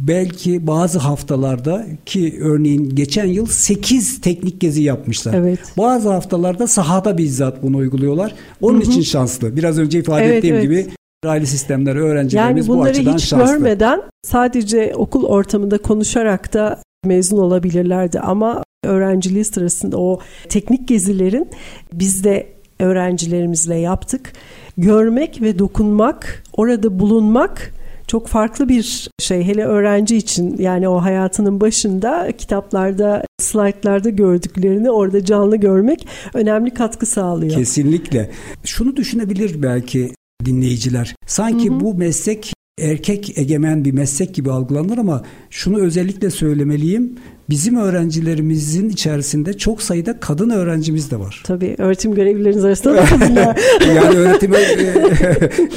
belki 0.08 0.68
bazı 0.68 1.00
haftalarda 1.00 1.86
ki 2.06 2.40
örneğin 2.42 2.96
geçen 2.96 3.26
yıl 3.26 3.46
8 3.46 4.22
teknik 4.22 4.62
gezi 4.62 4.84
yapmışlar. 4.84 5.34
Evet. 5.34 5.60
Bazı 5.78 6.10
haftalarda 6.10 6.68
sahada 6.68 7.18
bizzat 7.18 7.64
bunu 7.64 7.78
uyguluyorlar. 7.78 8.36
Onun 8.62 8.82
hı 8.82 8.86
hı. 8.86 8.90
için 8.90 9.02
şanslı. 9.02 9.56
Biraz 9.56 9.80
önce 9.80 10.00
ifade 10.00 10.26
evet, 10.26 10.38
ettiğim 10.38 10.56
evet. 10.56 10.64
gibi 10.64 10.88
raylı 11.26 11.48
sistemler 11.48 11.96
öğrencilerimiz 11.96 12.68
yani 12.68 12.78
bu 12.78 12.84
açıdan 12.84 13.18
şanslı. 13.18 13.38
Yani 13.38 13.48
bunları 13.48 13.56
hiç 13.56 13.60
görmeden 13.64 14.02
sadece 14.24 14.94
okul 14.96 15.24
ortamında 15.24 15.78
konuşarak 15.78 16.54
da 16.54 16.82
mezun 17.06 17.38
olabilirlerdi 17.38 18.20
ama 18.20 18.64
öğrenciliği 18.84 19.46
sırasında 19.46 19.98
o 19.98 20.20
teknik 20.50 20.88
gezilerin 20.88 21.50
biz 21.94 22.24
de 22.24 22.48
öğrencilerimizle 22.80 23.76
yaptık. 23.76 24.34
Görmek 24.78 25.42
ve 25.42 25.60
dokunmak, 25.60 26.44
orada 26.54 27.00
bulunmak 27.00 27.74
çok 28.08 28.28
farklı 28.28 28.70
bir 28.70 29.10
şey. 29.20 29.44
Hele 29.44 29.66
öğrenci 29.66 30.18
için 30.18 30.58
yani 30.58 30.90
o 30.90 31.02
hayatının 31.02 31.62
başında 31.62 32.32
kitaplarda, 32.38 33.24
slaytlarda 33.40 34.10
gördüklerini 34.10 34.92
orada 34.92 35.26
canlı 35.26 35.58
görmek 35.58 36.08
önemli 36.34 36.74
katkı 36.74 37.06
sağlıyor. 37.06 37.56
Kesinlikle. 37.56 38.32
Şunu 38.64 38.96
düşünebilir 38.96 39.64
belki 39.64 40.12
dinleyiciler. 40.46 41.16
Sanki 41.28 41.70
hı 41.70 41.74
hı. 41.74 41.80
bu 41.80 41.94
meslek 41.94 42.54
erkek 42.78 43.38
egemen 43.38 43.86
bir 43.86 43.92
meslek 43.92 44.36
gibi 44.36 44.52
algılanır 44.52 44.98
ama 44.98 45.24
şunu 45.50 45.80
özellikle 45.82 46.30
söylemeliyim. 46.30 47.16
Bizim 47.52 47.76
öğrencilerimizin 47.76 48.90
içerisinde 48.90 49.54
çok 49.54 49.82
sayıda 49.82 50.20
kadın 50.20 50.50
öğrencimiz 50.50 51.12
de 51.12 51.20
var. 51.20 51.42
Tabii 51.46 51.76
öğretim 51.78 52.16
görevlileriniz 52.16 52.66
arasında 52.66 52.96
da 52.96 53.06
kadınlar. 53.06 53.60
yani 53.96 54.18
öğretim 54.18 54.54
e, 54.56 54.58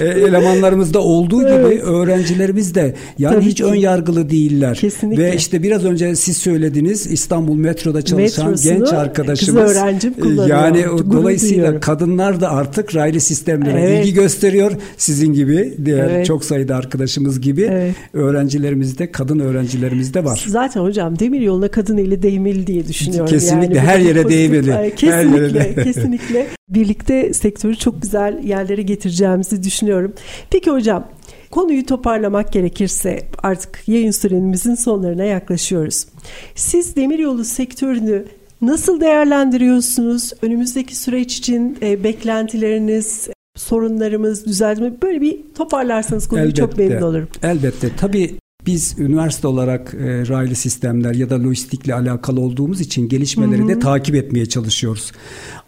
e, 0.01 0.05
elemanlarımızda 0.05 1.01
olduğu 1.01 1.41
gibi 1.41 1.51
evet. 1.51 1.83
öğrencilerimiz 1.83 2.75
de 2.75 2.95
yani 3.19 3.35
Tabii 3.35 3.45
hiç 3.45 3.57
ki. 3.57 3.65
ön 3.65 3.75
yargılı 3.75 4.31
değiller. 4.31 4.77
Kesinlikle. 4.77 5.23
Ve 5.23 5.37
işte 5.37 5.63
biraz 5.63 5.85
önce 5.85 6.17
siz 6.17 6.37
söylediniz 6.37 7.07
İstanbul 7.07 7.57
metroda 7.57 8.03
çalışan 8.03 8.47
Metrosunu 8.47 8.79
genç 8.79 8.93
arkadaşımız. 8.93 9.65
Kız 9.65 9.77
öğrencim 9.77 10.15
e, 10.19 10.21
kullanıyor. 10.21 10.49
Yani 10.49 10.85
dolayısıyla 11.13 11.55
duyuyorum. 11.55 11.81
kadınlar 11.81 12.41
da 12.41 12.51
artık 12.51 12.95
raylı 12.95 13.21
sistemlere 13.21 13.81
evet. 13.81 14.07
ilgi 14.07 14.15
gösteriyor. 14.15 14.73
Sizin 14.97 15.33
gibi 15.33 15.75
diğer 15.85 16.11
evet. 16.11 16.27
çok 16.27 16.45
sayıda 16.45 16.77
arkadaşımız 16.77 17.41
gibi 17.41 17.63
evet. 17.63 17.95
öğrencilerimiz 18.13 18.99
de 18.99 19.13
kadın 19.13 19.39
öğrencilerimiz 19.39 20.15
de 20.15 20.25
var. 20.25 20.45
Zaten 20.49 20.81
hocam 20.81 21.19
demir 21.19 21.41
yoluna 21.41 21.64
buna 21.65 21.71
kadın 21.71 21.99
eli 21.99 22.23
değmeli 22.23 22.67
diye 22.67 22.89
düşünüyorum. 22.89 23.27
Kesinlikle 23.27 23.77
yani 23.77 23.87
her 23.87 23.99
yere 23.99 24.29
değmeli. 24.29 24.95
Kesinlikle, 24.97 25.61
her 25.61 25.69
yere. 25.69 25.85
kesinlikle. 25.85 26.47
Birlikte 26.69 27.33
sektörü 27.33 27.77
çok 27.77 28.03
güzel 28.03 28.45
yerlere 28.45 28.83
getireceğimizi 28.83 29.63
düşünüyorum. 29.63 30.13
Peki 30.51 30.71
hocam 30.71 31.09
konuyu 31.51 31.87
toparlamak 31.87 32.53
gerekirse 32.53 33.27
artık 33.43 33.83
yayın 33.87 34.11
sürenimizin 34.11 34.75
sonlarına 34.75 35.25
yaklaşıyoruz. 35.25 36.07
Siz 36.55 36.97
demiryolu 36.97 37.45
sektörünü 37.45 38.25
nasıl 38.63 39.01
değerlendiriyorsunuz? 39.01 40.33
Önümüzdeki 40.43 40.97
süreç 40.97 41.39
için 41.39 41.79
e, 41.83 42.05
beklentileriniz, 42.05 43.29
sorunlarımız, 43.57 44.47
düzeltme 44.47 44.93
böyle 45.03 45.21
bir 45.21 45.39
toparlarsanız 45.55 46.29
konuyu 46.29 46.45
elbette, 46.45 46.61
çok 46.61 46.79
memnun 46.79 47.03
olurum. 47.03 47.29
Elbette. 47.43 47.89
Tabii 47.97 48.35
biz 48.67 48.99
üniversite 48.99 49.49
olarak 49.49 49.95
e, 49.95 50.29
raylı 50.29 50.55
sistemler 50.55 51.15
ya 51.15 51.31
da 51.31 51.43
lojistikle 51.43 51.95
alakalı 51.95 52.41
olduğumuz 52.41 52.81
için 52.81 53.09
gelişmeleri 53.09 53.61
hı 53.61 53.65
hı. 53.65 53.69
de 53.69 53.79
takip 53.79 54.15
etmeye 54.15 54.47
çalışıyoruz. 54.47 55.13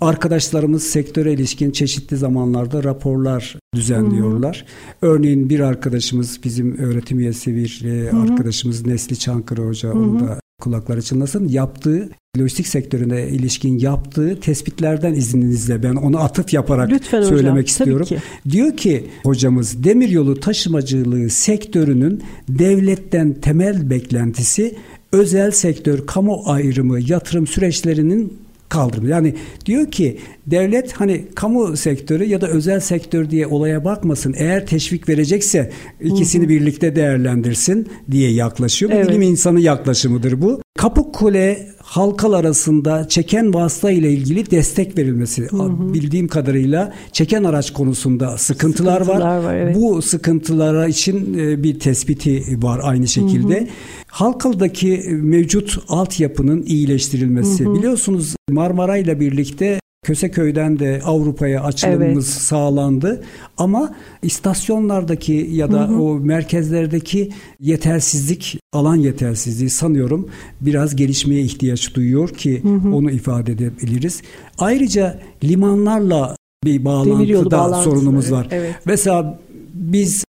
Arkadaşlarımız 0.00 0.82
sektöre 0.82 1.32
ilişkin 1.32 1.70
çeşitli 1.70 2.16
zamanlarda 2.16 2.84
raporlar 2.84 3.56
düzenliyorlar. 3.74 4.64
Hı 5.00 5.06
hı. 5.06 5.10
Örneğin 5.10 5.50
bir 5.50 5.60
arkadaşımız 5.60 6.40
bizim 6.44 6.78
öğretim 6.78 7.18
üyesi 7.18 7.56
bir 7.56 7.82
e, 7.84 8.10
hı 8.10 8.16
hı. 8.16 8.20
arkadaşımız 8.20 8.86
Nesli 8.86 9.18
Çankırı 9.18 9.62
Hoca 9.62 9.88
hı 9.88 9.92
hı. 9.92 9.98
onu 9.98 10.20
da 10.20 10.40
kulakları 10.60 11.02
çınlasın. 11.02 11.48
Yaptığı 11.48 12.08
lojistik 12.38 12.66
sektörüne 12.66 13.28
ilişkin 13.28 13.78
yaptığı 13.78 14.40
tespitlerden 14.40 15.14
izninizle 15.14 15.82
ben 15.82 15.94
onu 15.94 16.18
atıf 16.18 16.52
yaparak 16.52 16.90
Lütfen 16.90 17.22
söylemek 17.22 17.46
hocam, 17.46 17.64
istiyorum. 17.64 18.06
Ki. 18.06 18.18
Diyor 18.50 18.76
ki 18.76 19.04
hocamız 19.24 19.84
demiryolu 19.84 20.40
taşımacılığı 20.40 21.30
sektörünün 21.30 22.22
devletten 22.48 23.34
temel 23.34 23.90
beklentisi 23.90 24.76
özel 25.12 25.50
sektör 25.50 26.06
kamu 26.06 26.42
ayrımı 26.46 27.00
yatırım 27.00 27.46
süreçlerinin 27.46 28.45
kaldırma. 28.68 29.08
Yani 29.08 29.34
diyor 29.66 29.90
ki 29.90 30.18
devlet 30.46 30.92
hani 30.92 31.24
kamu 31.34 31.76
sektörü 31.76 32.24
ya 32.24 32.40
da 32.40 32.48
özel 32.48 32.80
sektör 32.80 33.30
diye 33.30 33.46
olaya 33.46 33.84
bakmasın. 33.84 34.34
Eğer 34.38 34.66
teşvik 34.66 35.08
verecekse 35.08 35.70
ikisini 36.00 36.42
hı 36.42 36.46
hı. 36.46 36.50
birlikte 36.50 36.96
değerlendirsin 36.96 37.88
diye 38.10 38.30
yaklaşıyor. 38.32 38.92
Evet. 38.94 39.08
Bilim 39.08 39.22
insanı 39.22 39.60
yaklaşımıdır 39.60 40.42
bu. 40.42 40.60
Kapıkkule 40.78 41.68
halkal 41.96 42.32
arasında 42.32 43.08
çeken 43.08 43.54
vasıta 43.54 43.90
ile 43.90 44.12
ilgili 44.12 44.50
destek 44.50 44.98
verilmesi 44.98 45.42
hı 45.50 45.56
hı. 45.56 45.94
bildiğim 45.94 46.28
kadarıyla 46.28 46.94
çeken 47.12 47.44
araç 47.44 47.72
konusunda 47.72 48.38
sıkıntılar, 48.38 49.00
sıkıntılar 49.00 49.20
var. 49.20 49.44
var 49.44 49.54
evet. 49.54 49.76
Bu 49.76 50.02
sıkıntılara 50.02 50.86
için 50.86 51.38
e, 51.38 51.62
bir 51.62 51.80
tespiti 51.80 52.42
var 52.62 52.80
aynı 52.82 53.08
şekilde. 53.08 53.60
Hı 53.60 53.64
hı. 53.64 53.68
Halkalı'daki 54.06 55.04
mevcut 55.10 55.78
altyapının 55.88 56.62
iyileştirilmesi. 56.62 57.64
Hı 57.64 57.68
hı. 57.68 57.74
Biliyorsunuz 57.74 58.36
Marmara 58.50 58.96
ile 58.96 59.20
birlikte 59.20 59.80
Köseköy'den 60.06 60.78
de 60.78 61.00
Avrupa'ya 61.04 61.62
açılımımız 61.62 62.30
evet. 62.32 62.42
sağlandı. 62.42 63.22
Ama 63.58 63.94
istasyonlardaki 64.22 65.48
ya 65.52 65.72
da 65.72 65.88
hı 65.88 65.92
hı. 65.92 66.02
o 66.02 66.14
merkezlerdeki 66.20 67.30
yetersizlik, 67.60 68.58
alan 68.72 68.96
yetersizliği 68.96 69.70
sanıyorum 69.70 70.28
biraz 70.60 70.96
gelişmeye 70.96 71.40
ihtiyaç 71.40 71.94
duyuyor 71.94 72.28
ki 72.28 72.62
hı 72.62 72.68
hı. 72.68 72.94
onu 72.94 73.10
ifade 73.10 73.52
edebiliriz. 73.52 74.22
Ayrıca 74.58 75.20
limanlarla 75.44 76.36
bir 76.64 76.84
bağlantıda 76.84 77.82
sorunumuz 77.82 78.32
var. 78.32 78.48
Evet. 78.50 78.74
Mesela 78.84 79.38
biz 79.74 80.25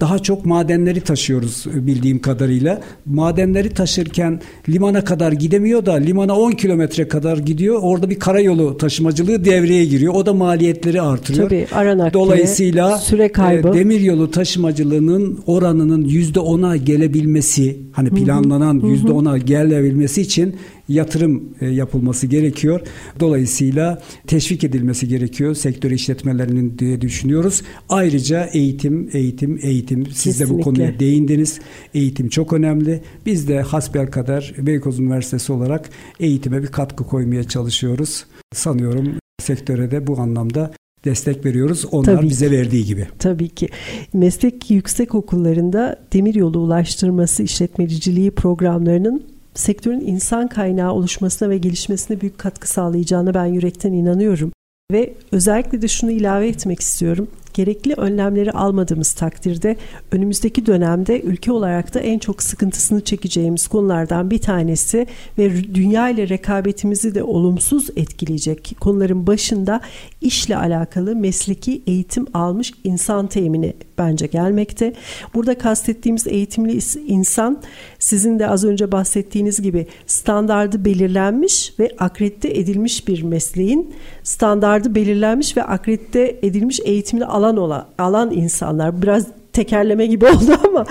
daha 0.00 0.18
çok 0.18 0.46
madenleri 0.46 1.00
taşıyoruz 1.00 1.66
e, 1.74 1.86
bildiğim 1.86 2.18
kadarıyla. 2.18 2.80
Madenleri 3.06 3.70
taşırken 3.70 4.40
limana 4.68 5.04
kadar 5.04 5.32
gidemiyor 5.32 5.86
da 5.86 5.92
limana 5.92 6.38
10 6.38 6.50
kilometre 6.50 7.08
kadar 7.08 7.38
gidiyor. 7.38 7.78
Orada 7.82 8.10
bir 8.10 8.18
karayolu 8.18 8.76
taşımacılığı 8.76 9.44
devreye 9.44 9.84
giriyor. 9.84 10.14
O 10.14 10.26
da 10.26 10.32
maliyetleri 10.32 11.02
artırıyor. 11.02 11.48
Tabii 11.48 11.66
aranak 11.72 12.14
Dolayısıyla 12.14 12.98
süre 12.98 13.24
e, 13.24 13.32
kaybı. 13.32 13.68
E, 13.68 13.72
demiryolu 13.72 14.30
taşımacılığının 14.30 15.38
oranının 15.46 16.04
%10'a 16.04 16.76
gelebilmesi 16.76 17.80
hani 17.92 18.10
planlanan 18.10 18.80
%10'a 18.80 19.38
gelebilmesi 19.38 20.22
için 20.22 20.56
yatırım 20.88 21.54
e, 21.60 21.66
yapılması 21.66 22.26
gerekiyor. 22.26 22.80
Dolayısıyla 23.20 24.02
teşvik 24.26 24.64
edilmesi 24.64 25.08
gerekiyor 25.08 25.54
sektör 25.54 25.90
işletmelerinin 25.90 26.78
diye 26.78 27.00
düşünüyoruz. 27.00 27.62
Ayrıca 27.88 28.44
eğitim, 28.52 29.10
eğitim, 29.12 29.58
eğitim. 29.62 30.06
Siz 30.06 30.22
Kesinlikle. 30.22 30.54
de 30.54 30.58
bu 30.58 30.62
konuya 30.62 30.98
değindiniz. 30.98 31.60
Eğitim 31.94 32.28
çok 32.28 32.52
önemli. 32.52 33.02
Biz 33.26 33.48
de 33.48 33.60
hasbel 33.60 34.06
kadar 34.06 34.54
Beykoz 34.58 34.98
Üniversitesi 34.98 35.52
olarak 35.52 35.90
eğitime 36.20 36.62
bir 36.62 36.68
katkı 36.68 37.04
koymaya 37.04 37.44
çalışıyoruz. 37.44 38.24
Sanıyorum 38.54 39.08
sektöre 39.42 39.90
de 39.90 40.06
bu 40.06 40.20
anlamda 40.20 40.70
destek 41.04 41.44
veriyoruz. 41.44 41.84
Onlar 41.92 42.16
Tabii 42.16 42.28
bize 42.28 42.46
ki. 42.46 42.52
verdiği 42.52 42.84
gibi. 42.84 43.08
Tabii 43.18 43.48
ki. 43.48 43.68
Meslek 44.12 44.70
yüksek 44.70 45.14
okullarında 45.14 45.96
demiryolu 46.12 46.58
ulaştırması 46.58 47.42
işletmeciliği 47.42 48.30
programlarının 48.30 49.22
sektörün 49.54 50.00
insan 50.00 50.48
kaynağı 50.48 50.92
oluşmasına 50.92 51.50
ve 51.50 51.58
gelişmesine 51.58 52.20
büyük 52.20 52.38
katkı 52.38 52.68
sağlayacağına 52.68 53.34
ben 53.34 53.46
yürekten 53.46 53.92
inanıyorum. 53.92 54.52
Ve 54.92 55.14
özellikle 55.32 55.82
de 55.82 55.88
şunu 55.88 56.10
ilave 56.10 56.48
etmek 56.48 56.80
istiyorum. 56.80 57.28
Gerekli 57.54 57.94
önlemleri 57.94 58.52
almadığımız 58.52 59.12
takdirde 59.12 59.76
önümüzdeki 60.12 60.66
dönemde 60.66 61.20
ülke 61.20 61.52
olarak 61.52 61.94
da 61.94 62.00
en 62.00 62.18
çok 62.18 62.42
sıkıntısını 62.42 63.00
çekeceğimiz 63.00 63.68
konulardan 63.68 64.30
bir 64.30 64.38
tanesi 64.38 65.06
ve 65.38 65.74
dünya 65.74 66.08
ile 66.08 66.28
rekabetimizi 66.28 67.14
de 67.14 67.22
olumsuz 67.22 67.90
etkileyecek 67.96 68.76
konuların 68.80 69.26
başında 69.26 69.80
işle 70.20 70.56
alakalı 70.56 71.16
mesleki 71.16 71.82
eğitim 71.86 72.26
almış 72.34 72.72
insan 72.84 73.26
temini 73.26 73.74
bence 73.98 74.26
gelmekte. 74.26 74.92
Burada 75.34 75.58
kastettiğimiz 75.58 76.26
eğitimli 76.26 76.78
insan 77.06 77.62
sizin 77.98 78.38
de 78.38 78.48
az 78.48 78.64
önce 78.64 78.92
bahsettiğiniz 78.92 79.62
gibi 79.62 79.86
standardı 80.06 80.84
belirlenmiş 80.84 81.74
ve 81.78 81.90
akredite 81.98 82.48
edilmiş 82.48 83.08
bir 83.08 83.22
mesleğin 83.22 83.94
standardı 84.22 84.94
belirlenmiş 84.94 85.56
ve 85.56 85.62
akredite 85.62 86.38
edilmiş 86.42 86.80
eğitimli 86.84 87.24
alan 87.24 87.41
olan 87.42 87.86
alan 87.98 88.30
insanlar 88.30 89.02
biraz 89.02 89.26
tekerleme 89.52 90.06
gibi 90.06 90.26
oldu 90.26 90.58
ama 90.68 90.86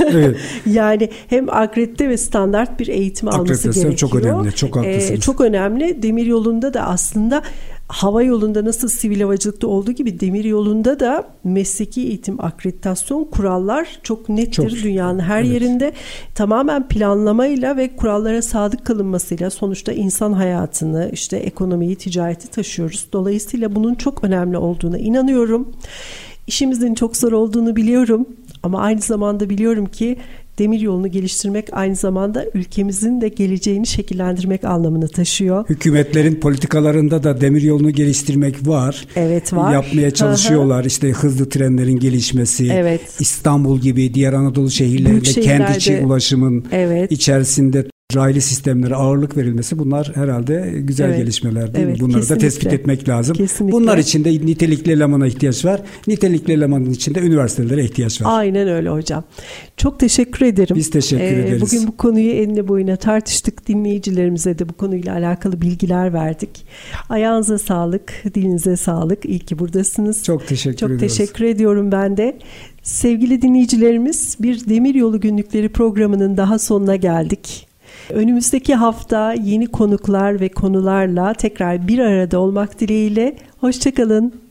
evet. 0.00 0.36
yani 0.66 1.10
hem 1.28 1.48
akredite 1.50 2.08
ve 2.08 2.16
standart 2.16 2.80
bir 2.80 2.88
eğitim 2.88 3.28
alması 3.28 3.70
gerekiyor. 3.70 3.96
çok 3.96 4.14
önemli. 4.14 4.52
Çok 4.52 4.76
haklısınız. 4.76 5.10
Ee, 5.10 5.20
çok 5.20 5.40
önemli. 5.40 6.02
Demir 6.02 6.26
yolunda 6.26 6.74
da 6.74 6.82
aslında 6.82 7.42
hava 7.88 8.22
yolunda 8.22 8.64
nasıl 8.64 8.88
sivil 8.88 9.20
havacılıkta 9.20 9.66
olduğu 9.66 9.92
gibi 9.92 10.20
demir 10.20 10.44
yolunda 10.44 11.00
da 11.00 11.28
mesleki 11.44 12.00
eğitim 12.00 12.44
akreditasyon 12.44 13.24
kurallar 13.24 13.98
çok 14.02 14.28
nettir 14.28 14.70
çok, 14.70 14.84
dünyanın 14.84 15.18
her 15.18 15.42
evet. 15.42 15.52
yerinde. 15.52 15.92
Tamamen 16.34 16.88
planlamayla 16.88 17.76
ve 17.76 17.96
kurallara 17.96 18.42
sadık 18.42 18.86
kalınmasıyla 18.86 19.50
sonuçta 19.50 19.92
insan 19.92 20.32
hayatını, 20.32 21.10
işte 21.12 21.36
ekonomiyi, 21.36 21.96
ticareti 21.96 22.48
taşıyoruz. 22.48 23.06
Dolayısıyla 23.12 23.74
bunun 23.74 23.94
çok 23.94 24.24
önemli 24.24 24.58
olduğuna 24.58 24.98
inanıyorum. 24.98 25.72
İşimizin 26.46 26.94
çok 26.94 27.16
zor 27.16 27.32
olduğunu 27.32 27.76
biliyorum 27.76 28.26
ama 28.62 28.80
aynı 28.80 29.00
zamanda 29.00 29.50
biliyorum 29.50 29.86
ki 29.86 30.16
demir 30.58 30.80
yolunu 30.80 31.08
geliştirmek 31.08 31.68
aynı 31.72 31.96
zamanda 31.96 32.44
ülkemizin 32.54 33.20
de 33.20 33.28
geleceğini 33.28 33.86
şekillendirmek 33.86 34.64
anlamını 34.64 35.08
taşıyor. 35.08 35.68
Hükümetlerin 35.68 36.34
politikalarında 36.34 37.22
da 37.22 37.40
demir 37.40 37.62
yolunu 37.62 37.90
geliştirmek 37.90 38.68
var. 38.68 39.06
Evet 39.16 39.52
var. 39.52 39.72
Yapmaya 39.72 40.10
çalışıyorlar. 40.10 40.80
Aha. 40.80 40.86
İşte 40.86 41.10
hızlı 41.10 41.48
trenlerin 41.48 41.98
gelişmesi. 41.98 42.68
Evet. 42.72 43.00
İstanbul 43.20 43.80
gibi 43.80 44.14
diğer 44.14 44.32
Anadolu 44.32 44.70
şehirlerinde 44.70 45.40
kent 45.40 45.76
içi 45.76 46.00
ulaşımın 46.04 46.64
evet. 46.72 47.12
içerisinde 47.12 47.86
raylı 48.16 48.40
sistemlere 48.40 48.94
ağırlık 48.94 49.36
verilmesi 49.36 49.78
bunlar 49.78 50.12
herhalde 50.14 50.72
güzel 50.74 51.08
evet. 51.08 51.18
gelişmeler 51.18 51.74
değil 51.74 51.86
evet, 51.86 51.96
mi? 51.96 52.00
Bunları 52.00 52.20
kesinlikle. 52.20 52.46
da 52.46 52.48
tespit 52.48 52.72
etmek 52.72 53.08
lazım. 53.08 53.36
Kesinlikle. 53.36 53.72
Bunlar 53.72 53.98
için 53.98 54.24
de 54.24 54.30
nitelikli 54.30 54.92
elemana 54.92 55.26
ihtiyaç 55.26 55.64
var. 55.64 55.80
Nitelikli 56.06 56.52
elemanın 56.52 56.90
içinde 56.90 57.20
üniversitelere 57.20 57.84
ihtiyaç 57.84 58.22
var. 58.22 58.38
Aynen 58.38 58.68
öyle 58.68 58.88
hocam. 58.88 59.24
Çok 59.76 60.00
teşekkür 60.00 60.46
ederim. 60.46 60.76
Biz 60.76 60.90
teşekkür 60.90 61.24
ee, 61.24 61.40
ederiz. 61.40 61.62
Bugün 61.62 61.86
bu 61.86 61.96
konuyu 61.96 62.30
enine 62.30 62.68
boyuna 62.68 62.96
tartıştık. 62.96 63.68
Dinleyicilerimize 63.68 64.58
de 64.58 64.68
bu 64.68 64.72
konuyla 64.72 65.14
alakalı 65.14 65.60
bilgiler 65.62 66.12
verdik. 66.12 66.66
Ayağınıza 67.08 67.58
sağlık, 67.58 68.12
dilinize 68.34 68.76
sağlık. 68.76 69.24
İyi 69.24 69.38
ki 69.38 69.58
buradasınız. 69.58 70.24
Çok 70.24 70.46
teşekkür 70.46 70.76
Çok 70.76 70.90
ediyoruz. 70.90 71.16
teşekkür 71.16 71.44
ediyorum 71.44 71.92
ben 71.92 72.16
de. 72.16 72.38
Sevgili 72.82 73.42
dinleyicilerimiz 73.42 74.36
bir 74.40 74.68
Demiryolu 74.68 75.20
Günlükleri 75.20 75.68
programının 75.68 76.36
daha 76.36 76.58
sonuna 76.58 76.96
geldik. 76.96 77.66
Önümüzdeki 78.10 78.74
hafta 78.74 79.32
yeni 79.32 79.66
konuklar 79.66 80.40
ve 80.40 80.48
konularla 80.48 81.32
tekrar 81.34 81.88
bir 81.88 81.98
arada 81.98 82.38
olmak 82.38 82.80
dileğiyle. 82.80 83.36
Hoşçakalın. 83.60 84.45